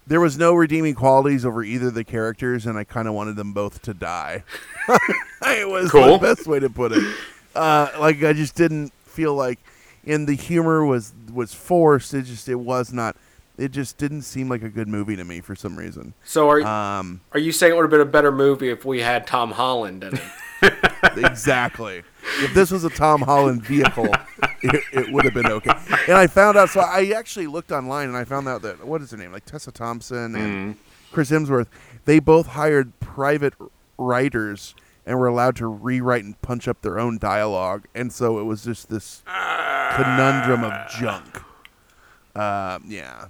There 0.05 0.19
was 0.21 0.37
no 0.37 0.53
redeeming 0.53 0.95
qualities 0.95 1.45
over 1.45 1.63
either 1.63 1.87
of 1.87 1.93
the 1.93 2.03
characters, 2.05 2.65
and 2.65 2.77
I 2.77 2.83
kind 2.85 3.07
of 3.07 3.13
wanted 3.13 3.35
them 3.35 3.51
both 3.53 3.81
to 3.83 3.93
die. 3.93 4.43
it 5.41 5.67
was 5.69 5.91
Cool. 5.91 6.17
the 6.17 6.35
best 6.35 6.47
way 6.47 6.59
to 6.59 6.69
put 6.69 6.93
it. 6.93 7.15
Uh, 7.53 7.89
like 7.99 8.23
I 8.23 8.31
just 8.33 8.55
didn't 8.55 8.93
feel 9.03 9.33
like, 9.35 9.59
and 10.07 10.27
the 10.27 10.35
humor 10.35 10.85
was 10.85 11.13
was 11.33 11.53
forced. 11.53 12.13
It 12.13 12.23
just 12.23 12.49
it 12.49 12.55
was 12.55 12.91
not. 12.93 13.15
It 13.57 13.71
just 13.71 13.97
didn't 13.97 14.21
seem 14.21 14.49
like 14.49 14.61
a 14.61 14.69
good 14.69 14.87
movie 14.87 15.15
to 15.15 15.23
me 15.23 15.41
for 15.41 15.55
some 15.55 15.77
reason. 15.77 16.13
So 16.23 16.49
are 16.49 16.61
Um, 16.61 17.21
are 17.33 17.39
you 17.39 17.51
saying 17.51 17.73
it 17.73 17.75
would 17.75 17.83
have 17.83 17.91
been 17.91 18.01
a 18.01 18.05
better 18.05 18.31
movie 18.31 18.69
if 18.69 18.85
we 18.85 19.01
had 19.01 19.25
Tom 19.25 19.51
Holland 19.51 20.03
in 20.03 20.15
it? 20.15 20.21
exactly. 21.17 22.01
if 22.39 22.53
this 22.53 22.71
was 22.71 22.83
a 22.83 22.89
Tom 22.89 23.21
Holland 23.21 23.63
vehicle, 23.63 24.05
it, 24.63 24.83
it 24.91 25.11
would 25.11 25.23
have 25.23 25.33
been 25.33 25.45
okay. 25.47 25.71
And 26.07 26.17
I 26.17 26.27
found 26.27 26.57
out. 26.57 26.69
So 26.69 26.79
I 26.79 27.13
actually 27.15 27.47
looked 27.47 27.71
online 27.71 28.07
and 28.07 28.17
I 28.17 28.23
found 28.23 28.47
out 28.47 28.61
that 28.63 28.85
what 28.85 29.01
is 29.01 29.11
her 29.11 29.17
name? 29.17 29.31
Like 29.31 29.45
Tessa 29.45 29.71
Thompson 29.71 30.35
and 30.35 30.77
Chris 31.11 31.29
Hemsworth. 31.29 31.67
They 32.05 32.19
both 32.19 32.47
hired 32.47 32.99
private 32.99 33.53
writers 33.97 34.73
and 35.07 35.17
were 35.17 35.25
allowed 35.27 35.55
to 35.55 35.65
rewrite 35.67 36.23
and 36.25 36.39
punch 36.41 36.67
up 36.67 36.81
their 36.83 36.99
own 36.99 37.17
dialogue. 37.17 37.85
And 37.95 38.11
so 38.13 38.39
it 38.39 38.43
was 38.43 38.63
just 38.65 38.89
this 38.89 39.23
conundrum 39.25 40.63
of 40.65 40.89
junk. 40.91 41.41
Uh, 42.35 42.77
yeah. 42.85 43.29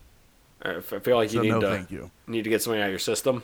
I 0.63 0.81
feel 0.81 1.15
like 1.15 1.31
you 1.31 1.37
So 1.39 1.43
need 1.43 1.49
no, 1.51 1.59
to 1.61 1.67
thank 1.69 1.91
you. 1.91 2.09
need 2.25 2.43
to 2.43 2.49
get 2.49 2.61
something 2.63 2.81
out 2.81 2.85
of 2.87 2.91
your 2.91 2.99
system. 2.99 3.43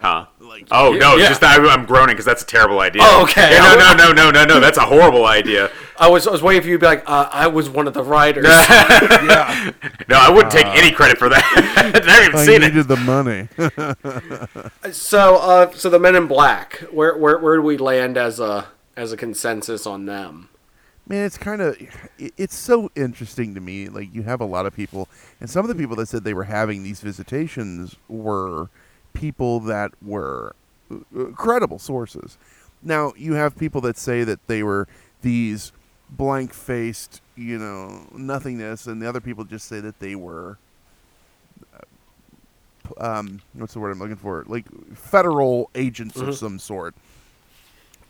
Huh? 0.00 0.26
Like, 0.40 0.68
Oh 0.70 0.92
no! 0.92 1.16
Yeah. 1.16 1.28
Just 1.28 1.42
I, 1.42 1.56
I'm 1.56 1.84
groaning 1.84 2.14
because 2.14 2.24
that's 2.24 2.42
a 2.42 2.46
terrible 2.46 2.80
idea. 2.80 3.02
Oh, 3.04 3.22
okay. 3.24 3.52
Yeah, 3.52 3.74
no, 3.74 3.94
no, 3.94 4.12
no, 4.12 4.12
no, 4.12 4.30
no, 4.30 4.44
no. 4.44 4.60
That's 4.60 4.78
a 4.78 4.86
horrible 4.86 5.26
idea. 5.26 5.70
I 5.98 6.08
was 6.08 6.26
I 6.26 6.30
was 6.30 6.42
waiting 6.42 6.62
for 6.62 6.68
you 6.68 6.74
to 6.76 6.80
be 6.80 6.86
like, 6.86 7.04
uh, 7.06 7.28
I 7.30 7.46
was 7.46 7.68
one 7.68 7.86
of 7.86 7.94
the 7.94 8.02
writers. 8.02 8.44
yeah. 8.48 9.72
No, 10.08 10.16
I 10.18 10.30
wouldn't 10.30 10.52
take 10.52 10.66
any 10.66 10.92
credit 10.92 11.18
for 11.18 11.28
that. 11.28 11.42
I 12.06 12.10
haven't 12.10 12.28
even 12.28 12.40
I 12.40 12.44
seen 12.44 12.62
it. 12.62 12.68
needed 12.68 12.88
the 12.88 12.96
money. 12.96 14.92
so 14.92 15.36
uh, 15.36 15.70
so 15.72 15.90
the 15.90 15.98
Men 15.98 16.16
in 16.16 16.26
Black, 16.26 16.78
where 16.90 17.16
where 17.16 17.38
where 17.38 17.56
do 17.56 17.62
we 17.62 17.76
land 17.76 18.16
as 18.16 18.40
a 18.40 18.68
as 18.96 19.12
a 19.12 19.16
consensus 19.16 19.86
on 19.86 20.06
them? 20.06 20.48
Man, 21.08 21.24
it's 21.24 21.38
kind 21.38 21.60
of 21.60 21.76
it's 22.18 22.56
so 22.56 22.90
interesting 22.96 23.54
to 23.54 23.60
me. 23.60 23.88
Like 23.88 24.12
you 24.12 24.22
have 24.22 24.40
a 24.40 24.46
lot 24.46 24.64
of 24.66 24.74
people, 24.74 25.08
and 25.38 25.48
some 25.48 25.64
of 25.64 25.68
the 25.68 25.74
people 25.74 25.96
that 25.96 26.08
said 26.08 26.24
they 26.24 26.34
were 26.34 26.44
having 26.44 26.82
these 26.82 27.00
visitations 27.00 27.94
were 28.08 28.70
people 29.16 29.60
that 29.60 29.90
were 30.02 30.54
uh, 30.90 31.24
credible 31.34 31.78
sources. 31.78 32.38
Now 32.82 33.12
you 33.16 33.32
have 33.34 33.56
people 33.56 33.80
that 33.82 33.96
say 33.96 34.24
that 34.24 34.46
they 34.46 34.62
were 34.62 34.86
these 35.22 35.72
blank-faced, 36.10 37.20
you 37.34 37.58
know, 37.58 38.06
nothingness, 38.12 38.86
and 38.86 39.00
the 39.02 39.08
other 39.08 39.20
people 39.20 39.44
just 39.44 39.66
say 39.66 39.80
that 39.80 39.98
they 39.98 40.14
were. 40.14 40.58
uh, 41.74 41.84
Um, 42.98 43.40
what's 43.54 43.72
the 43.74 43.80
word 43.80 43.90
I'm 43.90 43.98
looking 43.98 44.16
for? 44.16 44.44
Like 44.46 44.66
federal 44.94 45.70
agents 45.74 46.16
of 46.16 46.36
some 46.36 46.58
sort. 46.58 46.94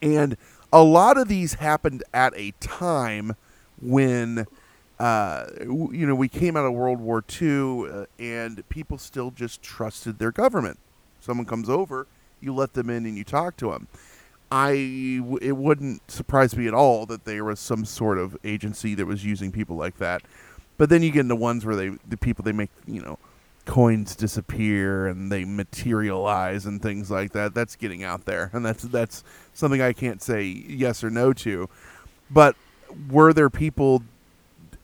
And 0.03 0.37
a 0.73 0.83
lot 0.83 1.17
of 1.17 1.29
these 1.29 1.55
happened 1.55 2.03
at 2.13 2.35
a 2.37 2.53
time 2.61 3.35
when, 3.81 4.47
uh, 4.99 5.47
you 5.63 6.07
know, 6.07 6.15
we 6.15 6.29
came 6.29 6.57
out 6.59 6.67
of 6.67 6.75
World 6.75 7.01
War 7.01 7.25
II 7.41 7.89
uh, 7.89 8.07
and 8.19 8.69
people 8.69 8.99
still 8.99 9.31
just 9.31 9.63
trusted 9.63 10.19
their 10.19 10.33
government. 10.33 10.79
Someone 11.27 11.45
comes 11.45 11.69
over, 11.69 12.07
you 12.41 12.55
let 12.55 12.75
them 12.75 12.89
in 12.89 13.05
and 13.05 13.19
you 13.19 13.25
talk 13.25 13.57
to 13.57 13.73
them. 13.73 13.89
I 14.53 14.71
it 15.43 15.57
wouldn't 15.57 16.09
surprise 16.09 16.57
me 16.57 16.69
at 16.69 16.75
all 16.75 17.05
that 17.07 17.25
there 17.25 17.45
was 17.45 17.59
some 17.59 17.85
sort 17.85 18.17
of 18.19 18.37
agency 18.45 18.95
that 18.95 19.07
was 19.07 19.25
using 19.25 19.51
people 19.51 19.75
like 19.75 19.99
that. 19.99 20.23
But 20.79 20.89
then 20.89 21.03
you 21.03 21.11
get 21.11 21.21
into 21.21 21.35
ones 21.35 21.67
where 21.67 21.75
they 21.75 21.89
the 22.09 22.17
people 22.17 22.45
they 22.45 22.53
make 22.53 22.71
you 22.87 23.03
know 23.03 23.19
coins 23.65 24.15
disappear 24.15 25.09
and 25.09 25.33
they 25.33 25.45
materialize 25.45 26.65
and 26.65 26.81
things 26.81 27.11
like 27.11 27.33
that. 27.33 27.55
That's 27.55 27.75
getting 27.75 28.05
out 28.05 28.25
there, 28.25 28.51
and 28.53 28.65
that's 28.65 28.85
that's 28.85 29.25
something 29.53 29.83
I 29.83 29.93
can't 29.93 30.23
say 30.23 30.45
yes 30.45 31.03
or 31.03 31.11
no 31.11 31.33
to. 31.33 31.69
But 32.31 32.55
were 33.11 33.33
there 33.33 33.51
people 33.51 34.05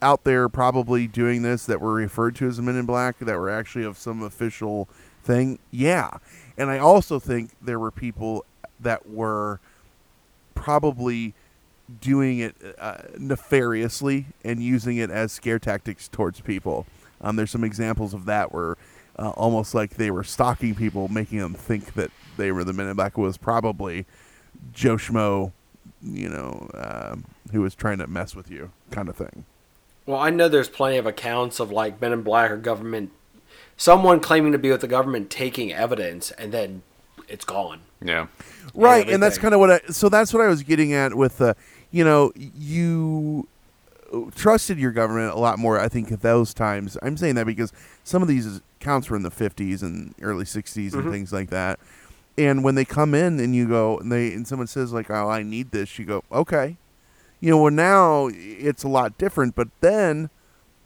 out 0.02 0.24
there 0.24 0.48
probably 0.48 1.06
doing 1.06 1.42
this 1.42 1.66
that 1.66 1.80
were 1.80 1.92
referred 1.92 2.34
to 2.36 2.48
as 2.48 2.60
Men 2.60 2.76
in 2.76 2.86
Black 2.86 3.20
that 3.20 3.38
were 3.38 3.48
actually 3.48 3.84
of 3.84 3.96
some 3.96 4.24
official 4.24 4.88
thing? 5.22 5.58
Yeah, 5.70 6.18
and 6.56 6.70
I 6.70 6.78
also 6.78 7.18
think 7.18 7.50
there 7.60 7.78
were 7.78 7.90
people 7.90 8.44
that 8.80 9.08
were 9.08 9.60
probably 10.54 11.34
doing 12.00 12.38
it 12.38 12.54
uh, 12.78 13.02
nefariously 13.18 14.26
and 14.44 14.62
using 14.62 14.96
it 14.96 15.10
as 15.10 15.32
scare 15.32 15.58
tactics 15.58 16.08
towards 16.08 16.40
people. 16.40 16.86
Um, 17.20 17.36
there's 17.36 17.50
some 17.50 17.64
examples 17.64 18.14
of 18.14 18.24
that 18.26 18.52
where 18.52 18.76
uh, 19.18 19.30
almost 19.30 19.74
like 19.74 19.90
they 19.90 20.10
were 20.10 20.24
stalking 20.24 20.74
people, 20.74 21.08
making 21.08 21.38
them 21.38 21.54
think 21.54 21.94
that 21.94 22.10
they 22.36 22.50
were 22.50 22.64
the 22.64 22.72
Men 22.72 22.88
in 22.88 22.96
Black 22.96 23.18
was 23.18 23.36
probably 23.36 24.06
Joe 24.72 24.96
Schmo, 24.96 25.52
you 26.02 26.28
know, 26.28 26.68
um, 26.74 27.24
who 27.52 27.60
was 27.60 27.74
trying 27.74 27.98
to 27.98 28.06
mess 28.06 28.34
with 28.34 28.50
you, 28.50 28.70
kind 28.90 29.08
of 29.08 29.16
thing. 29.16 29.44
Well, 30.06 30.18
I 30.18 30.30
know 30.30 30.48
there's 30.48 30.68
plenty 30.68 30.96
of 30.96 31.06
accounts 31.06 31.60
of 31.60 31.70
like 31.70 32.00
Men 32.00 32.12
in 32.12 32.22
Black 32.22 32.50
or 32.50 32.56
government, 32.56 33.12
someone 33.76 34.20
claiming 34.20 34.52
to 34.52 34.58
be 34.58 34.70
with 34.70 34.80
the 34.80 34.88
government 34.88 35.30
taking 35.30 35.72
evidence 35.72 36.30
and 36.32 36.52
then 36.52 36.82
it's 37.28 37.44
gone. 37.44 37.80
Yeah. 38.04 38.26
right 38.74 39.08
and 39.08 39.22
that's 39.22 39.38
kind 39.38 39.54
of 39.54 39.60
what 39.60 39.70
i 39.70 39.80
so 39.90 40.08
that's 40.08 40.34
what 40.34 40.42
i 40.42 40.48
was 40.48 40.64
getting 40.64 40.92
at 40.92 41.14
with 41.14 41.40
uh, 41.40 41.54
you 41.92 42.02
know 42.02 42.32
you 42.34 43.46
trusted 44.34 44.76
your 44.76 44.90
government 44.90 45.32
a 45.32 45.38
lot 45.38 45.58
more 45.58 45.78
i 45.78 45.88
think 45.88 46.10
at 46.10 46.20
those 46.20 46.52
times. 46.52 46.98
I'm 47.02 47.16
saying 47.16 47.36
that 47.36 47.46
because 47.46 47.72
some 48.04 48.22
of 48.22 48.28
these 48.28 48.60
accounts 48.80 49.08
were 49.08 49.16
in 49.16 49.22
the 49.22 49.30
50s 49.30 49.82
and 49.82 50.14
early 50.20 50.44
60s 50.44 50.94
and 50.94 51.10
things 51.10 51.32
like 51.32 51.50
that. 51.50 51.78
And 52.36 52.64
when 52.64 52.74
they 52.74 52.84
come 52.84 53.14
in 53.14 53.38
and 53.38 53.54
you 53.54 53.68
go 53.68 53.98
and 53.98 54.10
they 54.10 54.32
and 54.32 54.46
someone 54.46 54.66
says 54.66 54.92
like 54.92 55.10
oh 55.10 55.28
i 55.28 55.42
need 55.42 55.70
this 55.70 55.98
you 55.98 56.04
go 56.04 56.24
okay. 56.32 56.76
You 57.40 57.50
know 57.50 57.62
well 57.62 57.72
now 57.72 58.28
it's 58.32 58.82
a 58.82 58.88
lot 58.88 59.18
different 59.18 59.54
but 59.54 59.68
then 59.80 60.30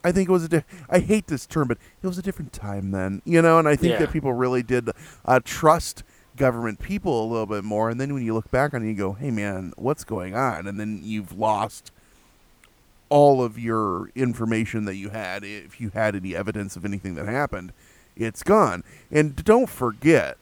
I 0.05 0.13
think 0.13 0.29
it 0.29 0.33
was 0.33 0.45
a. 0.45 0.49
Di- 0.49 0.65
I 0.89 1.01
hate 1.01 1.27
this 1.27 1.47
term, 1.47 1.69
but 1.69 1.79
it 2.03 2.07
was 2.07 2.19
a 2.19 2.23
different 2.23 2.53
time 2.53 2.91
then, 2.93 3.23
you 3.25 3.43
know. 3.43 3.59
And 3.59 3.67
I 3.69 3.75
think 3.77 3.93
Yeah. 3.95 3.99
that 4.01 4.13
people 4.13 4.33
really 4.33 4.63
did 4.63 4.91
uh, 5.25 5.41
trust 5.45 6.03
government 6.37 6.79
people 6.79 7.25
a 7.25 7.27
little 7.27 7.47
bit 7.47 7.65
more. 7.65 7.91
And 7.91 8.01
then 8.01 8.13
when 8.15 8.23
you 8.25 8.35
look 8.35 8.51
back 8.51 8.73
on 8.75 8.83
it, 8.85 8.89
you 8.89 8.95
go, 8.95 9.13
"Hey, 9.15 9.31
man, 9.31 9.73
what's 9.77 10.05
going 10.05 10.35
on?" 10.35 10.67
And 10.67 10.79
then 10.79 11.01
you've 11.03 11.33
lost 11.37 11.91
all 13.09 13.43
of 13.43 13.59
your 13.59 14.11
information 14.15 14.85
that 14.85 14.97
you 14.97 15.11
had. 15.11 15.45
If 15.45 15.81
you 15.81 15.91
had 15.91 16.15
any 16.17 16.35
evidence 16.37 16.77
of 16.77 16.85
anything 16.85 17.15
that 17.17 17.27
happened, 17.27 17.73
it's 18.17 18.43
gone. 18.43 18.83
And 19.11 19.37
don't 19.45 19.69
forget, 19.69 20.37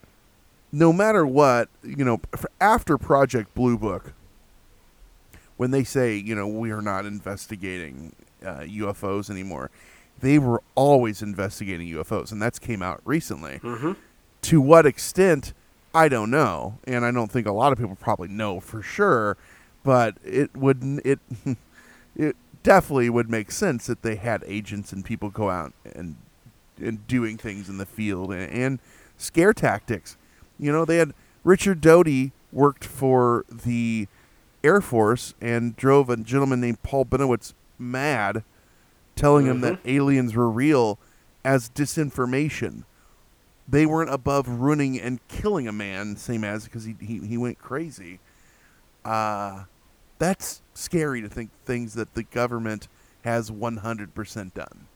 no 0.72 0.92
matter 0.92 1.26
what, 1.26 1.68
you 1.82 2.04
know, 2.04 2.20
after 2.60 2.96
Project 2.98 3.54
Blue 3.54 3.76
Book, 3.78 4.12
when 5.56 5.70
they 5.70 5.84
say, 5.84 6.16
you 6.16 6.34
know, 6.34 6.48
we 6.48 6.70
are 6.70 6.82
not 6.82 7.04
investigating 7.06 8.12
uh, 8.44 8.60
UFOs 8.60 9.30
anymore, 9.30 9.70
they 10.20 10.38
were 10.38 10.62
always 10.74 11.22
investigating 11.22 11.88
UFOs, 11.88 12.32
and 12.32 12.40
that's 12.40 12.58
came 12.58 12.82
out 12.82 13.00
recently. 13.04 13.58
Mm-hmm. 13.58 13.92
To 14.42 14.60
what 14.60 14.86
extent, 14.86 15.52
I 15.94 16.08
don't 16.08 16.30
know, 16.30 16.78
and 16.84 17.04
I 17.04 17.10
don't 17.10 17.30
think 17.30 17.46
a 17.46 17.52
lot 17.52 17.72
of 17.72 17.78
people 17.78 17.96
probably 17.96 18.28
know 18.28 18.60
for 18.60 18.82
sure. 18.82 19.36
But 19.82 20.16
it 20.24 20.56
would 20.56 20.82
it 21.04 21.18
it 22.16 22.36
definitely 22.62 23.10
would 23.10 23.30
make 23.30 23.50
sense 23.50 23.86
that 23.86 24.02
they 24.02 24.16
had 24.16 24.42
agents 24.46 24.92
and 24.92 25.04
people 25.04 25.30
go 25.30 25.50
out 25.50 25.72
and 25.94 26.16
and 26.78 27.06
doing 27.06 27.36
things 27.36 27.68
in 27.68 27.78
the 27.78 27.86
field 27.86 28.32
and, 28.32 28.50
and 28.50 28.78
scare 29.16 29.52
tactics. 29.52 30.16
You 30.58 30.72
know, 30.72 30.84
they 30.84 30.96
had 30.96 31.12
Richard 31.44 31.80
Doty 31.80 32.32
worked 32.52 32.84
for 32.84 33.44
the 33.50 34.08
Air 34.62 34.80
Force 34.80 35.34
and 35.40 35.76
drove 35.76 36.08
a 36.08 36.16
gentleman 36.16 36.60
named 36.60 36.82
Paul 36.82 37.04
Bennewitz 37.04 37.52
mad, 37.78 38.44
telling 39.16 39.46
him 39.46 39.60
that 39.60 39.78
aliens 39.84 40.34
were 40.34 40.50
real 40.50 40.98
as 41.44 41.68
disinformation. 41.70 42.84
They 43.66 43.86
weren't 43.86 44.10
above 44.10 44.48
ruining 44.48 45.00
and 45.00 45.26
killing 45.28 45.66
a 45.66 45.72
man, 45.72 46.16
same 46.16 46.44
as 46.44 46.64
because 46.64 46.84
he, 46.84 46.96
he 47.00 47.20
he 47.26 47.38
went 47.38 47.58
crazy. 47.58 48.20
Uh, 49.04 49.64
that's 50.18 50.62
scary 50.74 51.22
to 51.22 51.28
think 51.28 51.50
things 51.64 51.94
that 51.94 52.14
the 52.14 52.22
government 52.22 52.88
has 53.22 53.50
100% 53.50 54.54
done. 54.54 54.86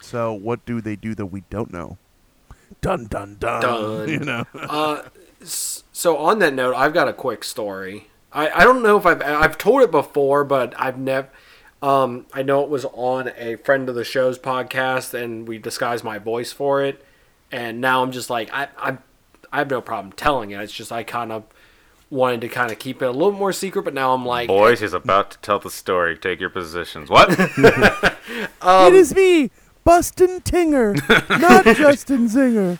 So 0.00 0.32
what 0.32 0.64
do 0.64 0.80
they 0.80 0.96
do 0.96 1.14
that 1.14 1.26
we 1.26 1.42
don't 1.50 1.72
know? 1.72 1.98
Dun 2.80 3.06
dun 3.06 3.36
dun. 3.38 3.62
Dun. 3.62 4.08
You 4.08 4.18
know. 4.20 4.44
Uh, 4.54 5.02
so 5.42 6.16
on 6.16 6.38
that 6.40 6.54
note, 6.54 6.74
I've 6.74 6.92
got 6.92 7.08
a 7.08 7.12
quick 7.12 7.44
story. 7.44 8.07
I, 8.32 8.50
I 8.50 8.64
don't 8.64 8.82
know 8.82 8.98
if 8.98 9.06
I've 9.06 9.22
I've 9.22 9.58
told 9.58 9.82
it 9.82 9.90
before, 9.90 10.44
but 10.44 10.74
I've 10.78 10.98
never. 10.98 11.28
Um, 11.80 12.26
I 12.32 12.42
know 12.42 12.62
it 12.64 12.68
was 12.68 12.84
on 12.86 13.30
a 13.36 13.54
friend 13.56 13.88
of 13.88 13.94
the 13.94 14.04
show's 14.04 14.38
podcast, 14.38 15.14
and 15.14 15.46
we 15.46 15.58
disguised 15.58 16.02
my 16.02 16.18
voice 16.18 16.52
for 16.52 16.82
it. 16.82 17.04
And 17.52 17.80
now 17.80 18.02
I'm 18.02 18.12
just 18.12 18.30
like 18.30 18.52
I 18.52 18.68
I 18.76 18.98
I 19.52 19.58
have 19.58 19.70
no 19.70 19.80
problem 19.80 20.12
telling 20.12 20.50
it. 20.50 20.60
It's 20.60 20.72
just 20.72 20.92
I 20.92 21.02
kind 21.04 21.32
of 21.32 21.44
wanted 22.10 22.40
to 22.40 22.48
kind 22.48 22.72
of 22.72 22.78
keep 22.78 23.02
it 23.02 23.06
a 23.06 23.10
little 23.10 23.32
more 23.32 23.52
secret, 23.52 23.82
but 23.82 23.94
now 23.94 24.12
I'm 24.12 24.24
like, 24.24 24.48
Boys, 24.48 24.80
he's 24.80 24.92
about 24.92 25.30
to 25.32 25.38
tell 25.38 25.58
the 25.58 25.70
story. 25.70 26.16
Take 26.16 26.40
your 26.40 26.50
positions. 26.50 27.10
What? 27.10 27.28
it 27.38 28.92
is 28.94 29.14
me, 29.14 29.50
Bustin 29.84 30.40
Tinger, 30.40 30.94
not 31.40 31.64
Justin 31.76 32.28
Zinger. 32.28 32.78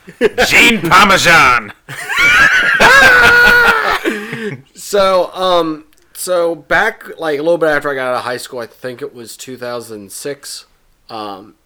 Gene 0.49 0.80
Parmesan. 0.90 1.72
So, 4.89 5.30
um, 5.34 5.84
so 6.14 6.55
back 6.55 7.18
like 7.18 7.39
a 7.39 7.43
little 7.43 7.59
bit 7.59 7.68
after 7.68 7.91
I 7.91 7.95
got 7.95 8.09
out 8.09 8.14
of 8.14 8.24
high 8.24 8.39
school, 8.39 8.61
I 8.61 8.66
think 8.66 9.03
it 9.03 9.12
was 9.12 9.36
2006, 9.36 10.64
um, 11.11 11.57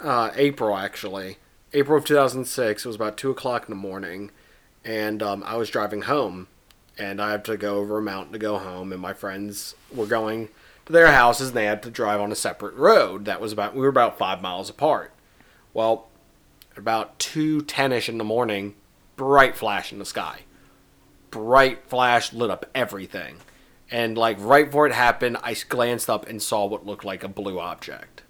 uh, 0.00 0.32
April 0.34 0.76
actually, 0.76 1.36
April 1.72 1.96
of 1.96 2.04
2006. 2.04 2.84
It 2.84 2.88
was 2.88 2.96
about 2.96 3.16
two 3.16 3.30
o'clock 3.30 3.68
in 3.68 3.70
the 3.70 3.80
morning, 3.80 4.32
and 4.84 5.22
um, 5.22 5.44
I 5.46 5.54
was 5.54 5.70
driving 5.70 6.02
home, 6.02 6.48
and 6.98 7.22
I 7.22 7.30
had 7.30 7.44
to 7.44 7.56
go 7.56 7.76
over 7.76 7.98
a 7.98 8.02
mountain 8.02 8.32
to 8.32 8.38
go 8.40 8.58
home, 8.58 8.90
and 8.90 9.00
my 9.00 9.12
friends 9.12 9.76
were 9.94 10.06
going 10.06 10.48
to 10.86 10.92
their 10.92 11.12
houses, 11.12 11.50
and 11.50 11.56
they 11.56 11.66
had 11.66 11.84
to 11.84 11.90
drive 11.92 12.20
on 12.20 12.32
a 12.32 12.34
separate 12.34 12.74
road 12.74 13.26
that 13.26 13.40
was 13.40 13.52
about 13.52 13.76
we 13.76 13.82
were 13.82 13.86
about 13.86 14.18
five 14.18 14.42
miles 14.42 14.68
apart. 14.68 15.12
Well, 15.72 16.08
about 16.76 17.20
two 17.20 17.60
ten-ish 17.62 18.08
in 18.08 18.18
the 18.18 18.24
morning, 18.24 18.74
bright 19.14 19.54
flash 19.54 19.92
in 19.92 20.00
the 20.00 20.04
sky 20.04 20.40
bright 21.32 21.88
flash 21.88 22.32
lit 22.32 22.50
up 22.50 22.66
everything. 22.76 23.38
And 23.90 24.16
like 24.16 24.36
right 24.38 24.66
before 24.66 24.86
it 24.86 24.92
happened, 24.92 25.38
I 25.42 25.56
glanced 25.68 26.08
up 26.08 26.28
and 26.28 26.40
saw 26.40 26.66
what 26.66 26.86
looked 26.86 27.04
like 27.04 27.24
a 27.24 27.28
blue 27.28 27.58
object. 27.58 28.22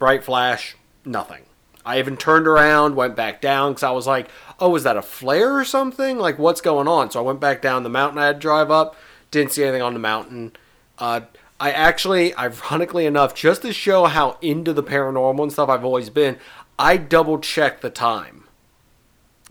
Bright 0.00 0.24
flash, 0.24 0.76
nothing. 1.04 1.42
I 1.86 1.98
even 2.00 2.16
turned 2.16 2.48
around, 2.48 2.96
went 2.96 3.14
back 3.14 3.40
down 3.40 3.72
because 3.72 3.82
I 3.82 3.92
was 3.92 4.06
like, 4.06 4.28
"Oh, 4.58 4.74
is 4.74 4.82
that 4.82 4.96
a 4.96 5.02
flare 5.02 5.56
or 5.56 5.64
something? 5.64 6.18
Like, 6.18 6.38
what's 6.38 6.60
going 6.60 6.88
on?" 6.88 7.10
So 7.10 7.20
I 7.20 7.22
went 7.22 7.40
back 7.40 7.62
down 7.62 7.82
the 7.82 7.88
mountain 7.88 8.18
I 8.18 8.26
had 8.26 8.36
to 8.36 8.40
drive 8.40 8.70
up. 8.70 8.96
Didn't 9.30 9.52
see 9.52 9.62
anything 9.62 9.82
on 9.82 9.94
the 9.94 10.00
mountain. 10.00 10.52
Uh, 10.98 11.20
I 11.60 11.70
actually, 11.70 12.34
ironically 12.36 13.06
enough, 13.06 13.34
just 13.34 13.62
to 13.62 13.72
show 13.72 14.04
how 14.04 14.36
into 14.42 14.72
the 14.72 14.82
paranormal 14.82 15.42
and 15.42 15.52
stuff 15.52 15.68
I've 15.68 15.84
always 15.84 16.10
been, 16.10 16.38
I 16.78 16.96
double 16.98 17.38
checked 17.38 17.80
the 17.80 17.90
time 17.90 18.47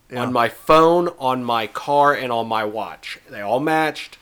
Yeah. 0.10 0.22
on 0.24 0.32
my 0.32 0.48
phone, 0.48 1.10
on 1.20 1.44
my 1.44 1.68
car, 1.68 2.14
and 2.14 2.32
on 2.32 2.48
my 2.48 2.64
watch. 2.64 3.20
They 3.30 3.42
all 3.42 3.60
matched 3.60 4.18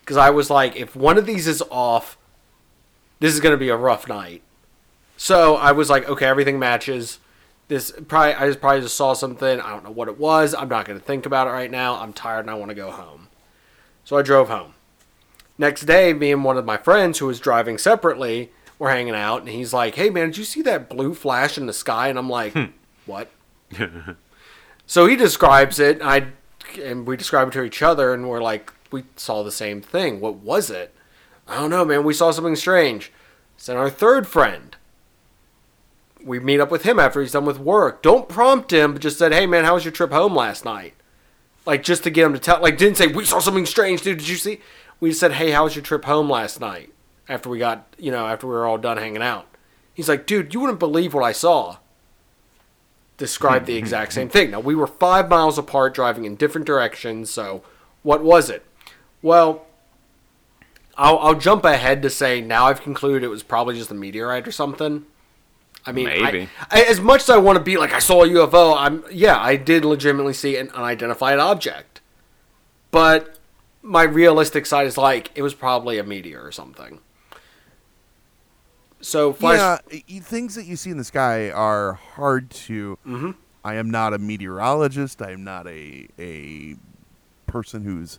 because 0.00 0.16
I 0.16 0.30
was 0.30 0.48
like, 0.48 0.76
if 0.76 0.96
one 0.96 1.18
of 1.18 1.26
these 1.26 1.46
is 1.46 1.62
off, 1.70 2.16
this 3.20 3.34
is 3.34 3.40
going 3.40 3.52
to 3.52 3.58
be 3.58 3.68
a 3.68 3.76
rough 3.76 4.08
night. 4.08 4.42
So 5.16 5.56
I 5.56 5.72
was 5.72 5.90
like, 5.90 6.08
okay, 6.08 6.26
everything 6.26 6.58
matches. 6.58 7.18
This 7.68 7.92
probably 8.06 8.34
I 8.34 8.46
just 8.46 8.60
probably 8.60 8.82
just 8.82 8.96
saw 8.96 9.12
something. 9.12 9.60
I 9.60 9.70
don't 9.70 9.84
know 9.84 9.90
what 9.90 10.08
it 10.08 10.18
was. 10.18 10.54
I'm 10.54 10.68
not 10.68 10.86
going 10.86 10.98
to 10.98 11.04
think 11.04 11.26
about 11.26 11.48
it 11.48 11.50
right 11.50 11.70
now. 11.70 11.96
I'm 11.96 12.12
tired 12.12 12.40
and 12.40 12.50
I 12.50 12.54
want 12.54 12.70
to 12.70 12.74
go 12.74 12.90
home. 12.90 13.28
So 14.04 14.16
I 14.16 14.22
drove 14.22 14.48
home. 14.48 14.74
Next 15.58 15.82
day, 15.86 16.12
me 16.12 16.32
and 16.32 16.44
one 16.44 16.56
of 16.56 16.64
my 16.64 16.76
friends 16.76 17.18
who 17.18 17.26
was 17.26 17.40
driving 17.40 17.76
separately 17.78 18.52
were 18.78 18.90
hanging 18.90 19.14
out, 19.14 19.40
and 19.40 19.48
he's 19.48 19.72
like, 19.72 19.94
"Hey 19.94 20.10
man, 20.10 20.26
did 20.26 20.36
you 20.36 20.44
see 20.44 20.62
that 20.62 20.88
blue 20.88 21.14
flash 21.14 21.56
in 21.56 21.66
the 21.66 21.72
sky?" 21.72 22.08
And 22.08 22.18
I'm 22.18 22.28
like, 22.28 22.52
hmm. 22.52 22.66
"What?" 23.06 23.30
So 24.86 25.06
he 25.06 25.16
describes 25.16 25.80
it, 25.80 26.00
and 26.00 26.08
I 26.08 26.26
and 26.82 27.06
we 27.06 27.16
describe 27.16 27.48
it 27.48 27.52
to 27.52 27.62
each 27.62 27.82
other, 27.82 28.14
and 28.14 28.28
we're 28.28 28.42
like, 28.42 28.72
we 28.90 29.04
saw 29.16 29.42
the 29.42 29.52
same 29.52 29.80
thing. 29.80 30.20
What 30.20 30.36
was 30.36 30.70
it? 30.70 30.94
I 31.48 31.56
don't 31.56 31.70
know, 31.70 31.84
man. 31.84 32.04
We 32.04 32.14
saw 32.14 32.30
something 32.30 32.56
strange. 32.56 33.12
Then 33.64 33.76
our 33.76 33.90
third 33.90 34.26
friend, 34.26 34.76
we 36.22 36.38
meet 36.38 36.60
up 36.60 36.70
with 36.70 36.82
him 36.82 36.98
after 36.98 37.20
he's 37.20 37.32
done 37.32 37.46
with 37.46 37.58
work. 37.58 38.02
Don't 38.02 38.28
prompt 38.28 38.72
him, 38.72 38.92
but 38.92 39.02
just 39.02 39.18
said, 39.18 39.32
"Hey, 39.32 39.46
man, 39.46 39.64
how 39.64 39.74
was 39.74 39.84
your 39.84 39.92
trip 39.92 40.12
home 40.12 40.34
last 40.34 40.64
night?" 40.64 40.94
Like 41.64 41.82
just 41.82 42.04
to 42.04 42.10
get 42.10 42.26
him 42.26 42.32
to 42.32 42.38
tell. 42.38 42.60
Like 42.60 42.78
didn't 42.78 42.96
say 42.96 43.06
we 43.06 43.24
saw 43.24 43.40
something 43.40 43.66
strange, 43.66 44.02
dude. 44.02 44.18
Did 44.18 44.28
you 44.28 44.36
see? 44.36 44.60
We 45.00 45.12
said, 45.12 45.32
"Hey, 45.32 45.50
how 45.50 45.64
was 45.64 45.74
your 45.74 45.82
trip 45.82 46.04
home 46.04 46.30
last 46.30 46.60
night?" 46.60 46.92
After 47.28 47.48
we 47.48 47.58
got, 47.58 47.86
you 47.98 48.12
know, 48.12 48.26
after 48.26 48.46
we 48.46 48.52
were 48.52 48.66
all 48.66 48.78
done 48.78 48.98
hanging 48.98 49.22
out. 49.22 49.46
He's 49.92 50.08
like, 50.08 50.26
"Dude, 50.26 50.54
you 50.54 50.60
wouldn't 50.60 50.78
believe 50.78 51.12
what 51.12 51.24
I 51.24 51.32
saw." 51.32 51.78
Described 53.16 53.66
the 53.66 53.72
hmm, 53.72 53.78
hmm, 53.78 53.84
exact 53.84 54.12
hmm. 54.12 54.16
same 54.16 54.28
thing. 54.28 54.50
Now, 54.50 54.60
we 54.60 54.74
were 54.74 54.86
five 54.86 55.28
miles 55.28 55.58
apart 55.58 55.94
driving 55.94 56.24
in 56.24 56.36
different 56.36 56.66
directions, 56.66 57.30
so 57.30 57.62
what 58.02 58.22
was 58.22 58.50
it? 58.50 58.64
Well, 59.22 59.66
I'll, 60.96 61.18
I'll 61.18 61.34
jump 61.34 61.64
ahead 61.64 62.02
to 62.02 62.10
say 62.10 62.40
now 62.40 62.66
I've 62.66 62.82
concluded 62.82 63.22
it 63.22 63.28
was 63.28 63.42
probably 63.42 63.76
just 63.76 63.90
a 63.90 63.94
meteorite 63.94 64.46
or 64.46 64.52
something. 64.52 65.04
I 65.84 65.92
mean, 65.92 66.08
I- 66.08 66.18
Maybe. 66.18 66.48
I, 66.70 66.82
as 66.82 67.00
much 67.00 67.22
as 67.22 67.30
I 67.30 67.36
want 67.36 67.58
to 67.58 67.64
be 67.64 67.76
like 67.76 67.92
I 67.92 68.00
saw 68.00 68.24
a 68.24 68.28
UFO, 68.28 68.76
I'm 68.76 69.04
yeah, 69.10 69.38
I 69.40 69.56
did 69.56 69.84
legitimately 69.84 70.32
see 70.32 70.56
an 70.56 70.70
unidentified 70.70 71.38
object, 71.38 72.00
but 72.90 73.38
my 73.82 74.02
realistic 74.02 74.66
side 74.66 74.86
is 74.86 74.98
like 74.98 75.30
it 75.36 75.42
was 75.42 75.54
probably 75.54 75.98
a 75.98 76.02
meteor 76.02 76.44
or 76.44 76.50
something. 76.50 77.00
So 79.00 79.32
flash, 79.32 79.80
Yeah, 80.06 80.20
things 80.20 80.54
that 80.54 80.66
you 80.66 80.76
see 80.76 80.90
in 80.90 80.98
the 80.98 81.04
sky 81.04 81.50
are 81.50 81.94
hard 81.94 82.50
to. 82.50 82.98
Mm-hmm. 83.06 83.30
I 83.64 83.74
am 83.74 83.90
not 83.90 84.14
a 84.14 84.18
meteorologist. 84.18 85.20
I 85.22 85.32
am 85.32 85.44
not 85.44 85.66
a 85.66 86.08
a 86.18 86.76
person 87.46 87.84
who's 87.84 88.18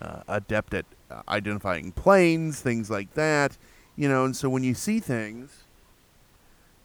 uh, 0.00 0.22
adept 0.28 0.74
at 0.74 0.86
uh, 1.10 1.22
identifying 1.28 1.92
planes, 1.92 2.60
things 2.60 2.90
like 2.90 3.14
that. 3.14 3.56
You 3.96 4.08
know, 4.08 4.24
and 4.24 4.36
so 4.36 4.48
when 4.48 4.62
you 4.62 4.74
see 4.74 5.00
things, 5.00 5.64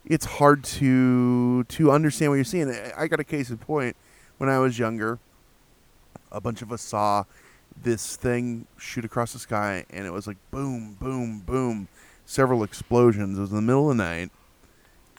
it's 0.06 0.26
hard 0.26 0.64
to 0.64 1.64
to 1.66 1.92
understand 1.92 2.32
what 2.32 2.36
you're 2.36 2.44
seeing. 2.44 2.70
I 2.98 3.08
got 3.08 3.20
a 3.20 3.24
case 3.24 3.50
in 3.50 3.58
point. 3.58 3.96
When 4.38 4.50
I 4.50 4.60
was 4.60 4.78
younger, 4.80 5.20
a 6.32 6.42
bunch 6.42 6.62
of 6.62 6.72
us 6.72 6.82
saw 6.82 7.24
this 7.82 8.16
thing 8.16 8.68
shoot 8.78 9.06
across 9.06 9.34
the 9.34 9.40
sky, 9.40 9.86
and 9.90 10.06
it 10.06 10.12
was 10.12 10.28
like 10.28 10.38
boom, 10.52 10.98
boom, 11.00 11.40
boom, 11.46 11.88
several 12.26 12.64
explosions. 12.64 13.38
It 13.38 13.42
was 13.42 13.50
in 13.52 13.56
the 13.56 13.62
middle 13.62 13.90
of 13.90 13.98
the 13.98 14.04
night, 14.04 14.32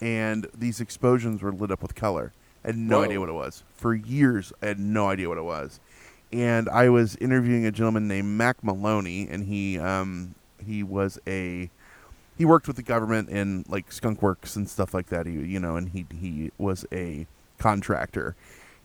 and 0.01 0.47
these 0.57 0.79
explosions 0.81 1.41
were 1.41 1.51
lit 1.51 1.71
up 1.71 1.81
with 1.81 1.95
color. 1.95 2.33
I 2.63 2.69
had 2.69 2.77
no 2.77 2.97
Whoa. 2.97 3.05
idea 3.05 3.19
what 3.19 3.29
it 3.29 3.33
was. 3.33 3.63
For 3.75 3.93
years, 3.93 4.51
I 4.61 4.67
had 4.67 4.79
no 4.79 5.09
idea 5.09 5.29
what 5.29 5.37
it 5.37 5.43
was. 5.43 5.79
And 6.33 6.67
I 6.69 6.89
was 6.89 7.15
interviewing 7.17 7.65
a 7.65 7.71
gentleman 7.71 8.07
named 8.07 8.27
Mac 8.27 8.63
Maloney, 8.63 9.27
and 9.29 9.45
he 9.45 9.77
um, 9.79 10.35
he 10.65 10.83
was 10.83 11.19
a 11.27 11.69
he 12.37 12.43
worked 12.45 12.67
with 12.67 12.75
the 12.75 12.83
government 12.83 13.29
in 13.29 13.63
like 13.69 13.91
skunk 13.91 14.21
works 14.21 14.55
and 14.55 14.69
stuff 14.69 14.93
like 14.93 15.07
that. 15.07 15.27
He 15.27 15.33
you 15.33 15.59
know, 15.59 15.75
and 15.75 15.89
he 15.89 16.05
he 16.19 16.51
was 16.57 16.85
a 16.91 17.27
contractor. 17.57 18.35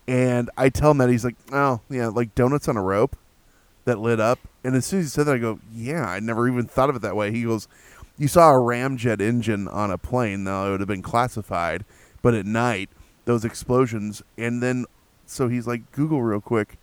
And 0.07 0.51
I 0.57 0.69
tell 0.69 0.91
him 0.91 0.99
that 0.99 1.09
he's 1.09 1.25
like, 1.25 1.37
oh 1.53 1.81
yeah, 1.89 2.09
like 2.09 2.35
donuts 2.35 2.69
on 2.69 2.77
a 2.77 2.83
rope 2.83 3.17
that 3.85 3.99
lit 3.99 4.21
up. 4.21 4.39
And 4.63 4.77
as 4.77 4.85
soon 4.87 5.01
as 5.01 5.07
he 5.07 5.11
said 5.11 5.27
that, 5.27 5.37
I 5.37 5.39
go, 5.39 5.61
yeah, 5.73 6.05
I 6.05 6.21
never 6.21 6.49
even 6.49 6.67
thought 6.67 6.91
of 6.91 6.97
it 6.97 7.03
that 7.03 7.17
way. 7.17 7.33
He 7.33 7.45
goes, 7.45 7.67
you 8.21 8.29
saw 8.29 8.51
a 8.53 8.59
ramjet 8.59 9.21
engine 9.21 9.67
on 9.67 9.91
a 9.91 9.99
plane. 9.99 10.45
Now 10.45 10.67
it 10.67 10.71
would 10.73 10.81
have 10.81 10.87
been 10.89 11.03
classified, 11.03 11.85
but 12.23 12.35
at 12.35 12.47
night 12.47 12.91
those 13.25 13.45
explosions, 13.45 14.23
and 14.39 14.63
then 14.63 14.85
so 15.27 15.49
he's 15.49 15.67
like, 15.67 15.91
Google 15.93 16.23
real 16.23 16.41
quick, 16.41 16.77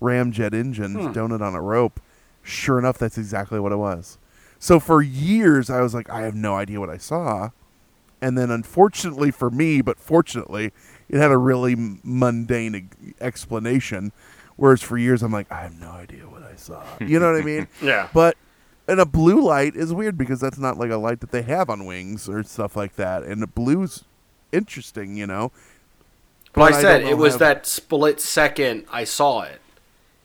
ramjet 0.00 0.52
engine 0.52 0.94
Hmm. 0.94 1.12
donut 1.12 1.40
on 1.40 1.54
a 1.54 1.60
rope. 1.62 2.00
Sure 2.42 2.78
enough, 2.78 2.98
that's 2.98 3.16
exactly 3.16 3.58
what 3.58 3.72
it 3.72 3.76
was. 3.76 4.18
So 4.58 4.78
for 4.80 5.00
years, 5.02 5.70
I 5.70 5.80
was 5.80 5.94
like, 5.94 6.10
I 6.10 6.22
have 6.22 6.34
no 6.34 6.54
idea 6.56 6.80
what 6.80 6.90
I 6.90 6.96
saw. 6.98 7.50
And 8.20 8.36
then, 8.38 8.50
unfortunately 8.50 9.30
for 9.30 9.50
me, 9.50 9.80
but 9.82 9.98
fortunately, 9.98 10.72
it 11.08 11.18
had 11.18 11.30
a 11.30 11.36
really 11.38 11.74
mundane 12.02 12.88
explanation. 13.20 14.12
Whereas 14.56 14.82
for 14.82 14.96
years, 14.96 15.22
I'm 15.22 15.32
like, 15.32 15.50
I 15.52 15.62
have 15.62 15.78
no 15.78 15.90
idea 15.90 16.22
what 16.28 16.42
I 16.42 16.56
saw. 16.56 16.82
You 17.00 17.18
know 17.18 17.32
what 17.32 17.40
I 17.40 17.44
mean? 17.44 17.68
Yeah. 17.82 18.08
But 18.14 18.36
and 18.86 19.00
a 19.00 19.06
blue 19.06 19.40
light 19.40 19.74
is 19.74 19.92
weird 19.92 20.18
because 20.18 20.40
that's 20.40 20.58
not 20.58 20.78
like 20.78 20.90
a 20.90 20.96
light 20.96 21.20
that 21.20 21.30
they 21.30 21.42
have 21.42 21.70
on 21.70 21.86
wings 21.86 22.28
or 22.28 22.42
stuff 22.42 22.76
like 22.76 22.96
that. 22.96 23.22
And 23.22 23.40
the 23.42 23.46
blue's 23.46 24.04
interesting, 24.52 25.16
you 25.16 25.26
know. 25.26 25.52
But 26.52 26.74
I 26.74 26.78
I 26.78 26.82
said 26.82 26.98
don't 27.00 27.10
it 27.10 27.18
was 27.18 27.34
how- 27.34 27.38
that 27.38 27.66
split 27.66 28.20
second 28.20 28.84
I 28.90 29.04
saw 29.04 29.42
it, 29.42 29.60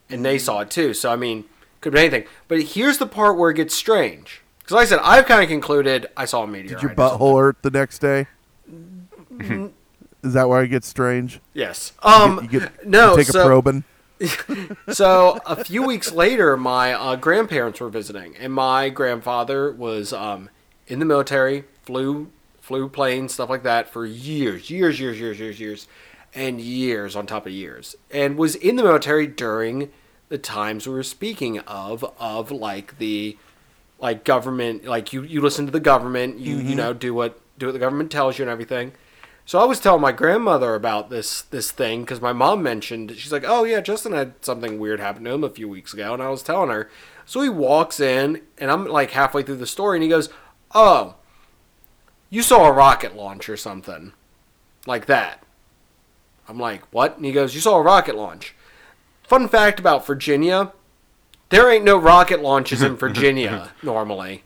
and 0.10 0.24
they 0.24 0.38
saw 0.38 0.62
it 0.62 0.70
too. 0.70 0.94
So 0.94 1.12
I 1.12 1.16
mean, 1.16 1.46
could 1.82 1.94
be 1.94 2.00
anything. 2.00 2.26
But 2.48 2.62
here's 2.62 2.98
the 2.98 3.08
part 3.08 3.38
where 3.38 3.50
it 3.50 3.56
gets 3.56 3.74
strange. 3.74 4.42
Because 4.60 4.76
like 4.76 4.88
I 4.88 4.90
said, 4.90 5.00
I've 5.04 5.26
kind 5.26 5.42
of 5.42 5.50
concluded 5.50 6.08
I 6.16 6.26
saw 6.26 6.44
a 6.44 6.48
meteor. 6.48 6.76
Did 6.76 6.84
your 6.84 6.94
butthole 6.94 7.40
hurt 7.40 7.62
the 7.64 7.72
next 7.72 8.00
day? 8.00 8.28
Is 10.22 10.34
that 10.34 10.50
why 10.50 10.64
it 10.64 10.68
gets 10.68 10.88
strange? 10.88 11.40
Yes. 11.54 11.94
Um. 12.04 12.42
you 12.44 12.60
get, 12.60 12.86
no. 12.86 13.12
you 13.12 13.18
take 13.18 13.28
so, 13.28 13.42
a 13.42 13.46
probing. 13.46 13.84
so 14.90 15.40
a 15.46 15.64
few 15.64 15.84
weeks 15.84 16.12
later, 16.12 16.58
my 16.58 16.94
uh, 16.94 17.16
grandparents 17.16 17.80
were 17.80 17.90
visiting, 17.90 18.36
and 18.38 18.54
my 18.54 18.90
grandfather 18.90 19.72
was 19.72 20.12
um, 20.12 20.50
in 20.88 21.00
the 21.00 21.06
military, 21.06 21.64
flew 21.84 22.30
flew 22.60 22.88
planes, 22.88 23.34
stuff 23.34 23.50
like 23.50 23.64
that, 23.64 23.92
for 23.92 24.06
years, 24.06 24.70
years, 24.70 25.00
years, 25.00 25.20
years, 25.20 25.40
years, 25.40 25.60
years, 25.60 25.88
and 26.36 26.62
years 26.62 27.16
on 27.16 27.26
top 27.26 27.46
of 27.46 27.52
years, 27.52 27.96
and 28.12 28.38
was 28.38 28.56
in 28.56 28.76
the 28.76 28.84
military 28.84 29.26
during 29.26 29.90
the 30.28 30.38
times 30.38 30.88
we 30.88 30.94
were 30.94 31.02
speaking 31.02 31.58
of, 31.60 32.06
of 32.20 32.52
like 32.52 32.98
the 33.00 33.38
like 34.00 34.24
government, 34.24 34.86
like 34.86 35.14
you 35.14 35.24
you 35.24 35.42
listen 35.42 35.66
to 35.66 35.72
the 35.72 35.80
government, 35.80 36.40
you 36.40 36.58
you 36.58 36.76
know 36.76 36.94
do 36.94 37.14
what 37.14 37.40
do 37.58 37.68
what 37.68 37.74
the 37.74 37.80
government 37.80 38.12
tells 38.12 38.38
you 38.38 38.44
and 38.44 38.52
everything. 38.52 38.92
So 39.50 39.58
I 39.58 39.66
was 39.66 39.80
telling 39.80 40.02
my 40.02 40.12
grandmother 40.12 40.76
about 40.76 41.10
this 41.10 41.42
this 41.42 41.72
thing 41.72 42.02
because 42.02 42.22
my 42.22 42.34
mom 42.34 42.62
mentioned. 42.62 43.12
She's 43.18 43.32
like, 43.32 43.46
"Oh 43.48 43.64
yeah, 43.64 43.82
Justin 43.82 44.12
had 44.12 44.36
something 44.46 44.78
weird 44.78 45.00
happen 45.00 45.24
to 45.24 45.32
him 45.32 45.44
a 45.44 45.50
few 45.50 45.68
weeks 45.68 45.92
ago," 45.92 46.14
and 46.14 46.22
I 46.22 46.30
was 46.30 46.44
telling 46.44 46.70
her. 46.70 46.88
So 47.26 47.42
he 47.42 47.50
walks 47.50 48.00
in, 48.00 48.44
and 48.60 48.70
I'm 48.70 48.86
like 48.86 49.10
halfway 49.10 49.42
through 49.42 49.56
the 49.56 49.66
story, 49.66 49.98
and 49.98 50.04
he 50.04 50.10
goes, 50.10 50.30
"Oh, 50.76 51.16
you 52.30 52.44
saw 52.44 52.68
a 52.68 52.72
rocket 52.72 53.16
launch 53.16 53.50
or 53.50 53.58
something 53.58 54.14
like 54.86 55.08
that." 55.08 55.44
I'm 56.48 56.60
like, 56.60 56.84
"What?" 56.94 57.16
And 57.16 57.26
he 57.26 57.32
goes, 57.32 57.56
"You 57.56 57.62
saw 57.62 57.78
a 57.78 57.82
rocket 57.82 58.16
launch." 58.16 58.54
Fun 59.24 59.48
fact 59.48 59.80
about 59.80 60.06
Virginia: 60.06 60.74
there 61.50 61.72
ain't 61.72 61.84
no 61.84 61.98
rocket 61.98 62.44
launches 62.44 62.84
in 62.84 62.96
Virginia 63.06 63.72
normally. 63.82 64.44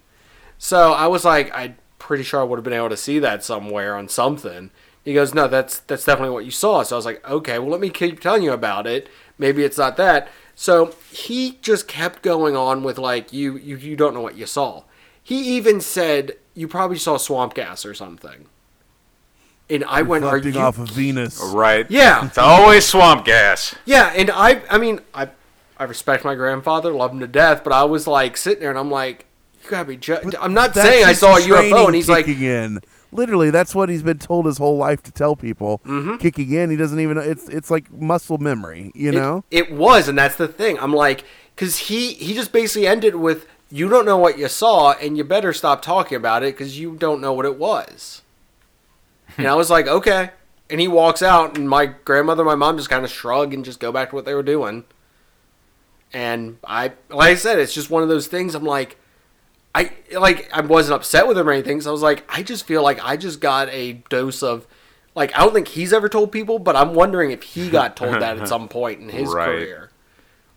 So 0.58 0.94
I 0.94 1.08
was 1.08 1.26
like, 1.26 1.52
I'm 1.54 1.76
pretty 2.00 2.24
sure 2.24 2.40
I 2.40 2.44
would 2.44 2.56
have 2.56 2.64
been 2.64 2.72
able 2.72 2.88
to 2.88 2.96
see 2.96 3.20
that 3.20 3.44
somewhere 3.44 3.98
on 3.98 4.08
something. 4.08 4.72
He 5.04 5.14
goes, 5.14 5.34
no, 5.34 5.48
that's 5.48 5.80
that's 5.80 6.06
definitely 6.06 6.34
what 6.34 6.46
you 6.46 6.52
saw. 6.52 6.84
So 6.84 6.96
I 6.96 6.98
was 6.98 7.06
like, 7.06 7.28
okay, 7.30 7.60
well 7.60 7.70
let 7.70 7.82
me 7.82 7.90
keep 7.90 8.20
telling 8.20 8.44
you 8.44 8.54
about 8.54 8.88
it. 8.88 9.10
Maybe 9.38 9.64
it's 9.64 9.78
not 9.78 9.98
that. 9.98 10.30
So 10.56 10.96
he 11.12 11.58
just 11.62 11.88
kept 11.88 12.22
going 12.22 12.56
on 12.56 12.84
with 12.84 12.98
like, 12.98 13.34
you 13.34 13.58
you 13.58 13.76
you 13.76 13.96
don't 13.96 14.14
know 14.14 14.22
what 14.22 14.38
you 14.38 14.46
saw. 14.46 14.84
He 15.22 15.56
even 15.58 15.82
said 15.82 16.34
you 16.54 16.68
probably 16.68 16.98
saw 16.98 17.18
swamp 17.18 17.54
gas 17.54 17.86
or 17.86 17.94
something. 17.94 18.46
And 19.70 19.84
I 19.86 20.02
went, 20.04 20.26
are 20.26 20.38
you 20.38 20.60
off 20.60 20.78
of 20.78 20.90
Venus. 20.90 21.42
Right. 21.42 21.90
Yeah. 21.90 22.26
It's 22.26 22.38
always 22.38 22.86
swamp 22.86 23.26
gas. 23.26 23.76
Yeah, 23.86 24.14
and 24.16 24.30
I 24.30 24.62
I 24.70 24.78
mean 24.78 25.02
I 25.14 25.30
I 25.78 25.86
respect 25.86 26.24
my 26.24 26.36
grandfather, 26.36 26.94
love 26.94 27.12
him 27.12 27.20
to 27.20 27.28
death, 27.28 27.64
but 27.64 27.74
I 27.74 27.84
was 27.84 28.08
like 28.08 28.38
sitting 28.38 28.62
there 28.62 28.70
and 28.70 28.80
I'm 28.80 28.92
like, 28.92 29.26
you 29.64 29.70
gotta 29.70 29.86
be. 29.86 29.98
Ju- 29.98 30.18
I'm 30.40 30.54
not 30.54 30.76
saying 30.76 31.06
I 31.06 31.14
saw 31.14 31.38
a 31.38 31.40
UFO, 31.40 31.86
and 31.86 31.96
he's 31.96 32.10
like, 32.10 32.26
kicking 32.26 32.44
in. 32.44 32.80
Literally, 33.14 33.50
that's 33.50 33.76
what 33.76 33.90
he's 33.90 34.04
been 34.04 34.20
told 34.20 34.46
his 34.46 34.58
whole 34.58 34.78
life 34.78 35.04
to 35.04 35.12
tell 35.12 35.36
people. 35.36 35.80
Mm-hmm. 35.86 36.18
Kicking 36.18 36.52
in, 36.52 36.70
he 36.70 36.76
doesn't 36.76 37.00
even. 37.00 37.18
It's 37.18 37.48
it's 37.50 37.70
like 37.72 37.92
muscle 37.92 38.38
memory, 38.38 38.92
you 38.96 39.10
it, 39.10 39.16
know. 39.16 39.44
it 39.52 39.72
was, 39.72 40.08
and 40.08 40.18
that's 40.18 40.36
the 40.36 40.48
thing. 40.48 40.80
I'm 40.80 40.94
like, 40.94 41.24
because 41.56 41.78
he 41.78 42.14
he 42.14 42.34
just 42.34 42.52
basically 42.52 42.88
ended 42.88 43.16
with, 43.16 43.48
you 43.70 43.90
don't 43.90 44.06
know 44.06 44.18
what 44.18 44.38
you 44.38 44.48
saw, 44.48 44.94
and 44.94 45.18
you 45.18 45.24
better 45.24 45.54
stop 45.54 45.82
talking 45.82 46.16
about 46.16 46.44
it 46.44 46.56
because 46.56 46.80
you 46.80 46.96
don't 46.96 47.22
know 47.22 47.34
what 47.34 47.46
it 47.46 47.58
was. 47.58 48.22
and 49.38 49.48
I 49.48 49.56
was 49.56 49.70
like, 49.70 49.88
okay. 49.88 50.32
And 50.70 50.80
he 50.80 50.88
walks 50.88 51.22
out, 51.22 51.58
and 51.58 51.70
my 51.70 51.86
grandmother, 51.86 52.42
and 52.42 52.48
my 52.48 52.56
mom 52.56 52.78
just 52.78 52.90
kind 52.90 53.06
of 53.06 53.12
shrug 53.12 53.54
and 53.54 53.64
just 53.64 53.80
go 53.80 53.92
back 53.92 54.10
to 54.10 54.16
what 54.16 54.26
they 54.26 54.34
were 54.34 54.44
doing. 54.44 54.86
And 56.12 56.58
I, 56.64 56.94
like 57.10 57.32
I 57.32 57.36
said, 57.36 57.60
it's 57.60 57.74
just 57.74 57.90
one 57.90 58.04
of 58.04 58.10
those 58.10 58.28
things. 58.28 58.56
I'm 58.56 58.64
like, 58.64 58.98
I 59.76 59.92
like 60.12 60.50
I 60.54 60.62
wasn't 60.62 60.96
upset 60.96 61.28
with 61.28 61.38
him 61.38 61.48
or 61.50 61.52
anything. 61.52 61.82
So 61.82 61.90
I 61.90 61.94
was 61.94 62.02
like, 62.02 62.24
I 62.30 62.44
just 62.44 62.66
feel 62.66 62.84
like 62.84 63.04
I 63.04 63.18
just 63.18 63.40
got 63.40 63.70
a 63.70 63.94
dose 64.10 64.44
of, 64.44 64.68
like 65.16 65.36
I 65.36 65.40
don't 65.40 65.54
think 65.54 65.70
he's 65.70 65.94
ever 65.94 66.10
told 66.10 66.32
people, 66.32 66.60
but 66.60 66.76
I'm 66.76 66.94
wondering 66.94 67.32
if 67.32 67.44
he 67.44 67.70
got 67.70 67.96
told 67.96 68.14
that 68.14 68.38
at 68.38 68.48
some 68.48 68.68
point 68.68 69.02
in 69.02 69.10
his 69.10 69.34
Right. 69.34 69.46
career, 69.46 69.92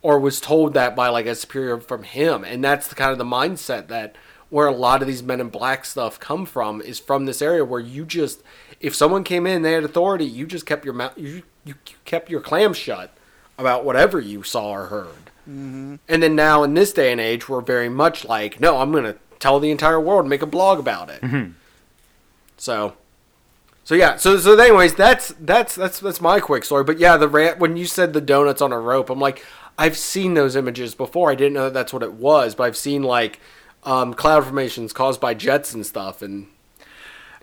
or 0.02 0.18
was 0.18 0.40
told 0.40 0.74
that 0.74 0.94
by 0.94 1.08
like 1.08 1.26
a 1.26 1.34
superior 1.34 1.80
from 1.80 2.02
him. 2.02 2.44
And 2.44 2.62
that's 2.62 2.88
the 2.88 2.94
kind 2.94 3.10
of 3.10 3.18
the 3.18 3.24
mindset 3.24 3.88
that 3.88 4.16
where 4.48 4.66
a 4.66 4.72
lot 4.72 5.02
of 5.02 5.08
these 5.08 5.22
Men 5.22 5.40
in 5.40 5.48
Black 5.48 5.84
stuff 5.84 6.20
come 6.20 6.46
from 6.46 6.80
is 6.80 7.00
from 7.00 7.26
this 7.26 7.42
area 7.42 7.64
where 7.64 7.80
you 7.80 8.04
just, 8.04 8.42
if 8.80 8.94
someone 8.94 9.24
came 9.24 9.44
in, 9.46 9.62
they 9.62 9.72
had 9.72 9.82
authority, 9.82 10.24
you 10.24 10.46
just 10.46 10.66
kept 10.66 10.84
your 10.84 10.94
mouth, 10.94 11.18
you, 11.18 11.42
you 11.64 11.74
kept 12.04 12.30
your 12.30 12.40
clam 12.40 12.72
shut 12.72 13.12
about 13.58 13.84
whatever 13.84 14.20
you 14.20 14.44
saw 14.44 14.70
or 14.70 14.86
heard. 14.86 15.25
And 15.46 15.98
then 16.08 16.34
now 16.34 16.62
in 16.64 16.74
this 16.74 16.92
day 16.92 17.12
and 17.12 17.20
age, 17.20 17.48
we're 17.48 17.60
very 17.60 17.88
much 17.88 18.24
like, 18.24 18.60
no, 18.60 18.78
I'm 18.78 18.90
going 18.90 19.04
to 19.04 19.16
tell 19.38 19.60
the 19.60 19.70
entire 19.70 20.00
world 20.00 20.20
and 20.20 20.30
make 20.30 20.42
a 20.42 20.46
blog 20.46 20.78
about 20.78 21.08
it. 21.10 21.22
So, 22.56 22.94
so 23.84 23.94
yeah. 23.94 24.16
So 24.16 24.38
so 24.38 24.58
anyways, 24.58 24.94
that's 24.94 25.34
that's 25.38 25.74
that's 25.76 26.00
that's 26.00 26.20
my 26.20 26.40
quick 26.40 26.64
story. 26.64 26.84
But 26.84 26.98
yeah, 26.98 27.16
the 27.16 27.28
rat 27.28 27.60
when 27.60 27.76
you 27.76 27.86
said 27.86 28.12
the 28.12 28.20
donuts 28.20 28.60
on 28.60 28.72
a 28.72 28.80
rope, 28.80 29.10
I'm 29.10 29.20
like, 29.20 29.44
I've 29.78 29.96
seen 29.96 30.34
those 30.34 30.56
images 30.56 30.94
before. 30.94 31.30
I 31.30 31.34
didn't 31.34 31.52
know 31.52 31.64
that 31.64 31.74
that's 31.74 31.92
what 31.92 32.02
it 32.02 32.14
was, 32.14 32.54
but 32.54 32.64
I've 32.64 32.76
seen 32.76 33.02
like 33.02 33.40
um, 33.84 34.14
cloud 34.14 34.44
formations 34.44 34.92
caused 34.92 35.20
by 35.20 35.34
jets 35.34 35.74
and 35.74 35.86
stuff. 35.86 36.22
And 36.22 36.48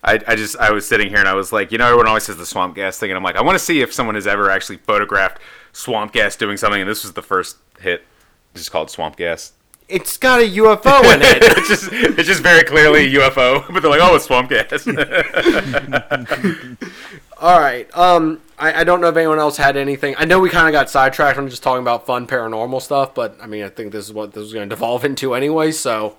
I, 0.04 0.20
I 0.28 0.36
just 0.36 0.58
I 0.58 0.72
was 0.72 0.88
sitting 0.88 1.10
here 1.10 1.20
and 1.20 1.28
I 1.28 1.36
was 1.36 1.54
like, 1.54 1.72
you 1.72 1.78
know, 1.78 1.86
everyone 1.86 2.08
always 2.08 2.24
says 2.24 2.38
the 2.38 2.46
swamp 2.46 2.76
gas 2.76 2.98
thing, 2.98 3.12
and 3.12 3.18
I'm 3.18 3.24
like, 3.24 3.38
I 3.38 3.42
want 3.42 3.58
to 3.58 3.64
see 3.64 3.82
if 3.82 3.94
someone 3.94 4.16
has 4.16 4.28
ever 4.28 4.50
actually 4.50 4.78
photographed 4.78 5.40
swamp 5.74 6.14
gas 6.14 6.38
doing 6.38 6.56
something, 6.56 6.80
and 6.82 6.90
this 6.90 7.04
was 7.04 7.14
the 7.14 7.22
first 7.22 7.58
hit. 7.82 8.06
It's 8.54 8.62
just 8.62 8.72
called 8.72 8.90
swamp 8.90 9.18
gas. 9.18 9.52
it's 9.90 10.16
got 10.18 10.40
a 10.40 10.44
UFO 10.44 11.04
in 11.14 11.22
it. 11.22 11.40
it's 11.42 11.68
just 11.68 11.90
it's 11.92 12.28
just 12.28 12.42
very 12.42 12.64
clearly 12.64 13.06
a 13.06 13.20
UFO, 13.20 13.66
but 13.74 13.82
they're 13.82 13.92
like, 13.92 14.00
oh, 14.02 14.16
it's 14.16 14.26
swamp 14.26 14.50
gas. 14.50 14.88
All 17.40 17.60
right. 17.60 17.90
Um, 17.98 18.40
I, 18.58 18.82
I 18.82 18.84
don't 18.86 19.02
know 19.02 19.10
if 19.10 19.18
anyone 19.18 19.40
else 19.40 19.58
had 19.58 19.76
anything. 19.76 20.16
I 20.18 20.26
know 20.26 20.40
we 20.40 20.50
kind 20.50 20.68
of 20.68 20.72
got 20.72 20.90
sidetracked 20.90 21.36
from 21.36 21.50
just 21.50 21.62
talking 21.62 21.82
about 21.82 22.06
fun 22.06 22.26
paranormal 22.26 22.82
stuff, 22.82 23.14
but 23.14 23.38
I 23.42 23.48
mean, 23.48 23.64
I 23.64 23.70
think 23.70 23.92
this 23.92 24.06
is 24.06 24.14
what 24.14 24.34
this 24.34 24.44
is 24.44 24.54
going 24.54 24.70
to 24.70 24.74
devolve 24.74 25.04
into 25.04 25.36
anyway. 25.36 25.72
So, 25.72 26.18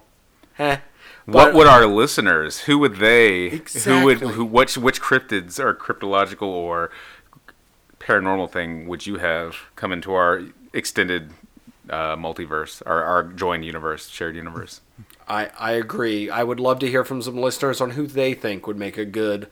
eh. 0.58 0.78
what 1.24 1.54
would 1.54 1.66
our 1.66 1.86
listeners? 1.86 2.60
Who 2.60 2.78
would 2.80 2.96
they? 2.96 3.44
Exactly. 3.46 3.92
Who 3.92 4.04
would? 4.04 4.18
Who? 4.18 4.44
Which? 4.44 4.76
Which 4.76 5.00
cryptids 5.00 5.58
or 5.58 5.74
cryptological 5.74 6.42
or 6.42 6.90
paranormal 8.04 8.50
thing 8.50 8.86
would 8.86 9.06
you 9.06 9.16
have 9.16 9.56
come 9.76 9.92
into 9.92 10.12
our 10.12 10.42
extended 10.72 11.30
uh, 11.88 12.16
multiverse, 12.16 12.82
our 12.86 13.02
our 13.02 13.22
joined 13.22 13.64
universe, 13.64 14.08
shared 14.08 14.36
universe? 14.36 14.80
I, 15.26 15.50
I 15.58 15.72
agree. 15.72 16.28
I 16.28 16.42
would 16.42 16.60
love 16.60 16.78
to 16.80 16.88
hear 16.88 17.04
from 17.04 17.22
some 17.22 17.36
listeners 17.38 17.80
on 17.80 17.90
who 17.90 18.06
they 18.06 18.34
think 18.34 18.66
would 18.66 18.78
make 18.78 18.98
a 18.98 19.04
good 19.06 19.48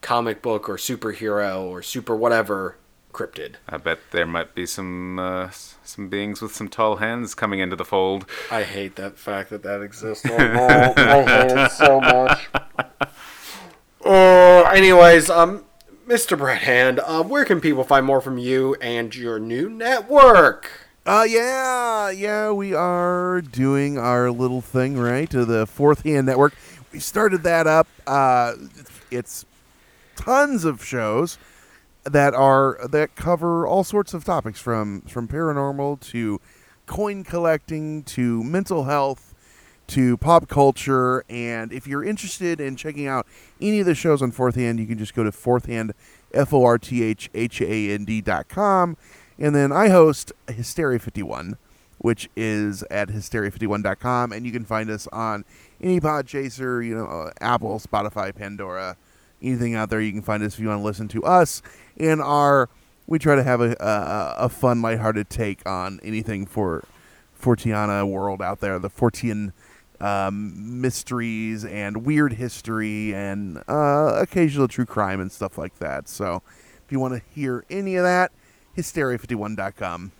comic 0.00 0.42
book 0.42 0.68
or 0.68 0.76
superhero 0.76 1.62
or 1.62 1.80
super 1.80 2.16
whatever 2.16 2.76
cryptid. 3.12 3.54
I 3.68 3.76
bet 3.76 3.98
there 4.10 4.26
might 4.26 4.54
be 4.54 4.66
some 4.66 5.18
uh, 5.18 5.50
some 5.84 6.08
beings 6.08 6.42
with 6.42 6.54
some 6.54 6.68
tall 6.68 6.96
hands 6.96 7.34
coming 7.34 7.60
into 7.60 7.76
the 7.76 7.84
fold. 7.84 8.26
I 8.50 8.64
hate 8.64 8.96
that 8.96 9.16
fact 9.18 9.50
that 9.50 9.62
that 9.62 9.80
exists. 9.80 10.26
Oh, 10.28 10.36
I 10.36 11.22
hate 11.22 11.56
it 11.56 11.70
so 11.70 12.00
much. 12.00 12.48
Uh, 14.04 14.62
anyways, 14.74 15.30
um, 15.30 15.64
Mr. 16.06 16.36
Brett 16.36 16.62
Hand, 16.62 17.00
uh, 17.00 17.22
where 17.22 17.44
can 17.44 17.60
people 17.60 17.84
find 17.84 18.04
more 18.04 18.20
from 18.20 18.36
you 18.36 18.74
and 18.80 19.14
your 19.14 19.38
new 19.38 19.68
network? 19.68 20.70
Uh, 21.06 21.24
yeah, 21.28 22.10
yeah, 22.10 22.50
we 22.50 22.74
are 22.74 23.40
doing 23.40 23.98
our 23.98 24.30
little 24.30 24.60
thing, 24.60 24.98
right? 24.98 25.30
To 25.30 25.44
the 25.44 25.66
Fourth 25.66 26.02
Hand 26.02 26.26
Network. 26.26 26.54
We 26.92 26.98
started 26.98 27.42
that 27.44 27.66
up. 27.66 27.86
Uh, 28.06 28.54
it's 29.10 29.44
tons 30.16 30.64
of 30.64 30.84
shows 30.84 31.38
that 32.04 32.34
are 32.34 32.78
that 32.88 33.14
cover 33.14 33.66
all 33.66 33.84
sorts 33.84 34.12
of 34.12 34.24
topics 34.24 34.60
from 34.60 35.02
from 35.02 35.28
paranormal 35.28 36.00
to 36.00 36.40
coin 36.86 37.22
collecting 37.22 38.02
to 38.02 38.42
mental 38.42 38.84
health 38.84 39.31
to 39.88 40.16
pop 40.16 40.48
culture. 40.48 41.24
And 41.28 41.72
if 41.72 41.86
you're 41.86 42.04
interested 42.04 42.60
in 42.60 42.76
checking 42.76 43.06
out 43.06 43.26
any 43.60 43.80
of 43.80 43.86
the 43.86 43.94
shows 43.94 44.22
on 44.22 44.30
Fourth 44.30 44.54
Hand, 44.54 44.80
you 44.80 44.86
can 44.86 44.98
just 44.98 45.14
go 45.14 45.24
to 45.24 45.32
fourthhand, 45.32 45.92
F 46.32 46.52
O 46.52 46.64
R 46.64 46.78
T 46.78 47.02
H 47.02 47.30
H 47.34 47.60
A 47.60 47.90
N 47.90 48.04
D 48.04 48.20
dot 48.20 48.48
com. 48.48 48.96
And 49.38 49.54
then 49.54 49.72
I 49.72 49.88
host 49.88 50.32
Hysteria 50.48 50.98
51, 50.98 51.56
which 51.98 52.28
is 52.36 52.82
at 52.84 53.08
hysteria51.com. 53.08 54.32
And 54.32 54.46
you 54.46 54.52
can 54.52 54.64
find 54.64 54.90
us 54.90 55.08
on 55.08 55.44
any 55.80 56.00
pod 56.00 56.26
chaser, 56.26 56.82
you 56.82 56.94
know, 56.94 57.06
uh, 57.06 57.30
Apple, 57.40 57.80
Spotify, 57.80 58.34
Pandora, 58.34 58.96
anything 59.42 59.74
out 59.74 59.90
there. 59.90 60.00
You 60.00 60.12
can 60.12 60.22
find 60.22 60.42
us 60.42 60.54
if 60.54 60.60
you 60.60 60.68
want 60.68 60.80
to 60.80 60.84
listen 60.84 61.08
to 61.08 61.24
us. 61.24 61.62
And 61.98 62.20
our, 62.20 62.68
we 63.06 63.18
try 63.18 63.34
to 63.34 63.42
have 63.42 63.60
a, 63.60 63.76
a, 63.80 64.44
a 64.44 64.48
fun, 64.48 64.80
lighthearted 64.80 65.28
take 65.28 65.66
on 65.68 65.98
anything 66.02 66.46
for 66.46 66.84
Fortiana 67.42 68.08
world 68.08 68.40
out 68.40 68.60
there, 68.60 68.78
the 68.78 68.90
Fortean 68.90 69.52
um, 70.02 70.80
mysteries 70.80 71.64
and 71.64 72.04
weird 72.04 72.34
history 72.34 73.14
and 73.14 73.62
uh, 73.68 74.18
occasional 74.20 74.66
true 74.66 74.84
crime 74.84 75.20
and 75.20 75.30
stuff 75.30 75.56
like 75.56 75.78
that. 75.78 76.08
So 76.08 76.42
if 76.84 76.90
you 76.90 76.98
want 76.98 77.14
to 77.14 77.22
hear 77.32 77.64
any 77.70 77.94
of 77.94 78.02
that, 78.02 78.32
hysteria51.com. 78.76 80.12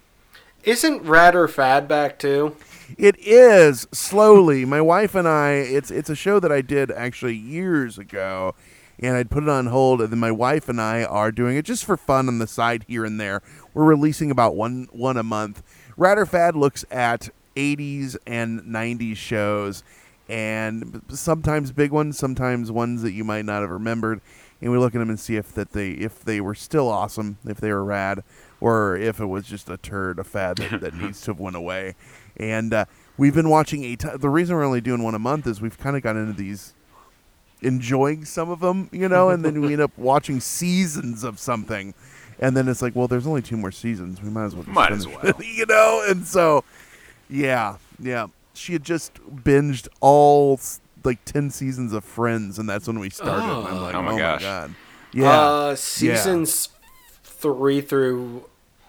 Isn't 0.62 1.03
Rad 1.03 1.35
or 1.35 1.49
Fad 1.49 1.89
back 1.89 2.20
too? 2.20 2.57
It 2.97 3.18
is 3.18 3.89
slowly. 3.91 4.64
My 4.64 4.80
wife 4.80 5.16
and 5.16 5.26
I. 5.26 5.55
It's 5.55 5.91
it's 5.91 6.09
a 6.09 6.14
show 6.14 6.39
that 6.39 6.53
I 6.53 6.61
did 6.61 6.93
actually 6.93 7.35
years 7.35 7.99
ago, 7.99 8.55
and 9.01 9.16
I'd 9.16 9.30
put 9.30 9.43
it 9.43 9.49
on 9.49 9.66
hold. 9.66 10.01
And 10.01 10.12
then 10.12 10.20
my 10.20 10.30
wife 10.30 10.68
and 10.68 10.80
I 10.80 11.03
are 11.03 11.33
doing 11.33 11.57
it 11.57 11.64
just 11.64 11.85
for 11.85 11.97
fun 11.97 12.28
on 12.28 12.39
the 12.39 12.47
side 12.47 12.85
here 12.87 13.05
and 13.05 13.18
there. 13.18 13.43
We're 13.74 13.85
releasing 13.85 14.30
about 14.30 14.55
one 14.55 14.87
one 14.93 15.16
a 15.16 15.24
month. 15.24 15.64
Rad 15.97 16.28
Fad 16.28 16.55
looks 16.55 16.85
at 16.93 17.30
80s 17.57 18.16
and 18.26 18.61
90s 18.62 19.16
shows, 19.16 19.82
and 20.28 21.03
sometimes 21.09 21.72
big 21.72 21.90
ones, 21.90 22.18
sometimes 22.18 22.70
ones 22.70 23.03
that 23.03 23.12
you 23.12 23.24
might 23.24 23.44
not 23.44 23.61
have 23.62 23.70
remembered. 23.70 24.20
And 24.61 24.70
we 24.70 24.78
look 24.78 24.94
at 24.94 24.98
them 24.98 25.09
and 25.11 25.18
see 25.18 25.34
if 25.36 25.53
that 25.55 25.72
they 25.72 25.90
if 25.90 26.24
they 26.24 26.40
were 26.40 26.55
still 26.55 26.88
awesome, 26.88 27.38
if 27.44 27.59
they 27.59 27.72
were 27.72 27.84
rad, 27.84 28.22
or 28.61 28.96
if 28.96 29.18
it 29.18 29.26
was 29.26 29.44
just 29.44 29.68
a 29.68 29.76
turd, 29.76 30.20
a 30.20 30.24
fad 30.24 30.59
that, 30.59 30.80
that 30.80 30.94
needs 30.94 31.20
to 31.22 31.32
have 31.32 31.40
went 31.40 31.57
away. 31.57 31.96
And 32.36 32.72
uh, 32.72 32.84
we've 33.18 33.34
been 33.34 33.48
watching 33.48 33.82
a. 33.84 33.96
T- 33.96 34.09
the 34.16 34.28
reason 34.28 34.55
we're 34.55 34.64
only 34.64 34.80
doing 34.80 35.03
one 35.03 35.16
a 35.16 35.18
month 35.18 35.48
is 35.48 35.61
we've 35.61 35.78
kind 35.78 35.96
of 35.96 36.03
got 36.03 36.14
into 36.14 36.32
these 36.32 36.74
enjoying 37.61 38.24
some 38.24 38.50
of 38.50 38.61
them, 38.61 38.88
you 38.92 39.09
know, 39.09 39.28
and 39.30 39.44
then 39.44 39.61
we 39.61 39.72
end 39.72 39.82
up 39.82 39.96
watching 39.96 40.40
seasons 40.40 41.24
of 41.24 41.38
something, 41.38 41.94
and 42.38 42.57
then 42.57 42.68
it's 42.68 42.82
like, 42.82 42.94
well, 42.96 43.09
there's 43.09 43.26
only 43.26 43.42
two 43.42 43.57
more 43.57 43.72
seasons. 43.72 44.22
We 44.22 44.30
might 44.30 44.44
as 44.46 44.55
well. 44.55 44.64
Just 44.64 44.74
Might 44.74 44.92
as 44.92 45.07
well. 45.22 45.32
you 45.42 45.66
know. 45.66 46.05
And 46.09 46.26
so, 46.26 46.64
yeah, 47.33 47.76
yeah, 47.99 48.26
she 48.55 48.72
had 48.74 48.85
just 48.85 49.14
binged 49.14 49.89
all 50.01 50.61
like 51.05 51.24
ten 51.24 51.51
seasons 51.51 51.93
of 51.93 52.05
Friends, 52.05 52.59
and 52.59 52.68
that's 52.68 52.87
when 52.87 52.99
we 52.99 53.11
started. 53.11 53.45
and 53.45 53.66
I'm 53.68 53.80
like, 53.83 53.95
Oh 53.95 53.99
oh 53.99 54.03
my 54.03 54.12
my, 54.12 54.18
gosh. 54.18 54.43
god, 54.43 54.74
yeah, 55.12 55.30
Uh, 55.30 55.74
seasons 55.74 56.68
three 57.24 57.80
through 57.80 58.45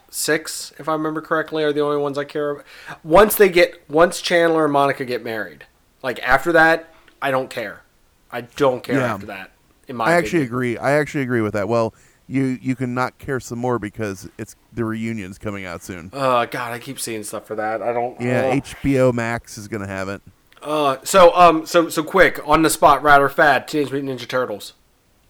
six, 0.09 0.73
if 0.77 0.87
I 0.87 0.93
remember 0.93 1.21
correctly, 1.21 1.63
are 1.63 1.73
the 1.73 1.81
only 1.81 1.97
ones 1.97 2.17
I 2.17 2.23
care 2.23 2.51
about. 2.51 2.65
Once 3.03 3.35
they 3.35 3.49
get, 3.49 3.81
once 3.89 4.21
Chandler 4.21 4.65
and 4.65 4.73
Monica 4.73 5.05
get 5.05 5.23
married, 5.23 5.65
like 6.03 6.19
after 6.21 6.51
that, 6.51 6.93
I 7.21 7.31
don't 7.31 7.49
care. 7.49 7.81
I 8.31 8.41
don't 8.41 8.83
care 8.83 8.99
Yeah. 8.99 9.13
after 9.13 9.25
that. 9.27 9.51
In 9.87 9.95
my 9.95 10.05
I 10.05 10.13
actually 10.13 10.43
agree. 10.43 10.77
I 10.77 10.91
actually 10.91 11.23
agree 11.23 11.41
with 11.41 11.53
that. 11.53 11.67
Well, 11.67 11.93
you 12.27 12.57
you 12.61 12.75
can 12.75 12.93
not 12.93 13.17
care 13.17 13.39
some 13.39 13.59
more 13.59 13.79
because 13.79 14.29
it's 14.37 14.55
the 14.71 14.85
reunion's 14.85 15.37
coming 15.37 15.65
out 15.65 15.83
soon. 15.83 16.09
Uh, 16.13 16.45
God, 16.45 16.71
I 16.71 16.79
keep 16.79 16.99
seeing 16.99 17.23
stuff 17.23 17.45
for 17.45 17.55
that. 17.55 17.81
I 17.81 17.93
don't. 17.93 18.19
Yeah, 18.21 18.47
uh, 18.47 18.55
HBO 18.55 19.13
Max 19.13 19.57
is 19.57 19.67
gonna 19.67 19.87
have 19.87 20.09
it. 20.09 20.21
Uh, 20.61 20.97
so 21.03 21.35
um, 21.35 21.65
so 21.65 21.89
so 21.89 22.03
quick 22.03 22.39
on 22.45 22.61
the 22.61 22.69
spot, 22.69 23.03
Rad 23.03 23.21
or 23.21 23.29
Fad, 23.29 23.67
Teenage 23.67 23.91
Mutant 23.91 24.19
Ninja 24.19 24.27
Turtles. 24.27 24.73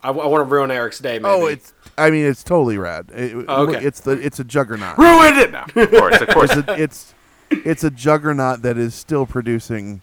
I, 0.03 0.11
want 0.11 0.41
to 0.41 0.43
ruin 0.43 0.69
Eric's 0.69 0.99
day. 0.99 1.13
Maybe. 1.17 1.25
Oh, 1.25 1.45
it's. 1.47 1.73
I 1.97 2.09
mean, 2.11 2.25
it's 2.25 2.43
totally 2.43 2.77
rad. 2.77 3.09
It- 3.13 3.45
Oh, 3.47 3.67
okay. 3.67 3.83
It's 3.83 4.01
the 4.01 4.11
it's 4.11 4.39
a 4.39 4.43
juggernaut. 4.43 4.97
Ruined 4.97 5.37
it. 5.37 5.51
No, 5.51 5.63
of 5.83 5.91
course, 5.91 6.21
of 6.21 6.27
course. 6.29 6.55
it's, 6.55 6.67
a, 6.67 6.81
it's 6.81 7.13
it's 7.51 7.83
a 7.83 7.89
juggernaut 7.91 8.61
that 8.63 8.77
is 8.77 8.93
still 8.93 9.25
producing. 9.25 10.01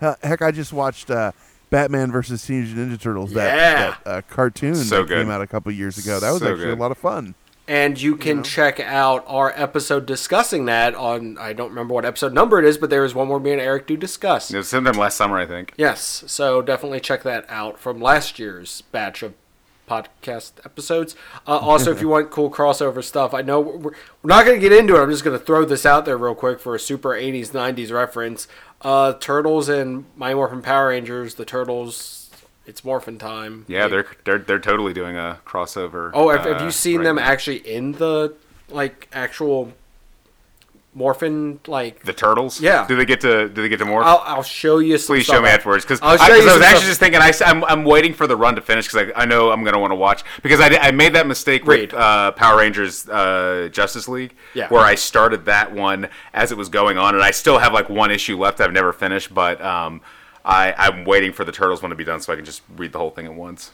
Heck, 0.00 0.42
I 0.42 0.50
just 0.50 0.72
watched 0.72 1.10
uh, 1.10 1.32
Batman 1.74 2.12
versus 2.12 2.46
Teenage 2.46 2.68
Ninja 2.74 3.00
Turtles. 3.00 3.32
That, 3.32 3.56
Yeah. 3.56 3.96
that 4.04 4.10
uh, 4.10 4.22
cartoon 4.22 4.76
So 4.76 5.02
that 5.02 5.08
good. 5.08 5.18
came 5.24 5.30
out 5.30 5.42
a 5.42 5.46
couple 5.46 5.72
years 5.72 5.98
ago. 5.98 6.20
That 6.20 6.30
was 6.30 6.40
So 6.40 6.48
actually 6.52 6.66
good. 6.66 6.78
a 6.78 6.80
lot 6.80 6.90
of 6.92 6.98
fun. 6.98 7.34
and 7.66 8.00
you 8.00 8.14
can 8.16 8.42
check 8.44 8.78
out 8.78 9.24
our 9.26 9.52
episode 9.56 10.04
discussing 10.06 10.66
that 10.66 10.94
on 10.94 11.36
I 11.38 11.52
don't 11.54 11.70
remember 11.70 11.94
what 11.94 12.04
episode 12.04 12.32
number 12.34 12.58
it 12.58 12.64
is, 12.64 12.76
but 12.78 12.90
there 12.90 13.04
is 13.04 13.14
one 13.14 13.28
where 13.28 13.40
me 13.40 13.52
and 13.52 13.60
Eric 13.60 13.86
do 13.86 13.96
discuss. 13.96 14.52
It 14.52 14.56
was 14.58 14.72
in 14.74 14.84
them 14.84 14.94
last 14.96 15.16
summer, 15.16 15.38
I 15.38 15.46
think. 15.46 15.72
Yes, 15.76 16.22
so 16.26 16.60
definitely 16.62 17.00
check 17.00 17.22
that 17.24 17.44
out 17.48 17.78
from 17.80 18.00
last 18.00 18.38
year's 18.38 18.82
batch 18.92 19.22
of 19.22 19.32
podcast 19.88 20.52
episodes. 20.64 21.14
Uh, 21.46 21.58
also, 21.58 21.90
if 21.90 22.00
you 22.00 22.08
want 22.08 22.30
cool 22.30 22.50
crossover 22.50 23.02
stuff, 23.02 23.34
I 23.34 23.42
know 23.42 23.60
we're, 23.60 23.78
we're 23.78 23.92
not 24.24 24.44
going 24.44 24.60
to 24.60 24.68
get 24.68 24.76
into 24.76 24.96
it. 24.96 25.00
I'm 25.00 25.10
just 25.10 25.24
going 25.24 25.38
to 25.38 25.44
throw 25.44 25.64
this 25.64 25.84
out 25.84 26.04
there 26.04 26.16
real 26.16 26.34
quick 26.34 26.60
for 26.60 26.74
a 26.74 26.80
super 26.80 27.10
80s, 27.10 27.50
90s 27.50 27.92
reference. 27.92 28.48
Uh, 28.82 29.14
Turtles 29.14 29.68
and 29.68 30.04
My 30.16 30.34
Morphin 30.34 30.62
Power 30.62 30.88
Rangers, 30.88 31.36
the 31.36 31.44
Turtles, 31.44 32.30
it's 32.66 32.84
Morphin 32.84 33.18
time. 33.18 33.64
Yeah, 33.68 33.88
they're 33.88 34.06
they're 34.24 34.38
they're 34.38 34.58
totally 34.58 34.92
doing 34.92 35.16
a 35.16 35.40
crossover. 35.46 36.10
Oh, 36.14 36.30
have, 36.30 36.44
have 36.44 36.62
uh, 36.62 36.64
you 36.64 36.70
seen 36.70 36.98
right 36.98 37.04
them 37.04 37.16
now. 37.16 37.22
actually 37.22 37.58
in 37.58 37.92
the 37.92 38.34
like 38.70 39.08
actual 39.12 39.72
Morphin 40.94 41.58
like? 41.66 42.02
The 42.04 42.12
turtles? 42.12 42.60
Yeah. 42.60 42.86
Do 42.86 42.94
they 42.96 43.04
get 43.04 43.20
to 43.22 43.48
do 43.48 43.62
they 43.62 43.68
get 43.68 43.78
to 43.78 43.84
morph? 43.84 44.04
I'll, 44.04 44.22
I'll 44.24 44.42
show 44.42 44.78
you 44.78 44.96
some. 44.96 45.14
Please 45.16 45.24
stuff. 45.24 45.36
show 45.36 45.42
me 45.42 45.48
afterwards 45.48 45.84
because 45.84 46.00
I, 46.00 46.12
I'll 46.12 46.18
show 46.18 46.26
'cause 46.28 46.44
you 46.44 46.50
I 46.50 46.54
was 46.54 46.62
actually 46.62 46.78
stuff. 46.78 46.88
just 46.88 47.00
thinking 47.00 47.20
I, 47.20 47.32
am 47.50 47.64
I'm 47.64 47.84
waiting 47.84 48.14
for 48.14 48.26
the 48.26 48.36
run 48.36 48.54
to 48.54 48.60
finish 48.62 48.86
because 48.90 49.12
I, 49.16 49.22
I 49.22 49.24
know 49.24 49.50
I'm 49.50 49.64
gonna 49.64 49.78
want 49.80 49.90
to 49.90 49.96
watch 49.96 50.22
because 50.42 50.60
I, 50.60 50.68
I 50.76 50.90
made 50.92 51.14
that 51.14 51.26
mistake 51.26 51.66
Read. 51.66 51.92
with 51.92 52.00
uh, 52.00 52.30
Power 52.32 52.58
Rangers 52.58 53.08
uh, 53.08 53.68
Justice 53.72 54.06
League 54.08 54.34
Yeah. 54.54 54.68
where 54.68 54.82
I 54.82 54.94
started 54.94 55.44
that 55.46 55.72
one 55.72 56.08
as 56.32 56.52
it 56.52 56.56
was 56.58 56.68
going 56.68 56.96
on 56.96 57.14
and 57.14 57.22
I 57.24 57.32
still 57.32 57.58
have 57.58 57.72
like 57.72 57.88
one 57.88 58.10
issue 58.10 58.38
left 58.38 58.60
I've 58.60 58.72
never 58.72 58.92
finished 58.92 59.34
but 59.34 59.60
um, 59.60 60.00
I 60.44 60.74
I'm 60.78 61.04
waiting 61.04 61.32
for 61.32 61.44
the 61.44 61.52
Turtles 61.52 61.82
one 61.82 61.90
to 61.90 61.96
be 61.96 62.04
done 62.04 62.20
so 62.20 62.32
I 62.32 62.36
can 62.36 62.44
just 62.44 62.62
read 62.76 62.92
the 62.92 62.98
whole 62.98 63.10
thing 63.10 63.26
at 63.26 63.34
once. 63.34 63.72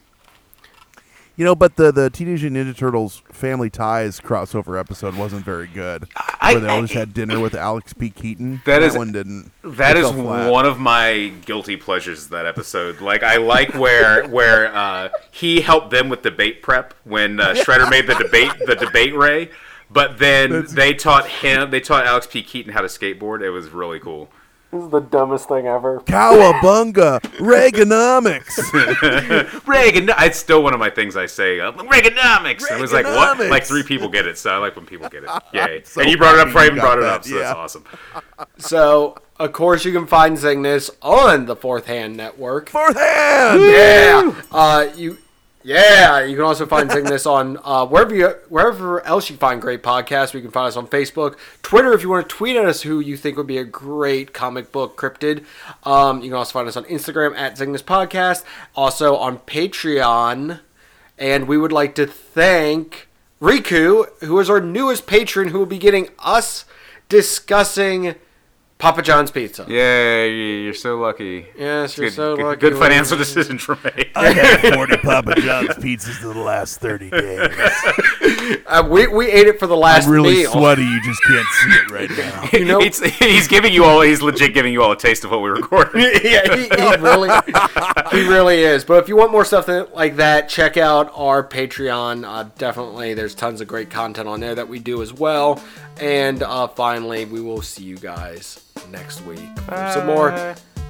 You 1.40 1.46
know, 1.46 1.54
but 1.54 1.76
the 1.76 1.90
the 1.90 2.10
Teenage 2.10 2.42
Ninja 2.42 2.76
Turtles 2.76 3.22
Family 3.32 3.70
Ties 3.70 4.20
crossover 4.20 4.78
episode 4.78 5.14
wasn't 5.16 5.42
very 5.42 5.68
good. 5.68 6.06
I- 6.38 6.52
where 6.52 6.60
they 6.60 6.80
just 6.82 6.92
had 6.92 7.14
dinner 7.14 7.40
with 7.40 7.54
Alex 7.54 7.94
P. 7.94 8.10
Keaton. 8.10 8.60
That 8.66 8.82
is- 8.82 8.94
one 8.94 9.10
didn't. 9.10 9.50
That 9.64 9.96
is 9.96 10.10
flat. 10.10 10.50
one 10.52 10.66
of 10.66 10.78
my 10.78 11.32
guilty 11.46 11.78
pleasures. 11.78 12.26
That 12.26 12.44
episode, 12.44 13.00
like 13.00 13.22
I 13.22 13.38
like 13.38 13.72
where 13.72 14.28
where 14.28 14.66
uh, 14.76 15.08
he 15.30 15.62
helped 15.62 15.92
them 15.92 16.10
with 16.10 16.20
debate 16.20 16.60
prep 16.60 16.92
when 17.04 17.40
uh, 17.40 17.54
Shredder 17.54 17.88
made 17.88 18.06
the 18.06 18.16
debate 18.16 18.52
the 18.66 18.76
debate 18.76 19.16
ray, 19.16 19.48
but 19.90 20.18
then 20.18 20.66
they 20.72 20.92
taught 20.92 21.26
him 21.26 21.70
they 21.70 21.80
taught 21.80 22.04
Alex 22.04 22.26
P 22.26 22.42
Keaton 22.42 22.74
how 22.74 22.82
to 22.82 22.86
skateboard. 22.86 23.40
It 23.40 23.48
was 23.48 23.70
really 23.70 23.98
cool. 23.98 24.28
This 24.72 24.84
is 24.84 24.90
the 24.90 25.00
dumbest 25.00 25.48
thing 25.48 25.66
ever. 25.66 25.98
Cowabunga, 26.00 27.20
Reaganomics. 27.38 28.56
Reagan, 29.66 30.10
it's 30.18 30.38
still 30.38 30.62
one 30.62 30.74
of 30.74 30.78
my 30.78 30.90
things 30.90 31.16
I 31.16 31.26
say. 31.26 31.58
Uh, 31.58 31.72
Reaganomics. 31.72 32.70
It 32.70 32.80
was 32.80 32.92
like 32.92 33.04
what? 33.04 33.36
Reaganomics. 33.38 33.50
Like 33.50 33.64
three 33.64 33.82
people 33.82 34.08
get 34.08 34.28
it, 34.28 34.38
so 34.38 34.50
I 34.50 34.58
like 34.58 34.76
when 34.76 34.86
people 34.86 35.08
get 35.08 35.24
it. 35.24 35.30
Yay! 35.52 35.82
So 35.84 36.02
and 36.02 36.10
you 36.10 36.16
brought 36.16 36.36
it 36.36 36.40
up. 36.40 36.48
happy 36.48 36.50
before 36.50 36.62
I 36.62 36.66
even 36.66 36.78
brought 36.78 36.98
it 36.98 37.04
up, 37.04 37.24
so 37.24 37.34
yeah. 37.34 37.40
that's 37.42 37.58
awesome. 37.58 37.84
So, 38.58 39.18
of 39.40 39.52
course, 39.52 39.84
you 39.84 39.92
can 39.92 40.06
find 40.06 40.38
Cygnus 40.38 40.88
on 41.02 41.46
the 41.46 41.56
Fourth 41.56 41.86
Hand 41.86 42.16
Network. 42.16 42.68
Fourth 42.70 42.96
hand. 42.96 43.60
Yeah. 43.60 44.34
Uh, 44.52 44.86
you. 44.94 45.18
Yeah, 45.62 46.24
you 46.24 46.36
can 46.36 46.44
also 46.44 46.64
find 46.64 46.90
Cygnus 46.90 47.26
on 47.26 47.58
uh, 47.62 47.84
wherever 47.84 48.14
you, 48.14 48.28
wherever 48.48 49.04
else 49.04 49.28
you 49.28 49.36
find 49.36 49.60
great 49.60 49.82
podcasts. 49.82 50.32
You 50.32 50.40
can 50.40 50.50
find 50.50 50.68
us 50.68 50.76
on 50.76 50.86
Facebook, 50.86 51.36
Twitter. 51.60 51.92
If 51.92 52.02
you 52.02 52.08
want 52.08 52.26
to 52.26 52.34
tweet 52.34 52.56
at 52.56 52.64
us, 52.64 52.80
who 52.80 52.98
you 52.98 53.14
think 53.14 53.36
would 53.36 53.46
be 53.46 53.58
a 53.58 53.64
great 53.64 54.32
comic 54.32 54.72
book 54.72 54.96
cryptid, 54.96 55.44
um, 55.84 56.22
you 56.22 56.30
can 56.30 56.38
also 56.38 56.52
find 56.52 56.66
us 56.66 56.78
on 56.78 56.84
Instagram 56.84 57.36
at 57.36 57.58
Cygnus 57.58 57.82
Podcast. 57.82 58.42
Also 58.74 59.16
on 59.16 59.38
Patreon, 59.40 60.60
and 61.18 61.46
we 61.46 61.58
would 61.58 61.72
like 61.72 61.94
to 61.96 62.06
thank 62.06 63.08
Riku, 63.38 64.06
who 64.20 64.40
is 64.40 64.48
our 64.48 64.62
newest 64.62 65.06
patron, 65.06 65.48
who 65.48 65.58
will 65.58 65.66
be 65.66 65.78
getting 65.78 66.08
us 66.20 66.64
discussing 67.10 68.14
Papa 68.80 69.02
John's 69.02 69.30
Pizza. 69.30 69.66
Yay! 69.68 70.62
You're 70.62 70.72
so 70.74 70.98
lucky. 70.98 71.46
Yes, 71.56 71.96
you're 71.98 72.06
Good, 72.06 72.14
so 72.14 72.36
good, 72.36 72.44
lucky. 72.44 72.60
good 72.60 72.76
financial 72.78 73.16
decision 73.18 73.58
for 73.58 73.76
me. 73.84 74.10
I 74.16 74.30
had 74.32 74.74
40 74.74 74.96
Papa 74.96 75.38
John's 75.40 75.68
pizzas 75.76 76.22
in 76.22 76.32
the 76.32 76.40
last 76.42 76.80
30 76.80 77.10
days. 77.10 77.48
Uh, 78.66 78.86
we, 78.88 79.06
we 79.08 79.28
ate 79.30 79.46
it 79.48 79.58
for 79.58 79.66
the 79.66 79.76
last 79.76 80.06
I'm 80.06 80.12
really 80.12 80.34
meal. 80.34 80.52
sweaty. 80.52 80.82
You 80.82 81.02
just 81.02 81.20
can't 81.24 81.46
see 81.48 81.70
it 81.70 81.90
right 81.90 82.10
now. 82.18 82.48
You 82.52 82.64
know- 82.64 82.80
It's- 82.80 83.00
he's 83.18 83.48
giving 83.48 83.72
you 83.72 83.84
all. 83.84 84.00
He's 84.02 84.22
legit 84.22 84.54
giving 84.54 84.72
you 84.72 84.82
all 84.82 84.92
a 84.92 84.96
taste 84.96 85.24
of 85.24 85.30
what 85.30 85.42
we 85.42 85.50
recorded. 85.50 85.94
yeah, 86.24 86.54
he, 86.54 86.62
he 86.68 86.96
really, 86.96 87.28
he 88.12 88.28
really 88.28 88.60
is. 88.62 88.84
But 88.84 89.02
if 89.02 89.08
you 89.08 89.16
want 89.16 89.32
more 89.32 89.44
stuff 89.44 89.66
that, 89.66 89.94
like 89.94 90.16
that, 90.16 90.48
check 90.48 90.76
out 90.76 91.10
our 91.14 91.42
Patreon. 91.42 92.24
Uh, 92.24 92.48
definitely, 92.58 93.14
there's 93.14 93.34
tons 93.34 93.60
of 93.60 93.66
great 93.68 93.90
content 93.90 94.28
on 94.28 94.38
there 94.40 94.54
that 94.54 94.68
we 94.68 94.78
do 94.78 95.02
as 95.02 95.12
well. 95.12 95.60
And 96.00 96.42
uh, 96.42 96.68
finally, 96.68 97.24
we 97.24 97.40
will 97.40 97.62
see 97.62 97.82
you 97.84 97.96
guys 97.98 98.64
next 98.90 99.20
week 99.26 99.40
for 99.60 99.90
some 99.94 100.06
more 100.06 100.30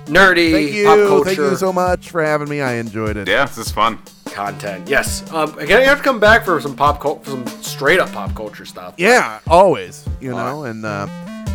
nerdy 0.06 0.52
Thank 0.52 0.72
you. 0.72 0.84
pop 0.86 0.96
culture 0.98 1.24
Thank 1.24 1.38
you 1.38 1.56
so 1.56 1.72
much 1.72 2.10
for 2.10 2.22
having 2.22 2.48
me. 2.48 2.60
I 2.60 2.74
enjoyed 2.74 3.16
it. 3.16 3.28
yeah, 3.28 3.44
this 3.46 3.58
is 3.58 3.70
fun. 3.70 3.98
content. 4.26 4.88
Yes, 4.88 5.30
um, 5.32 5.58
again, 5.58 5.80
you 5.82 5.88
have 5.88 5.98
to 5.98 6.04
come 6.04 6.20
back 6.20 6.44
for 6.44 6.60
some 6.60 6.76
pop 6.76 7.00
culture, 7.00 7.30
some 7.30 7.46
straight 7.62 7.98
up 8.00 8.12
pop 8.12 8.34
culture 8.34 8.64
stuff. 8.64 8.94
Yeah, 8.96 9.40
always. 9.48 10.06
You 10.20 10.36
All 10.36 10.38
know, 10.38 10.64
and 10.64 10.84
uh, 10.84 11.06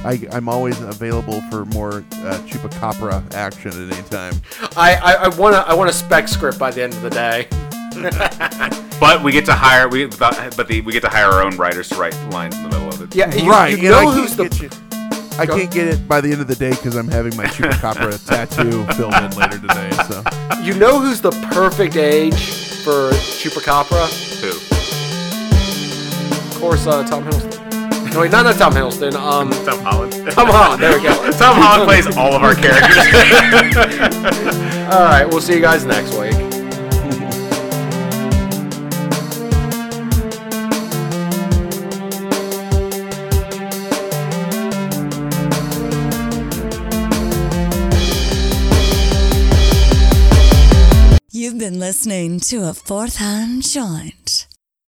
I, 0.03 0.19
I'm 0.31 0.49
always 0.49 0.79
available 0.81 1.41
for 1.49 1.65
more 1.65 1.99
uh, 1.99 2.37
chupacabra 2.45 3.33
action 3.33 3.71
at 3.71 3.93
any 3.97 4.07
time. 4.09 4.33
I, 4.75 4.95
I, 4.95 5.13
I 5.25 5.27
want 5.29 5.55
to 5.55 5.61
I 5.67 5.73
want 5.73 5.89
a 5.89 5.93
spec 5.93 6.27
script 6.27 6.59
by 6.59 6.71
the 6.71 6.83
end 6.83 6.93
of 6.93 7.01
the 7.01 7.09
day. 7.09 7.47
But 8.97 9.23
we 9.23 9.33
get 9.33 9.43
to 9.45 9.53
hire 9.53 9.89
we 9.89 10.05
but 10.05 10.55
the, 10.67 10.81
we 10.85 10.93
get 10.93 11.01
to 11.01 11.09
hire 11.09 11.25
our 11.25 11.43
own 11.43 11.57
writers 11.57 11.89
to 11.89 11.95
write 11.95 12.13
lines 12.31 12.55
in 12.55 12.63
the 12.63 12.69
middle 12.69 12.87
of 12.87 13.01
it. 13.01 13.13
Yeah, 13.13 13.33
you, 13.35 13.49
right. 13.49 13.77
You 13.77 13.93
and 13.93 14.05
know 14.05 14.11
who's 14.11 14.35
the 14.37 14.43
you- 14.45 14.69
I 15.37 15.45
Go- 15.45 15.57
can't 15.57 15.71
get 15.71 15.87
it 15.87 16.07
by 16.07 16.21
the 16.21 16.31
end 16.31 16.41
of 16.41 16.47
the 16.47 16.55
day 16.55 16.69
because 16.71 16.95
I'm 16.95 17.07
having 17.09 17.35
my 17.35 17.45
chupacabra 17.45 18.23
tattoo 18.27 18.85
filled 18.93 19.13
in 19.15 19.31
later 19.37 19.59
today. 19.59 19.89
So 20.07 20.23
You 20.61 20.73
know 20.75 20.99
who's 20.99 21.19
the 21.21 21.31
perfect 21.51 21.95
age 21.97 22.51
for 22.83 23.11
Chupacabra? 23.11 24.07
Who? 24.41 24.49
Of 26.55 26.59
course, 26.61 26.87
uh, 26.87 27.03
Tom 27.05 27.23
Hiddleston. 27.25 28.13
No, 28.13 28.21
wait, 28.21 28.31
not, 28.31 28.43
not 28.43 28.55
Tom 28.55 28.73
Hiddleston. 28.73 29.13
Um, 29.15 29.49
Tom 29.65 29.79
Holland. 29.83 30.13
Tom 30.31 30.47
Holland. 30.47 30.81
There 30.81 30.97
we 30.97 31.03
go. 31.03 31.31
Tom 31.37 31.57
Holland 31.57 31.83
plays 31.83 32.15
all 32.15 32.33
of 32.33 32.41
our 32.41 32.55
characters. 32.55 32.97
All 34.93 35.03
right, 35.03 35.25
we'll 35.27 35.41
see 35.41 35.53
you 35.55 35.61
guys 35.61 35.83
next 35.85 36.13
week. 36.17 36.33
Been 51.65 51.79
listening 51.79 52.39
to 52.39 52.57
a 52.69 52.75
fourth 52.75 53.15
hand 53.15 53.63
joint. 53.63 54.54